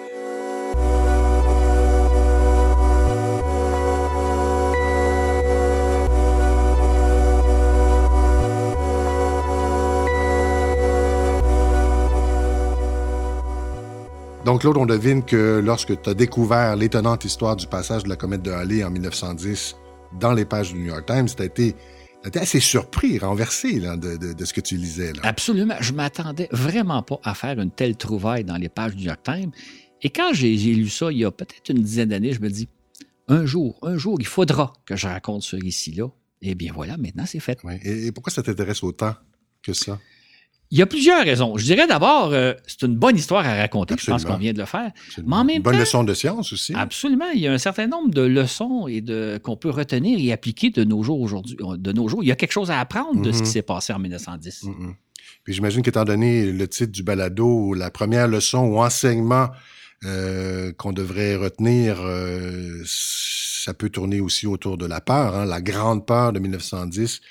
Donc, 14.46 14.62
Claude, 14.62 14.78
on 14.78 14.86
devine 14.86 15.24
que 15.24 15.62
lorsque 15.64 16.02
tu 16.02 16.10
as 16.10 16.14
découvert 16.14 16.76
l'étonnante 16.76 17.26
histoire 17.26 17.56
du 17.56 17.68
passage 17.68 18.04
de 18.04 18.10
la 18.10 18.16
comète 18.16 18.42
de 18.42 18.52
Halley 18.52 18.84
en 18.84 18.90
1910 18.90 19.76
dans 20.20 20.34
les 20.34 20.46
pages 20.46 20.74
du 20.74 20.80
New 20.80 20.86
York 20.86 21.06
Times, 21.06 21.28
tu 21.28 21.42
as 21.42 21.46
été 21.46 21.76
assez 22.36 22.62
surpris, 22.62 23.20
renversé 23.20 23.80
de, 23.80 24.46
ce 24.46 24.54
que 24.54 24.62
tu 24.62 24.78
lisais. 24.78 25.12
Absolument. 25.24 25.76
Je 25.82 25.92
m'attendais 25.92 26.48
vraiment 26.52 27.04
pas 27.04 27.20
à 27.24 27.34
faire 27.34 27.60
une 27.60 27.72
telle 27.72 27.98
trouvaille 27.98 28.46
dans 28.46 28.56
les 28.56 28.70
pages 28.70 28.96
du 28.96 29.04
New 29.04 29.08
York 29.08 29.24
Times. 29.24 29.52
Et 30.02 30.10
quand 30.10 30.32
j'ai 30.34 30.56
lu 30.56 30.88
ça 30.88 31.12
il 31.12 31.20
y 31.20 31.26
a 31.26 31.32
peut-être 31.32 31.70
une 31.70 31.84
dizaine 31.84 32.10
d'années, 32.10 32.32
je 32.32 32.42
me 32.42 32.50
dis, 32.50 32.70
un 33.28 33.46
jour, 33.46 33.78
un 33.82 33.98
jour, 33.98 34.18
il 34.20 34.26
faudra 34.26 34.74
que 34.86 34.96
je 34.96 35.08
raconte 35.08 35.44
ce 35.44 35.58
récit-là. 35.58 36.08
Et 36.42 36.56
bien 36.56 36.72
voilà, 36.74 36.96
maintenant 36.96 37.26
c'est 37.28 37.42
fait. 37.42 37.60
et 37.84 38.14
pourquoi 38.14 38.32
ça 38.32 38.42
t'intéresse 38.42 38.84
autant 38.84 39.14
que 39.62 39.74
ça? 39.74 40.00
Il 40.72 40.78
y 40.78 40.84
a 40.84 40.86
plusieurs 40.86 41.24
raisons. 41.24 41.58
Je 41.58 41.66
dirais 41.66 41.88
d'abord, 41.88 42.32
euh, 42.32 42.54
c'est 42.68 42.84
une 42.84 42.96
bonne 42.96 43.16
histoire 43.16 43.44
à 43.44 43.56
raconter. 43.56 43.96
Je 43.98 44.06
pense 44.06 44.24
qu'on 44.24 44.38
vient 44.38 44.54
de 44.54 44.60
le 44.60 44.66
faire. 44.66 44.92
Mais 45.26 45.36
en 45.36 45.44
même 45.44 45.58
une 45.58 45.62
bonne 45.64 45.80
leçon 45.80 46.04
de 46.04 46.14
science 46.14 46.54
aussi. 46.54 46.76
Absolument. 46.76 47.30
Il 47.34 47.42
y 47.42 47.48
a 47.48 47.52
un 47.52 47.58
certain 47.58 47.88
nombre 47.88 48.14
de 48.14 48.22
leçons 48.22 48.88
et 48.88 49.02
de 49.02 49.40
qu'on 49.42 49.56
peut 49.56 49.72
retenir 49.72 50.20
et 50.20 50.32
appliquer 50.32 50.70
de 50.70 50.84
nos 50.84 51.02
jours 51.02 51.22
aujourd'hui. 51.22 51.58
De 51.60 51.92
nos 51.92 52.08
jours, 52.08 52.24
il 52.24 52.28
y 52.28 52.32
a 52.32 52.36
quelque 52.36 52.52
chose 52.52 52.70
à 52.70 52.80
apprendre 52.80 53.20
de 53.20 53.32
ce 53.32 53.40
qui 53.40 53.44
mm-hmm. 53.44 53.52
s'est 53.52 53.62
passé 53.64 53.94
en 53.94 54.00
1910. 54.00 54.66
Mm-hmm. 54.66 54.94
Puis 55.44 55.54
j'imagine 55.54 55.82
qu'étant 55.82 56.06
donné 56.06 56.52
le 56.52 56.68
titre 56.68 56.92
du 56.92 57.02
balado, 57.02 57.74
la 57.74 57.90
première 57.90 58.28
leçon 58.28 58.60
ou 58.60 58.80
enseignement 58.80 59.50
euh, 60.06 60.72
qu'on 60.74 60.94
devrait 60.94 61.36
retenir, 61.36 62.00
euh, 62.00 62.84
ça 62.86 63.74
peut 63.74 63.90
tourner 63.90 64.20
aussi 64.20 64.46
autour 64.46 64.78
de 64.78 64.86
la 64.86 65.02
peur, 65.02 65.36
hein, 65.36 65.46
la 65.46 65.62
grande 65.62 66.06
peur 66.06 66.32
de 66.32 66.40
1910 66.40 67.22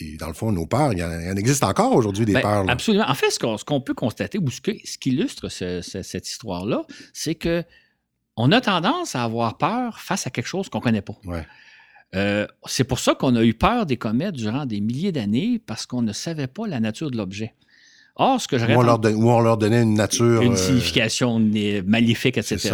et 0.00 0.16
dans 0.16 0.26
le 0.26 0.34
fond, 0.34 0.50
nos 0.50 0.66
peurs, 0.66 0.92
il 0.92 0.98
y 0.98 1.04
en, 1.04 1.36
existe 1.36 1.62
encore 1.62 1.94
aujourd'hui 1.94 2.24
des 2.24 2.32
ben, 2.32 2.40
peurs. 2.40 2.64
Absolument. 2.68 3.04
En 3.06 3.14
fait, 3.14 3.30
ce 3.30 3.64
qu'on 3.64 3.80
peut 3.80 3.94
constater, 3.94 4.38
ou 4.38 4.50
ce, 4.50 4.60
qui 4.60 5.10
illustre 5.10 5.48
cette 5.48 6.28
histoire-là, 6.28 6.82
c'est 7.12 7.34
que 7.34 7.64
on 8.36 8.50
a 8.50 8.60
tendance 8.60 9.14
à 9.14 9.22
avoir 9.22 9.58
peur 9.58 10.00
face 10.00 10.26
à 10.26 10.30
quelque 10.30 10.48
chose 10.48 10.68
qu'on 10.68 10.78
ne 10.78 10.82
connaît 10.82 11.02
pas. 11.02 11.14
Euh, 12.16 12.46
c'est 12.66 12.84
pour 12.84 12.98
ça 12.98 13.14
qu'on 13.14 13.36
a 13.36 13.44
eu 13.44 13.54
peur 13.54 13.86
des 13.86 13.96
comètes 13.96 14.34
durant 14.34 14.66
des 14.66 14.80
milliers 14.80 15.12
d'années, 15.12 15.60
parce 15.64 15.86
qu'on 15.86 16.02
ne 16.02 16.12
savait 16.12 16.48
pas 16.48 16.66
la 16.66 16.80
nature 16.80 17.10
de 17.10 17.16
l'objet. 17.16 17.54
Or, 18.16 18.40
ce 18.40 18.46
que 18.46 18.58
j'aurais. 18.58 18.76
Ou, 18.76 19.28
on 19.28 19.40
leur 19.40 19.56
donnait 19.56 19.82
une 19.82 19.94
nature. 19.94 20.42
Une 20.42 20.52
euh, 20.52 20.56
signification 20.56 21.40
maléfique, 21.84 22.38
etc. 22.38 22.72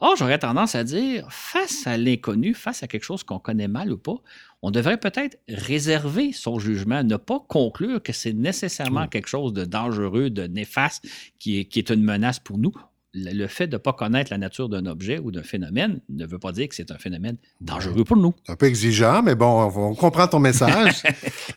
Or, 0.00 0.16
j'aurais 0.16 0.38
tendance 0.38 0.74
à 0.74 0.84
dire, 0.84 1.26
face 1.30 1.86
à 1.86 1.98
l'inconnu, 1.98 2.54
face 2.54 2.82
à 2.82 2.86
quelque 2.86 3.04
chose 3.04 3.22
qu'on 3.22 3.38
connaît 3.38 3.68
mal 3.68 3.92
ou 3.92 3.98
pas, 3.98 4.16
on 4.62 4.70
devrait 4.70 4.98
peut-être 4.98 5.38
réserver 5.48 6.32
son 6.32 6.58
jugement, 6.58 7.02
ne 7.02 7.16
pas 7.16 7.40
conclure 7.48 8.02
que 8.02 8.12
c'est 8.12 8.32
nécessairement 8.32 9.08
quelque 9.08 9.28
chose 9.28 9.52
de 9.52 9.64
dangereux, 9.64 10.30
de 10.30 10.46
néfaste, 10.46 11.06
qui 11.38 11.58
est, 11.58 11.90
une 11.90 12.02
menace 12.02 12.38
pour 12.38 12.58
nous. 12.58 12.72
Le 13.12 13.46
fait 13.48 13.66
de 13.66 13.72
ne 13.72 13.78
pas 13.78 13.92
connaître 13.92 14.30
la 14.30 14.38
nature 14.38 14.68
d'un 14.68 14.86
objet 14.86 15.18
ou 15.18 15.32
d'un 15.32 15.42
phénomène 15.42 16.00
ne 16.08 16.26
veut 16.26 16.38
pas 16.38 16.52
dire 16.52 16.68
que 16.68 16.76
c'est 16.76 16.92
un 16.92 16.98
phénomène 16.98 17.36
dangereux 17.60 18.04
pour 18.04 18.16
nous. 18.16 18.34
C'est 18.44 18.52
un 18.52 18.56
peu 18.56 18.66
exigeant, 18.66 19.22
mais 19.22 19.34
bon, 19.34 19.72
on, 19.74 19.94
comprend 19.94 20.28
ton 20.28 20.38
message. 20.38 21.02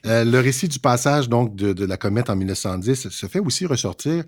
Euh, 0.06 0.26
le 0.26 0.40
récit 0.40 0.68
du 0.68 0.80
passage 0.80 1.30
donc 1.30 1.56
de, 1.56 1.86
la 1.86 1.96
comète 1.96 2.30
en 2.30 2.36
1910 2.36 3.08
se 3.08 3.26
fait 3.28 3.40
aussi 3.40 3.66
ressortir 3.66 4.26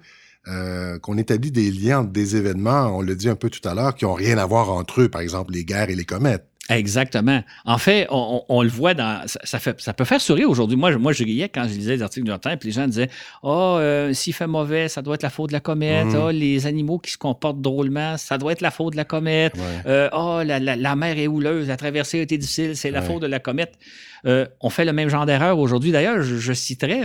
euh, 0.48 1.00
qu'on 1.00 1.18
établit 1.18 1.52
des 1.52 1.70
liens 1.70 2.00
entre 2.00 2.12
des 2.12 2.38
événements, 2.38 2.96
on 2.96 3.02
le 3.02 3.14
dit 3.16 3.28
un 3.28 3.36
peu 3.36 3.50
tout 3.50 3.68
à 3.68 3.74
l'heure, 3.74 3.94
qui 3.94 4.06
n'ont 4.06 4.14
rien 4.14 4.38
à 4.38 4.46
voir 4.46 4.70
entre 4.70 5.02
eux, 5.02 5.10
par 5.10 5.20
exemple 5.20 5.52
les 5.52 5.66
guerres 5.66 5.90
et 5.90 5.96
les 5.96 6.06
comètes. 6.06 6.48
Exactement. 6.70 7.44
En 7.66 7.78
fait, 7.78 8.08
on, 8.10 8.62
le 8.64 8.70
voit 8.70 8.96
dans. 8.96 9.24
Ça, 9.28 9.60
fait, 9.60 9.80
ça 9.80 9.94
peut 9.94 10.04
faire 10.04 10.20
sourire 10.20 10.50
aujourd'hui. 10.50 10.76
Moi, 10.76 10.98
moi, 10.98 11.14
je 11.14 11.24
riais 11.24 11.48
quand 11.48 11.64
je 11.68 11.74
lisais 11.74 11.96
les 11.96 12.02
articles 12.02 12.26
du 12.26 12.40
Times, 12.40 12.58
puis 12.58 12.70
les 12.70 12.74
gens 12.74 12.88
disaient 12.88 13.10
Oh, 13.44 13.80
s'il 14.14 14.34
fait 14.34 14.48
mauvais, 14.48 14.90
ça 14.90 15.04
doit 15.04 15.16
être 15.16 15.24
la 15.24 15.30
faute 15.30 15.50
de 15.50 15.54
la 15.54 15.60
comète. 15.60 16.08
Oh, 16.16 16.32
les 16.32 16.66
animaux 16.66 16.98
qui 16.98 17.12
se 17.12 17.18
comportent 17.20 17.62
drôlement, 17.62 18.18
ça 18.18 18.40
doit 18.40 18.52
être 18.52 18.62
la 18.62 18.72
faute 18.72 18.94
de 18.94 18.98
la 18.98 19.06
comète. 19.06 19.54
Euh, 19.86 20.10
oh, 20.12 20.42
la, 20.44 20.96
mer 20.96 21.20
est 21.20 21.28
houleuse, 21.28 21.68
la 21.68 21.78
traversée 21.78 22.20
a 22.20 22.22
été 22.24 22.38
difficile, 22.38 22.76
c'est 22.76 22.92
la 22.92 23.04
faute 23.04 23.22
de 23.22 23.28
la 23.28 23.40
comète. 23.40 23.78
Euh, 24.26 24.48
on 24.60 24.72
fait 24.72 24.86
le 24.86 24.94
même 24.94 25.10
genre 25.10 25.28
d'erreur 25.28 25.60
aujourd'hui. 25.60 25.92
D'ailleurs, 25.92 26.24
je, 26.24 26.54
citerai 26.54 27.02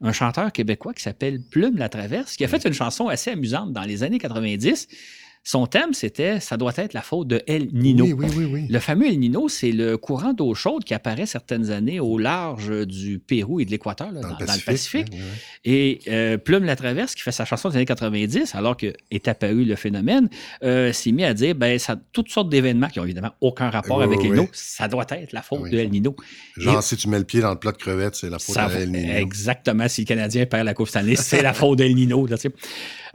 un 0.00 0.12
chanteur 0.12 0.50
québécois 0.50 0.94
qui 0.94 1.02
s'appelle 1.02 1.40
Plume 1.50 1.76
la 1.76 1.90
Traverse, 1.90 2.36
qui 2.36 2.44
a 2.44 2.48
fait 2.48 2.64
une 2.64 2.72
chanson 2.72 3.08
assez 3.08 3.32
amusante 3.32 3.72
dans 3.72 3.82
les 3.82 4.02
années 4.02 4.18
90 4.18 4.88
Son 5.46 5.66
thème, 5.66 5.92
c'était 5.92 6.40
ça 6.40 6.56
doit 6.56 6.72
être 6.76 6.94
la 6.94 7.02
faute 7.02 7.28
de 7.28 7.42
El 7.46 7.68
Nino. 7.74 8.06
Oui, 8.06 8.14
oui, 8.14 8.26
oui, 8.34 8.44
oui. 8.50 8.66
Le 8.68 8.78
fameux 8.78 9.06
El 9.06 9.18
Nino, 9.18 9.50
c'est 9.50 9.72
le 9.72 9.98
courant 9.98 10.32
d'eau 10.32 10.54
chaude 10.54 10.84
qui 10.84 10.94
apparaît 10.94 11.26
certaines 11.26 11.70
années 11.70 12.00
au 12.00 12.16
large 12.16 12.86
du 12.86 13.18
Pérou 13.18 13.60
et 13.60 13.66
de 13.66 13.70
l'Équateur, 13.70 14.10
dans, 14.10 14.22
dans 14.22 14.28
le 14.38 14.64
Pacifique. 14.64 15.08
Et 15.66 16.00
euh, 16.08 16.38
Plume 16.38 16.64
la 16.64 16.76
Traverse, 16.76 17.14
qui 17.14 17.20
fait 17.22 17.30
sa 17.30 17.44
chanson 17.44 17.68
des 17.68 17.76
années 17.76 17.84
90, 17.84 18.54
alors 18.54 18.74
qu'est 18.76 19.28
apparu 19.28 19.64
le 19.66 19.76
phénomène, 19.76 20.30
euh, 20.62 20.92
s'est 20.94 21.12
mis 21.12 21.24
à 21.24 21.34
dire 21.34 21.54
ben, 21.54 21.78
ça, 21.78 21.96
toutes 22.12 22.30
sortes 22.30 22.48
d'événements 22.48 22.88
qui 22.88 22.98
n'ont 22.98 23.04
évidemment 23.04 23.32
aucun 23.42 23.68
rapport 23.68 23.98
Oui, 23.98 24.04
avec 24.04 24.20
oui, 24.20 24.26
El 24.28 24.32
Nino, 24.32 24.48
ça 24.52 24.88
doit 24.88 25.06
être 25.10 25.32
la 25.32 25.42
faute 25.42 25.68
de 25.70 25.76
El 25.78 25.90
Nino. 25.90 26.16
Genre, 26.56 26.78
Et- 26.78 26.82
si 26.82 26.96
tu 26.96 27.08
mets 27.08 27.18
le 27.18 27.24
pied 27.24 27.40
dans 27.40 27.50
le 27.50 27.58
plat 27.58 27.72
de 27.72 27.76
crevettes, 27.76 28.14
c'est 28.14 28.30
la 28.30 28.38
faute 28.38 28.56
à 28.56 28.68
El 28.72 28.90
Niño. 28.90 29.12
Exactement. 29.12 29.88
Si 29.88 30.00
le 30.02 30.06
Canadien 30.06 30.46
perd 30.46 30.64
la 30.64 30.72
Coupe 30.72 30.88
Stanley, 30.88 31.16
c'est 31.16 31.42
la 31.42 31.52
faute 31.52 31.76
d'El 31.78 31.94
Nino. 31.94 32.26
là. 32.26 32.36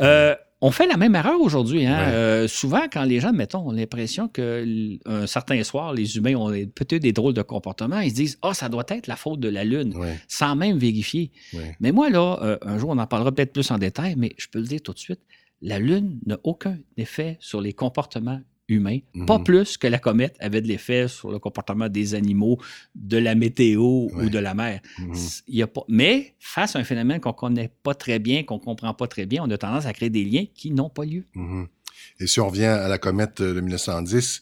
Euh, 0.02 0.36
on 0.62 0.72
fait 0.72 0.88
la 0.88 0.98
même 0.98 1.16
erreur 1.16 1.40
aujourd'hui. 1.40 1.86
hein. 1.86 1.98
Ouais. 1.98 2.14
Euh, 2.14 2.48
souvent, 2.48 2.82
quand 2.92 3.04
les 3.04 3.20
gens, 3.20 3.32
mettons, 3.32 3.68
ont 3.68 3.72
l'impression 3.72 4.28
qu'un 4.28 5.26
certain 5.28 5.64
soir, 5.64 5.94
les 5.94 6.18
humains 6.18 6.36
ont 6.36 6.50
peut-être 6.50 7.02
des 7.02 7.14
drôles 7.14 7.34
de 7.34 7.42
comportements, 7.42 8.00
ils 8.00 8.10
se 8.10 8.16
disent 8.16 8.40
Ah, 8.42 8.54
ça 8.54 8.68
doit 8.70 8.86
être 8.90 9.08
la 9.08 9.16
faute 9.16 9.40
de 9.40 9.50
la 9.50 9.64
Lune, 9.64 9.94
sans 10.28 10.56
même 10.56 10.78
vérifier. 10.78 11.32
Mais 11.80 11.92
moi, 11.92 12.10
là, 12.10 12.40
euh, 12.42 12.58
un 12.62 12.78
jour, 12.78 12.90
on 12.90 12.98
en 12.98 13.08
parlera 13.08 13.32
peut-être 13.32 13.54
plus 13.54 13.70
en 13.72 13.78
détail, 13.78 14.16
mais 14.18 14.34
je 14.38 14.48
peux 14.52 14.60
le 14.60 14.66
dire 14.68 14.82
tout 14.82 14.94
de 14.94 15.00
suite 15.00 15.22
la 15.62 15.78
Lune 15.78 16.20
n'a 16.26 16.38
aucun 16.46 16.78
effet 16.96 17.36
sur 17.42 17.60
les 17.60 17.74
comportements 17.74 18.40
humains, 18.70 19.00
pas 19.28 19.38
Mhm. 19.40 19.44
plus 19.44 19.78
que 19.78 19.88
la 19.88 20.00
comète 20.00 20.36
avait 20.40 20.62
de 20.62 20.68
l'effet 20.68 21.08
sur 21.08 21.32
le 21.32 21.40
comportement 21.40 21.90
des 21.90 22.16
animaux, 22.16 22.60
de 22.96 23.18
la 23.18 23.36
météo 23.36 24.08
ou 24.14 24.30
de 24.30 24.40
la 24.40 24.54
mer. 24.54 24.80
Mhm. 25.00 25.14
Il 25.48 25.56
y 25.56 25.62
a 25.62 25.68
pas... 25.68 25.82
Mais 25.88 26.36
face 26.40 26.76
à 26.76 26.80
un 26.80 26.84
phénomène 26.84 27.20
qu'on 27.20 27.30
ne 27.30 27.34
connaît 27.36 27.72
pas 27.84 27.94
très 27.96 28.20
bien, 28.20 28.44
qu'on 28.44 28.56
ne 28.56 28.60
comprend 28.64 28.94
pas 28.94 29.08
très 29.08 29.26
bien, 29.26 29.44
on 29.44 29.50
a 29.52 29.58
tendance 29.58 29.86
à 29.86 29.94
créer 29.94 30.10
des 30.10 30.24
liens 30.24 30.46
qui 30.54 30.72
n'ont 30.72 30.90
pas 30.90 31.04
lieu. 31.06 31.26
Mhm. 31.36 31.68
Et 32.20 32.28
si 32.28 32.40
on 32.40 32.48
revient 32.50 32.66
à 32.66 32.88
la 32.88 32.98
comète 32.98 33.42
de 33.42 33.60
1910, 33.60 34.42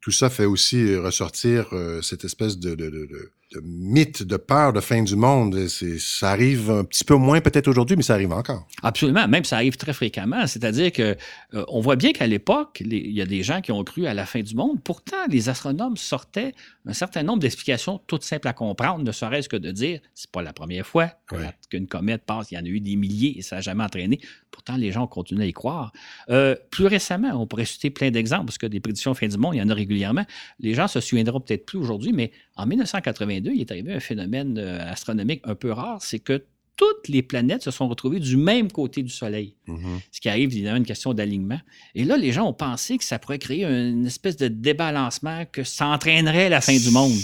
tout 0.00 0.10
ça 0.10 0.30
fait 0.30 0.44
aussi 0.44 0.94
ressortir 0.96 1.68
euh, 1.72 2.02
cette 2.02 2.24
espèce 2.24 2.58
de, 2.58 2.74
de, 2.74 2.86
de, 2.90 3.06
de- 3.06 3.30
de 3.54 3.60
mythe, 3.64 4.22
de 4.22 4.36
peur 4.36 4.72
de 4.72 4.80
fin 4.80 5.02
du 5.02 5.16
monde. 5.16 5.66
Ça 5.68 6.30
arrive 6.30 6.70
un 6.70 6.84
petit 6.84 7.04
peu 7.04 7.14
moins 7.16 7.40
peut-être 7.40 7.68
aujourd'hui, 7.68 7.96
mais 7.96 8.02
ça 8.02 8.14
arrive 8.14 8.32
encore. 8.32 8.66
Absolument, 8.82 9.28
même 9.28 9.44
ça 9.44 9.56
arrive 9.56 9.76
très 9.76 9.92
fréquemment. 9.92 10.46
C'est-à-dire 10.46 10.92
que 10.92 11.16
euh, 11.54 11.64
on 11.68 11.80
voit 11.80 11.96
bien 11.96 12.12
qu'à 12.12 12.26
l'époque, 12.26 12.82
il 12.84 13.10
y 13.12 13.20
a 13.20 13.26
des 13.26 13.42
gens 13.42 13.60
qui 13.60 13.72
ont 13.72 13.84
cru 13.84 14.06
à 14.06 14.14
la 14.14 14.26
fin 14.26 14.40
du 14.40 14.54
monde. 14.54 14.82
Pourtant, 14.82 15.16
les 15.28 15.48
astronomes 15.48 15.96
sortaient 15.96 16.52
un 16.86 16.92
certain 16.92 17.22
nombre 17.22 17.38
d'explications 17.40 18.00
toutes 18.06 18.24
simples 18.24 18.48
à 18.48 18.52
comprendre, 18.52 19.04
ne 19.04 19.12
serait-ce 19.12 19.48
que 19.48 19.56
de 19.56 19.70
dire 19.70 20.00
c'est 20.14 20.30
pas 20.30 20.42
la 20.42 20.52
première 20.52 20.86
fois 20.86 21.10
Ouais. 21.30 21.50
qu'une 21.70 21.86
comète 21.86 22.24
passe. 22.26 22.50
Il 22.50 22.56
y 22.56 22.58
en 22.58 22.64
a 22.64 22.68
eu 22.68 22.80
des 22.80 22.96
milliers 22.96 23.38
et 23.38 23.42
ça 23.42 23.56
n'a 23.56 23.62
jamais 23.62 23.84
entraîné. 23.84 24.20
Pourtant, 24.50 24.76
les 24.76 24.92
gens 24.92 25.06
continuent 25.06 25.40
à 25.42 25.46
y 25.46 25.52
croire. 25.52 25.92
Euh, 26.28 26.54
plus 26.70 26.86
récemment, 26.86 27.30
on 27.34 27.46
pourrait 27.46 27.64
citer 27.64 27.88
plein 27.90 28.10
d'exemples 28.10 28.44
parce 28.46 28.58
que 28.58 28.66
des 28.66 28.80
prédictions 28.80 29.14
fin 29.14 29.26
du 29.28 29.38
monde, 29.38 29.54
il 29.54 29.58
y 29.58 29.62
en 29.62 29.68
a 29.70 29.74
régulièrement. 29.74 30.26
Les 30.60 30.74
gens 30.74 30.88
se 30.88 31.00
souviendront 31.00 31.40
peut-être 31.40 31.64
plus 31.64 31.78
aujourd'hui, 31.78 32.12
mais 32.12 32.32
en 32.56 32.66
1982, 32.66 33.52
il 33.54 33.60
est 33.60 33.70
arrivé 33.70 33.92
un 33.92 34.00
phénomène 34.00 34.58
euh, 34.58 34.90
astronomique 34.90 35.40
un 35.44 35.54
peu 35.54 35.72
rare, 35.72 36.02
c'est 36.02 36.18
que 36.18 36.44
toutes 36.76 37.08
les 37.08 37.22
planètes 37.22 37.62
se 37.62 37.70
sont 37.70 37.88
retrouvées 37.88 38.18
du 38.18 38.36
même 38.36 38.70
côté 38.72 39.02
du 39.02 39.10
Soleil. 39.10 39.54
Mhm. 39.66 40.00
Ce 40.10 40.20
qui 40.20 40.28
arrive, 40.28 40.52
évidemment, 40.52 40.78
une 40.78 40.86
question 40.86 41.14
d'alignement. 41.14 41.60
Et 41.94 42.04
là, 42.04 42.16
les 42.16 42.32
gens 42.32 42.46
ont 42.46 42.54
pensé 42.54 42.98
que 42.98 43.04
ça 43.04 43.18
pourrait 43.18 43.38
créer 43.38 43.64
une 43.64 44.06
espèce 44.06 44.36
de 44.36 44.48
débalancement, 44.48 45.44
que 45.50 45.64
ça 45.64 45.86
entraînerait 45.86 46.48
la 46.48 46.60
fin 46.60 46.76
du 46.76 46.90
monde. 46.90 47.18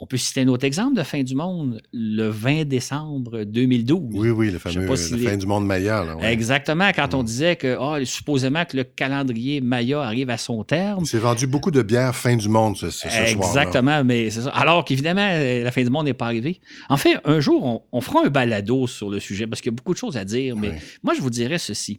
On 0.00 0.06
peut 0.06 0.16
citer 0.16 0.42
un 0.42 0.48
autre 0.48 0.64
exemple 0.64 0.96
de 0.96 1.02
fin 1.02 1.24
du 1.24 1.34
monde, 1.34 1.82
le 1.92 2.28
20 2.28 2.64
décembre 2.66 3.42
2012. 3.42 4.14
Oui, 4.14 4.30
oui, 4.30 4.50
le 4.52 4.60
fameux 4.60 4.86
pas 4.86 4.94
si 4.96 5.10
la 5.10 5.16
les- 5.18 5.24
fin 5.26 5.36
du 5.36 5.44
monde 5.46 5.66
Maya. 5.66 6.04
Là, 6.04 6.16
ouais. 6.16 6.32
Exactement, 6.32 6.88
quand 6.94 7.14
on 7.14 7.22
Mm. 7.22 7.26
disait 7.26 7.56
que 7.56 7.76
ah, 7.80 7.98
supposément 8.04 8.64
que 8.64 8.76
le 8.76 8.84
calendrier 8.84 9.60
Maya 9.60 10.00
arrive 10.02 10.30
à 10.30 10.38
son 10.38 10.62
terme. 10.62 11.00
Il 11.02 11.06
s'est 11.08 11.18
vendu 11.18 11.48
beaucoup 11.48 11.72
de 11.72 11.82
bières 11.82 12.14
fin 12.14 12.36
du 12.36 12.48
monde 12.48 12.76
ce, 12.76 12.90
ce. 12.90 13.08
Exactement, 13.08 14.04
mais 14.04 14.30
c'est 14.30 14.42
ça. 14.42 14.50
Alors 14.50 14.84
qu'évidemment, 14.84 15.28
euh, 15.32 15.64
la 15.64 15.72
fin 15.72 15.82
du 15.82 15.90
monde 15.90 16.04
n'est 16.06 16.14
pas 16.14 16.26
arrivée. 16.26 16.60
En 16.88 16.96
fait, 16.96 17.16
un 17.24 17.40
jour, 17.40 17.64
on, 17.64 17.82
on 17.90 18.00
fera 18.00 18.24
un 18.24 18.30
balado 18.30 18.86
sur 18.86 19.10
le 19.10 19.18
sujet 19.18 19.48
parce 19.48 19.60
qu'il 19.60 19.72
y 19.72 19.74
a 19.74 19.76
beaucoup 19.76 19.94
de 19.94 19.98
choses 19.98 20.16
à 20.16 20.24
dire, 20.24 20.54
mais 20.56 20.74
moi, 21.02 21.14
je 21.14 21.20
vous 21.20 21.30
dirais 21.30 21.58
ceci. 21.58 21.98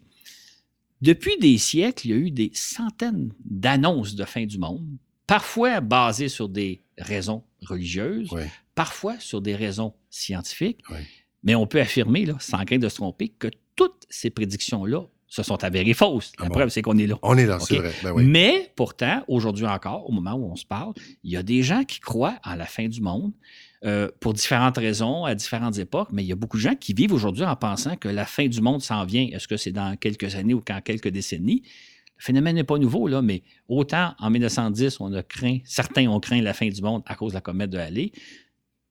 Depuis 1.01 1.37
des 1.39 1.57
siècles, 1.57 2.07
il 2.07 2.09
y 2.11 2.13
a 2.13 2.17
eu 2.17 2.31
des 2.31 2.51
centaines 2.53 3.31
d'annonces 3.43 4.15
de 4.15 4.23
fin 4.23 4.45
du 4.45 4.57
monde, 4.57 4.85
parfois 5.29 5.79
basées 5.79 6.27
sur 6.29 6.49
des 6.49 6.81
raisons 6.97 7.43
religieuses, 7.65 8.29
parfois 8.75 9.15
sur 9.19 9.41
des 9.41 9.55
raisons 9.55 9.93
scientifiques, 10.09 10.81
mais 11.43 11.55
on 11.55 11.67
peut 11.67 11.79
affirmer, 11.79 12.25
là, 12.25 12.35
sans 12.39 12.63
crainte 12.65 12.81
de 12.81 12.89
se 12.89 12.95
tromper, 12.95 13.29
que 13.29 13.47
toutes 13.75 14.05
ces 14.09 14.29
prédictions-là 14.29 15.03
se 15.27 15.43
sont 15.43 15.63
avérées 15.63 15.93
fausses. 15.93 16.31
La 16.39 16.45
Ah 16.45 16.47
bon? 16.49 16.55
preuve, 16.55 16.69
c'est 16.69 16.81
qu'on 16.81 16.97
est 16.97 17.05
là. 17.05 17.15
On 17.21 17.37
est 17.37 17.45
là, 17.45 17.59
c'est 17.59 17.77
vrai. 17.77 17.93
Ben 18.03 18.11
oui. 18.11 18.25
Mais 18.25 18.73
pourtant, 18.75 19.23
aujourd'hui 19.27 19.67
encore, 19.67 20.09
au 20.09 20.11
moment 20.11 20.33
où 20.33 20.51
on 20.51 20.55
se 20.55 20.65
parle, 20.65 20.93
il 21.23 21.31
y 21.31 21.37
a 21.37 21.43
des 21.43 21.61
gens 21.61 21.83
qui 21.83 21.99
croient 21.99 22.39
en 22.43 22.55
la 22.55 22.65
fin 22.65 22.87
du 22.87 22.99
monde 22.99 23.31
euh, 23.85 24.09
pour 24.19 24.33
différentes 24.33 24.77
raisons, 24.77 25.25
à 25.25 25.35
différentes 25.35 25.77
époques, 25.77 26.09
mais 26.11 26.23
il 26.23 26.27
y 26.27 26.31
a 26.31 26.35
beaucoup 26.35 26.57
de 26.57 26.63
gens 26.63 26.75
qui 26.75 26.93
vivent 26.93 27.13
aujourd'hui 27.13 27.43
en 27.45 27.55
pensant 27.55 27.95
que 27.95 28.09
la 28.09 28.25
fin 28.25 28.47
du 28.47 28.59
monde 28.59 28.81
s'en 28.81 29.05
vient. 29.05 29.27
Est-ce 29.31 29.47
que 29.47 29.55
c'est 29.55 29.71
dans 29.71 29.95
quelques 29.95 30.35
années 30.35 30.55
ou 30.55 30.63
dans 30.65 30.81
quelques 30.81 31.09
décennies? 31.09 31.61
Le 32.19 32.23
phénomène 32.25 32.55
n'est 32.55 32.63
pas 32.65 32.77
nouveau, 32.77 33.07
là, 33.07 33.21
mais 33.21 33.43
autant 33.67 34.13
en 34.19 34.29
1910, 34.29 34.99
on 34.99 35.13
a 35.13 35.23
craint, 35.23 35.59
certains 35.63 36.07
ont 36.07 36.19
craint 36.19 36.41
la 36.41 36.53
fin 36.53 36.67
du 36.67 36.81
monde 36.81 37.01
à 37.05 37.15
cause 37.15 37.31
de 37.31 37.35
la 37.35 37.41
comète 37.41 37.69
de 37.69 37.77
Halley, 37.77 38.11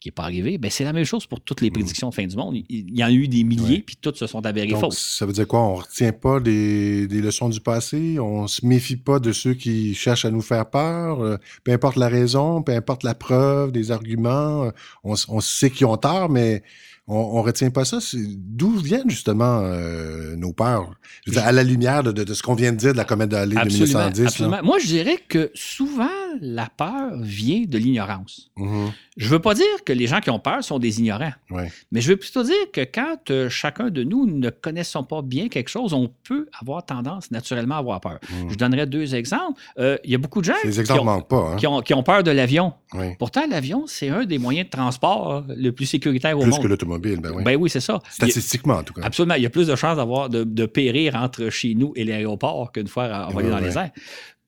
qui 0.00 0.08
n'est 0.08 0.12
pas 0.12 0.22
arrivée. 0.22 0.58
Ben, 0.58 0.70
c'est 0.70 0.84
la 0.84 0.92
même 0.92 1.04
chose 1.04 1.26
pour 1.26 1.40
toutes 1.40 1.60
les 1.60 1.68
Mhm. 1.68 1.72
prédictions 1.74 2.08
de 2.08 2.14
fin 2.14 2.24
du 2.26 2.36
monde. 2.36 2.54
Il, 2.68 2.96
y 2.96 3.02
en 3.02 3.08
a 3.08 3.10
eu 3.12 3.26
des 3.28 3.42
milliers, 3.44 3.78
Ouais. 3.78 3.82
puis 3.84 3.96
toutes 4.00 4.16
se 4.16 4.26
sont 4.28 4.46
avérées 4.46 4.68
Donc, 4.68 4.80
fausses. 4.80 5.16
ça 5.18 5.26
veut 5.26 5.32
dire 5.32 5.46
quoi? 5.48 5.60
On 5.60 5.74
retient 5.74 6.12
pas 6.12 6.38
des, 6.40 7.08
des 7.08 7.20
leçons 7.20 7.48
du 7.48 7.60
passé? 7.60 8.18
On 8.20 8.46
se 8.46 8.64
méfie 8.64 8.96
pas 8.96 9.18
de 9.18 9.32
ceux 9.32 9.54
qui 9.54 9.94
cherchent 9.96 10.24
à 10.24 10.30
nous 10.30 10.40
faire 10.40 10.70
peur? 10.70 11.20
Euh, 11.20 11.36
peu 11.64 11.72
importe 11.72 11.96
la 11.96 12.08
raison, 12.08 12.62
peu 12.62 12.72
importe 12.72 13.02
la 13.02 13.14
preuve, 13.16 13.72
des 13.72 13.90
arguments, 13.90 14.64
euh, 14.66 14.70
on 15.04 15.40
sait 15.40 15.70
qu'ils 15.70 15.86
ont 15.86 15.96
tort, 15.96 16.28
mais 16.30 16.62
on, 17.08 17.16
on 17.38 17.42
retient 17.42 17.70
pas 17.70 17.84
ça. 17.84 18.00
C'est- 18.00 18.18
D'où 18.36 18.70
viennent 18.76 19.08
justement 19.10 19.60
euh, 19.62 20.36
nos 20.36 20.52
peurs? 20.52 20.90
Je 21.24 21.30
veux 21.30 21.36
dire, 21.36 21.46
à 21.46 21.52
la 21.52 21.62
lumière 21.64 22.02
de, 22.02 22.12
de- 22.12 22.24
de 22.24 22.34
ce 22.34 22.42
qu'on 22.42 22.54
vient 22.54 22.72
de 22.72 22.76
dire 22.76 22.92
de 22.92 22.96
la 22.98 23.04
comète 23.04 23.30
de 23.30 23.36
Absolument, 23.36 23.64
1910. 23.64 24.20
là. 24.22 24.26
absolument. 24.28 24.58
Moi, 24.62 24.78
je 24.80 24.86
dirais 24.86 25.18
que 25.28 25.50
souvent, 25.54 26.08
la 26.40 26.68
peur 26.76 27.12
vient 27.20 27.64
de 27.66 27.78
l'ignorance. 27.78 28.50
Mhm. 28.56 28.92
Je 29.16 29.24
ne 29.26 29.30
veux 29.30 29.38
pas 29.40 29.54
dire 29.54 29.64
que 29.84 29.92
les 29.92 30.06
gens 30.06 30.20
qui 30.20 30.30
ont 30.30 30.38
peur 30.38 30.62
sont 30.62 30.78
des 30.78 31.00
ignorants, 31.00 31.32
Ouais. 31.50 31.70
mais 31.90 32.00
je 32.00 32.10
veux 32.10 32.16
plutôt 32.16 32.42
dire 32.44 32.70
que 32.72 32.82
quand 32.82 33.30
euh, 33.30 33.48
chacun 33.48 33.90
de 33.90 34.04
nous 34.04 34.26
ne 34.26 34.48
connaissons 34.50 35.02
pas 35.02 35.22
bien 35.22 35.48
quelque 35.48 35.68
chose, 35.68 35.92
on 35.92 36.08
peut 36.24 36.48
avoir 36.60 36.86
tendance 36.86 37.30
naturellement 37.30 37.76
à 37.76 37.78
avoir 37.78 38.00
peur. 38.00 38.18
Mhm. 38.30 38.50
Je 38.50 38.54
donnerai 38.56 38.86
deux 38.86 39.14
exemples. 39.14 39.60
Euh, 39.78 39.96
Il 40.04 40.10
y 40.10 40.14
a 40.14 40.18
beaucoup 40.18 40.40
de 40.40 40.46
gens 40.46 40.54
qui 40.62 40.92
ont, 40.92 41.20
pas. 41.22 41.36
Hein? 41.36 41.56
qui 41.56 41.66
ont- 41.66 41.80
qui 41.82 41.94
ont 41.94 42.02
peur 42.02 42.22
de 42.22 42.30
l'avion. 42.30 42.72
Oui. 42.94 43.06
Pourtant, 43.18 43.42
l'avion, 43.48 43.84
c'est 43.86 44.08
un 44.08 44.24
des 44.24 44.38
moyens 44.38 44.66
de 44.66 44.70
transport 44.70 45.32
euh, 45.32 45.42
le 45.56 45.70
plus 45.72 45.86
sécuritaire 45.86 46.38
au 46.38 46.42
Plus 46.42 46.50
monde. 46.50 46.62
que 46.62 46.68
l'automobile, 46.68 47.20
ben 47.20 47.32
oui. 47.34 47.42
Ben 47.44 47.56
oui, 47.56 47.68
c'est 47.70 47.80
ça. 47.80 47.94
A- 47.96 48.00
Statistiquement, 48.10 48.74
en 48.76 48.82
tout 48.82 48.94
cas. 48.94 49.02
Absolument. 49.02 49.34
Il 49.34 49.42
y 49.42 49.46
a 49.46 49.50
plus 49.50 49.66
de 49.66 49.74
chances 49.76 49.96
d'avoir 49.96 50.28
de, 50.28 50.44
de 50.44 50.66
périr 50.66 51.16
entre 51.16 51.48
chez 51.50 51.74
nous 51.74 51.92
et 51.96 52.04
l'aéroport 52.04 52.70
qu'une 52.72 52.86
fois 52.88 53.26
envoyé 53.28 53.50
dans 53.50 53.58
les 53.58 53.76
airs. 53.76 53.90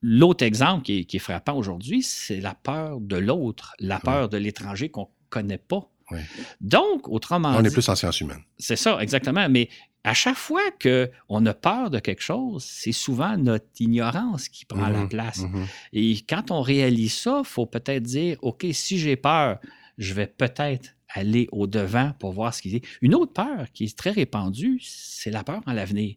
L'autre 0.02 0.44
exemple 0.44 0.82
qui 0.84 1.00
est, 1.00 1.04
qui 1.04 1.16
est 1.16 1.20
frappant 1.20 1.54
aujourd'hui, 1.56 2.02
c'est 2.02 2.40
la 2.40 2.54
peur 2.54 3.00
de 3.00 3.16
l'autre, 3.16 3.74
la 3.78 3.98
peur 4.00 4.28
de 4.28 4.36
l'étranger 4.38 4.88
qu'on 4.88 5.02
ne 5.02 5.06
connaît 5.28 5.58
pas. 5.58 5.90
Ouais. 6.10 6.22
Donc, 6.60 7.08
autrement 7.08 7.50
On 7.54 7.60
est 7.60 7.68
dit, 7.68 7.74
plus 7.74 7.88
en 7.88 7.94
sciences 7.94 8.20
humaines. 8.20 8.42
c'est 8.58 8.76
ça, 8.76 8.98
exactement. 9.00 9.48
Mais 9.48 9.68
à 10.02 10.14
chaque 10.14 10.36
fois 10.38 10.62
qu'on 10.82 11.46
a 11.46 11.54
peur 11.54 11.90
de 11.90 11.98
quelque 11.98 12.22
chose, 12.22 12.64
c'est 12.64 12.92
souvent 12.92 13.36
notre 13.36 13.66
ignorance 13.78 14.48
qui 14.48 14.64
prend 14.64 14.88
la 14.88 15.00
Mhm, 15.02 15.08
place. 15.08 15.40
mhm. 15.40 15.66
Et 15.92 16.16
quand 16.28 16.50
on 16.50 16.62
réalise 16.62 17.12
ça, 17.14 17.42
il 17.44 17.46
faut 17.48 17.66
peut-être 17.66 18.02
dire, 18.02 18.38
OK, 18.42 18.66
si 18.72 18.98
j'ai 18.98 19.16
peur, 19.16 19.58
je 19.98 20.14
vais 20.14 20.26
peut-être 20.26 20.88
aller 21.14 21.46
au-devant 21.52 22.12
pour 22.18 22.32
voir 22.32 22.54
ce 22.54 22.62
qu'il 22.62 22.74
est. 22.74 22.84
Une 23.02 23.14
autre 23.14 23.32
peur 23.34 23.66
qui 23.74 23.84
est 23.84 23.96
très 23.98 24.10
répandue, 24.10 24.80
c'est 24.82 25.30
la 25.30 25.44
peur 25.44 25.60
en 25.66 25.72
l'avenir. 25.74 26.16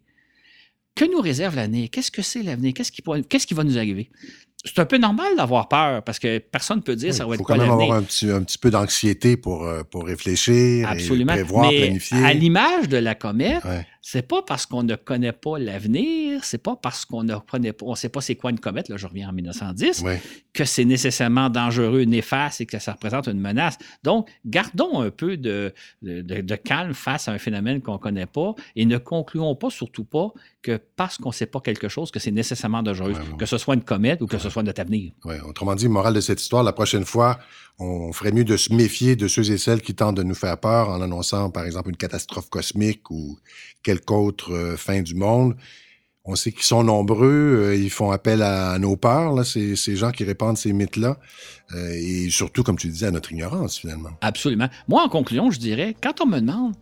Que 0.95 1.05
nous 1.11 1.21
réserve 1.21 1.55
l'avenir? 1.55 1.89
Qu'est-ce 1.91 2.11
que 2.11 2.21
c'est 2.21 2.43
l'avenir? 2.43 2.73
Qu'est-ce 2.75 2.91
qui, 2.91 3.01
pourrait- 3.01 3.23
qu'est-ce 3.23 3.47
qui 3.47 3.53
va 3.53 3.63
nous 3.63 3.77
arriver? 3.77 4.09
C'est 4.65 4.79
un 4.79 4.85
peu 4.85 4.97
normal 4.97 5.35
d'avoir 5.35 5.67
peur 5.67 6.03
parce 6.03 6.19
que 6.19 6.37
personne 6.37 6.77
ne 6.77 6.81
peut 6.83 6.95
dire 6.95 7.13
ça 7.13 7.25
va 7.25 7.31
Il 7.31 7.33
être 7.33 7.39
faut 7.39 7.43
quoi 7.43 7.55
quand 7.57 7.61
même 7.63 7.71
avoir 7.71 7.91
un 7.97 8.03
petit, 8.03 8.29
un 8.29 8.41
petit 8.43 8.57
peu 8.57 8.69
d'anxiété 8.71 9.35
pour, 9.35 9.63
euh, 9.65 9.83
pour 9.83 10.05
réfléchir, 10.05 10.87
Absolument. 10.87 11.33
et 11.33 11.37
prévoir, 11.43 11.69
Mais 11.71 11.79
planifier. 11.81 12.23
à 12.23 12.33
l'image 12.33 12.87
de 12.87 12.95
la 12.97 13.13
comète, 13.15 13.63
Ouais. 13.65 13.85
C'est 14.05 14.27
pas 14.27 14.41
parce 14.41 14.65
qu'on 14.65 14.83
ne 14.83 14.95
connaît 14.95 15.31
pas 15.31 15.57
l'avenir, 15.57 16.43
c'est 16.43 16.57
pas 16.61 16.75
parce 16.75 17.05
qu'on 17.05 17.23
ne 17.23 17.35
connaît 17.37 17.71
pas, 17.71 17.85
on 17.85 17.95
sait 17.95 18.09
pas 18.09 18.19
c'est 18.19 18.35
quoi 18.35 18.51
une 18.51 18.59
comète, 18.59 18.89
là 18.89 18.97
je 18.97 19.07
reviens 19.07 19.29
en 19.29 19.31
1910, 19.31 20.01
Ouais. 20.01 20.21
que 20.53 20.65
c'est 20.65 20.83
nécessairement 20.83 21.49
dangereux, 21.49 22.03
néfaste 22.03 22.59
et 22.59 22.65
que 22.65 22.79
ça 22.79 22.91
représente 22.91 23.27
une 23.27 23.39
menace. 23.39 23.77
Donc, 24.03 24.29
gardons 24.45 24.99
un 25.01 25.09
peu 25.09 25.37
de, 25.37 25.73
de, 26.01 26.21
de- 26.21 26.41
de 26.41 26.55
calme 26.55 26.93
face 26.93 27.29
à 27.29 27.31
un 27.31 27.37
phénomène 27.37 27.81
qu'on 27.81 27.93
ne 27.93 27.97
connaît 27.97 28.25
pas 28.25 28.53
et 28.75 28.85
ne 28.85 28.97
concluons 28.97 29.55
pas, 29.55 29.69
surtout 29.69 30.03
pas, 30.03 30.33
que 30.61 30.79
parce 30.97 31.17
qu'on 31.17 31.29
ne 31.29 31.33
sait 31.33 31.45
pas 31.45 31.61
quelque 31.61 31.87
chose, 31.87 32.11
que 32.11 32.19
c'est 32.19 32.31
nécessairement 32.31 32.83
dangereux, 32.83 33.13
Ouais, 33.13 33.37
que 33.39 33.45
ce 33.45 33.57
soit 33.57 33.75
une 33.75 33.83
comète 33.83 34.21
ou 34.21 34.27
que 34.27 34.37
ce 34.37 34.49
soit 34.49 34.63
notre 34.63 34.81
avenir. 34.81 35.13
Ouais. 35.23 35.39
Autrement 35.41 35.75
dit, 35.75 35.87
morale 35.87 36.13
de 36.13 36.21
cette 36.21 36.41
histoire, 36.41 36.63
la 36.63 36.73
prochaine 36.73 37.05
fois, 37.05 37.39
on 37.79 38.13
ferait 38.13 38.31
mieux 38.31 38.43
de 38.43 38.57
se 38.57 38.73
méfier 38.73 39.15
de 39.15 39.27
ceux 39.27 39.51
et 39.51 39.57
celles 39.57 39.81
qui 39.81 39.95
tentent 39.95 40.15
de 40.15 40.23
nous 40.23 40.35
faire 40.35 40.57
peur 40.57 40.89
en 40.89 41.01
annonçant, 41.01 41.49
par 41.49 41.65
exemple, 41.65 41.89
une 41.89 41.97
catastrophe 41.97 42.49
cosmique 42.49 43.09
ou 43.09 43.37
quelque 43.81 44.11
autre 44.13 44.53
euh, 44.53 44.77
fin 44.77 45.01
du 45.01 45.15
monde. 45.15 45.55
On 46.25 46.35
sait 46.35 46.53
qu'ils 46.53 46.63
sont 46.63 46.83
nombreux, 46.83 47.27
euh, 47.27 47.75
ils 47.75 47.89
font 47.89 48.11
appel 48.11 48.41
à, 48.43 48.77
nos 48.79 48.95
peurs, 48.95 49.45
ces, 49.45 49.75
gens 49.95 50.11
qui 50.11 50.23
répandent 50.23 50.57
ces 50.57 50.71
mythes-là, 50.71 51.17
euh, 51.73 51.89
et 51.93 52.29
surtout, 52.29 52.63
comme 52.63 52.77
tu 52.77 52.87
disais, 52.87 53.07
à 53.07 53.11
notre 53.11 53.33
ignorance, 53.33 53.79
finalement. 53.79 54.11
Absolument. 54.21 54.69
Moi, 54.87 55.03
en 55.03 55.09
conclusion, 55.09 55.51
je 55.51 55.59
dirais, 55.59 55.95
quand 56.01 56.21
on 56.21 56.27
me 56.27 56.39
demande 56.39 56.75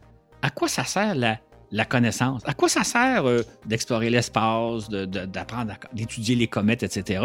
à 0.43 0.51
quoi 0.51 0.67
ça 0.67 0.83
sert 0.83 1.15
la, 1.15 1.85
connaissance, 1.85 2.43
à 2.45 2.53
quoi 2.53 2.69
ça 2.69 2.83
sert 2.83 3.23
d'explorer 3.65 4.11
l'espace, 4.11 4.89
d'apprendre, 4.89 5.73
d'étudier 5.93 6.35
les 6.35 6.47
comètes, 6.47 6.83
etc., 6.83 7.23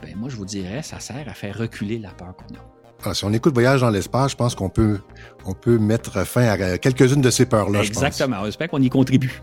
ben 0.00 0.14
moi, 0.14 0.28
je 0.28 0.36
vous 0.36 0.44
dirais, 0.44 0.82
ça 0.82 1.00
sert 1.00 1.28
à 1.28 1.34
faire 1.34 1.58
reculer 1.58 1.98
la 1.98 2.10
peur 2.10 2.36
qu'on 2.36 2.54
a. 2.54 2.77
Ah, 3.04 3.14
si 3.14 3.24
on 3.24 3.32
écoute 3.32 3.54
Voyage 3.54 3.80
dans 3.80 3.90
l'espace, 3.90 4.32
je 4.32 4.36
pense 4.36 4.54
qu'on 4.54 4.68
peut, 4.68 4.98
on 5.44 5.52
peut 5.52 5.78
mettre 5.78 6.26
fin 6.26 6.48
à 6.48 6.78
quelques-unes 6.78 7.20
de 7.20 7.30
ces 7.30 7.46
peurs-là. 7.46 7.82
Exactement. 7.82 8.44
J'espère 8.44 8.68
qu'on 8.68 8.82
y 8.82 8.90
contribue. 8.90 9.40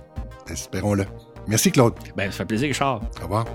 Espérons-le. 0.50 1.06
Merci, 1.48 1.72
Claude. 1.72 1.94
Ben, 2.18 2.32
ça 2.32 2.40
fait 2.40 2.46
plaisir, 2.46 2.68
Richard. 2.68 3.02
Au 3.20 3.24
revoir. 3.24 3.46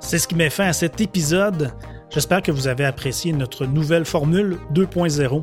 C'est 0.00 0.18
ce 0.18 0.28
qui 0.28 0.34
met 0.34 0.50
fin 0.50 0.66
à 0.66 0.72
cet 0.72 1.00
épisode. 1.00 1.72
J'espère 2.10 2.42
que 2.42 2.52
vous 2.52 2.68
avez 2.68 2.84
apprécié 2.84 3.32
notre 3.32 3.64
nouvelle 3.64 4.04
formule 4.04 4.58
2.0. 4.74 5.42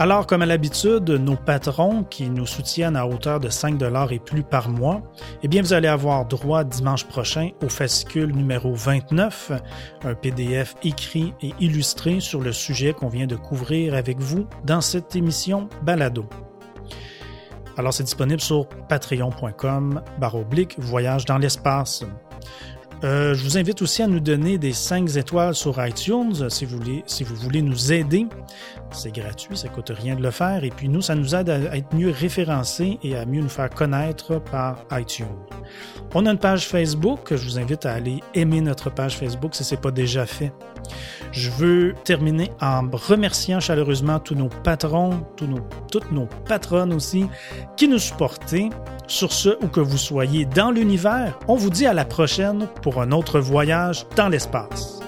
Alors, 0.00 0.26
comme 0.26 0.40
à 0.40 0.46
l'habitude, 0.46 1.10
nos 1.10 1.36
patrons 1.36 2.04
qui 2.04 2.30
nous 2.30 2.46
soutiennent 2.46 2.96
à 2.96 3.06
hauteur 3.06 3.38
de 3.38 3.50
5 3.50 3.78
et 4.10 4.18
plus 4.18 4.42
par 4.42 4.70
mois, 4.70 5.02
eh 5.42 5.48
bien, 5.48 5.60
vous 5.60 5.74
allez 5.74 5.88
avoir 5.88 6.24
droit 6.24 6.64
dimanche 6.64 7.04
prochain 7.04 7.50
au 7.62 7.68
fascicule 7.68 8.34
numéro 8.34 8.72
29, 8.72 9.52
un 10.04 10.14
PDF 10.14 10.74
écrit 10.82 11.34
et 11.42 11.52
illustré 11.60 12.20
sur 12.20 12.40
le 12.40 12.50
sujet 12.50 12.94
qu'on 12.94 13.10
vient 13.10 13.26
de 13.26 13.36
couvrir 13.36 13.92
avec 13.92 14.18
vous 14.20 14.46
dans 14.64 14.80
cette 14.80 15.16
émission 15.16 15.68
Balado. 15.82 16.24
Alors, 17.76 17.92
c'est 17.92 18.04
disponible 18.04 18.40
sur 18.40 18.66
patreon.com 18.88 20.00
oblique 20.32 20.78
voyage 20.78 21.26
dans 21.26 21.36
l'espace. 21.36 22.06
Euh, 23.02 23.34
je 23.34 23.42
vous 23.44 23.56
invite 23.56 23.80
aussi 23.80 24.02
à 24.02 24.06
nous 24.06 24.20
donner 24.20 24.58
des 24.58 24.72
5 24.72 25.16
étoiles 25.16 25.54
sur 25.54 25.84
iTunes 25.84 26.50
si 26.50 26.66
vous 26.66 26.76
voulez, 26.76 27.02
si 27.06 27.24
vous 27.24 27.34
voulez 27.34 27.62
nous 27.62 27.92
aider. 27.92 28.26
C'est 28.92 29.14
gratuit, 29.14 29.56
ça 29.56 29.68
coûte 29.68 29.90
rien 29.94 30.16
de 30.16 30.22
le 30.22 30.30
faire. 30.30 30.64
Et 30.64 30.70
puis 30.70 30.88
nous, 30.88 31.00
ça 31.00 31.14
nous 31.14 31.34
aide 31.34 31.48
à 31.48 31.76
être 31.76 31.94
mieux 31.94 32.10
référencés 32.10 32.98
et 33.02 33.16
à 33.16 33.24
mieux 33.24 33.40
nous 33.40 33.48
faire 33.48 33.70
connaître 33.70 34.38
par 34.38 34.84
iTunes. 34.92 35.26
On 36.14 36.26
a 36.26 36.32
une 36.32 36.38
page 36.38 36.66
Facebook. 36.66 37.34
Je 37.34 37.44
vous 37.44 37.58
invite 37.58 37.86
à 37.86 37.94
aller 37.94 38.20
aimer 38.34 38.60
notre 38.60 38.90
page 38.90 39.16
Facebook 39.16 39.54
si 39.54 39.64
ce 39.64 39.74
n'est 39.74 39.80
pas 39.80 39.90
déjà 39.90 40.26
fait. 40.26 40.52
Je 41.32 41.50
veux 41.50 41.94
terminer 42.04 42.50
en 42.60 42.88
remerciant 42.92 43.60
chaleureusement 43.60 44.18
tous 44.18 44.34
nos 44.34 44.48
patrons, 44.48 45.24
toutes 45.36 46.12
nos 46.12 46.26
patronnes 46.46 46.92
aussi, 46.92 47.26
qui 47.76 47.88
nous 47.88 47.98
supportaient. 47.98 48.70
Sur 49.06 49.32
ce, 49.32 49.50
où 49.60 49.66
que 49.66 49.80
vous 49.80 49.98
soyez 49.98 50.44
dans 50.44 50.70
l'univers, 50.70 51.36
on 51.48 51.56
vous 51.56 51.70
dit 51.70 51.86
à 51.86 51.92
la 51.92 52.04
prochaine 52.04 52.68
pour 52.80 53.02
un 53.02 53.10
autre 53.10 53.40
voyage 53.40 54.06
dans 54.14 54.28
l'espace. 54.28 55.00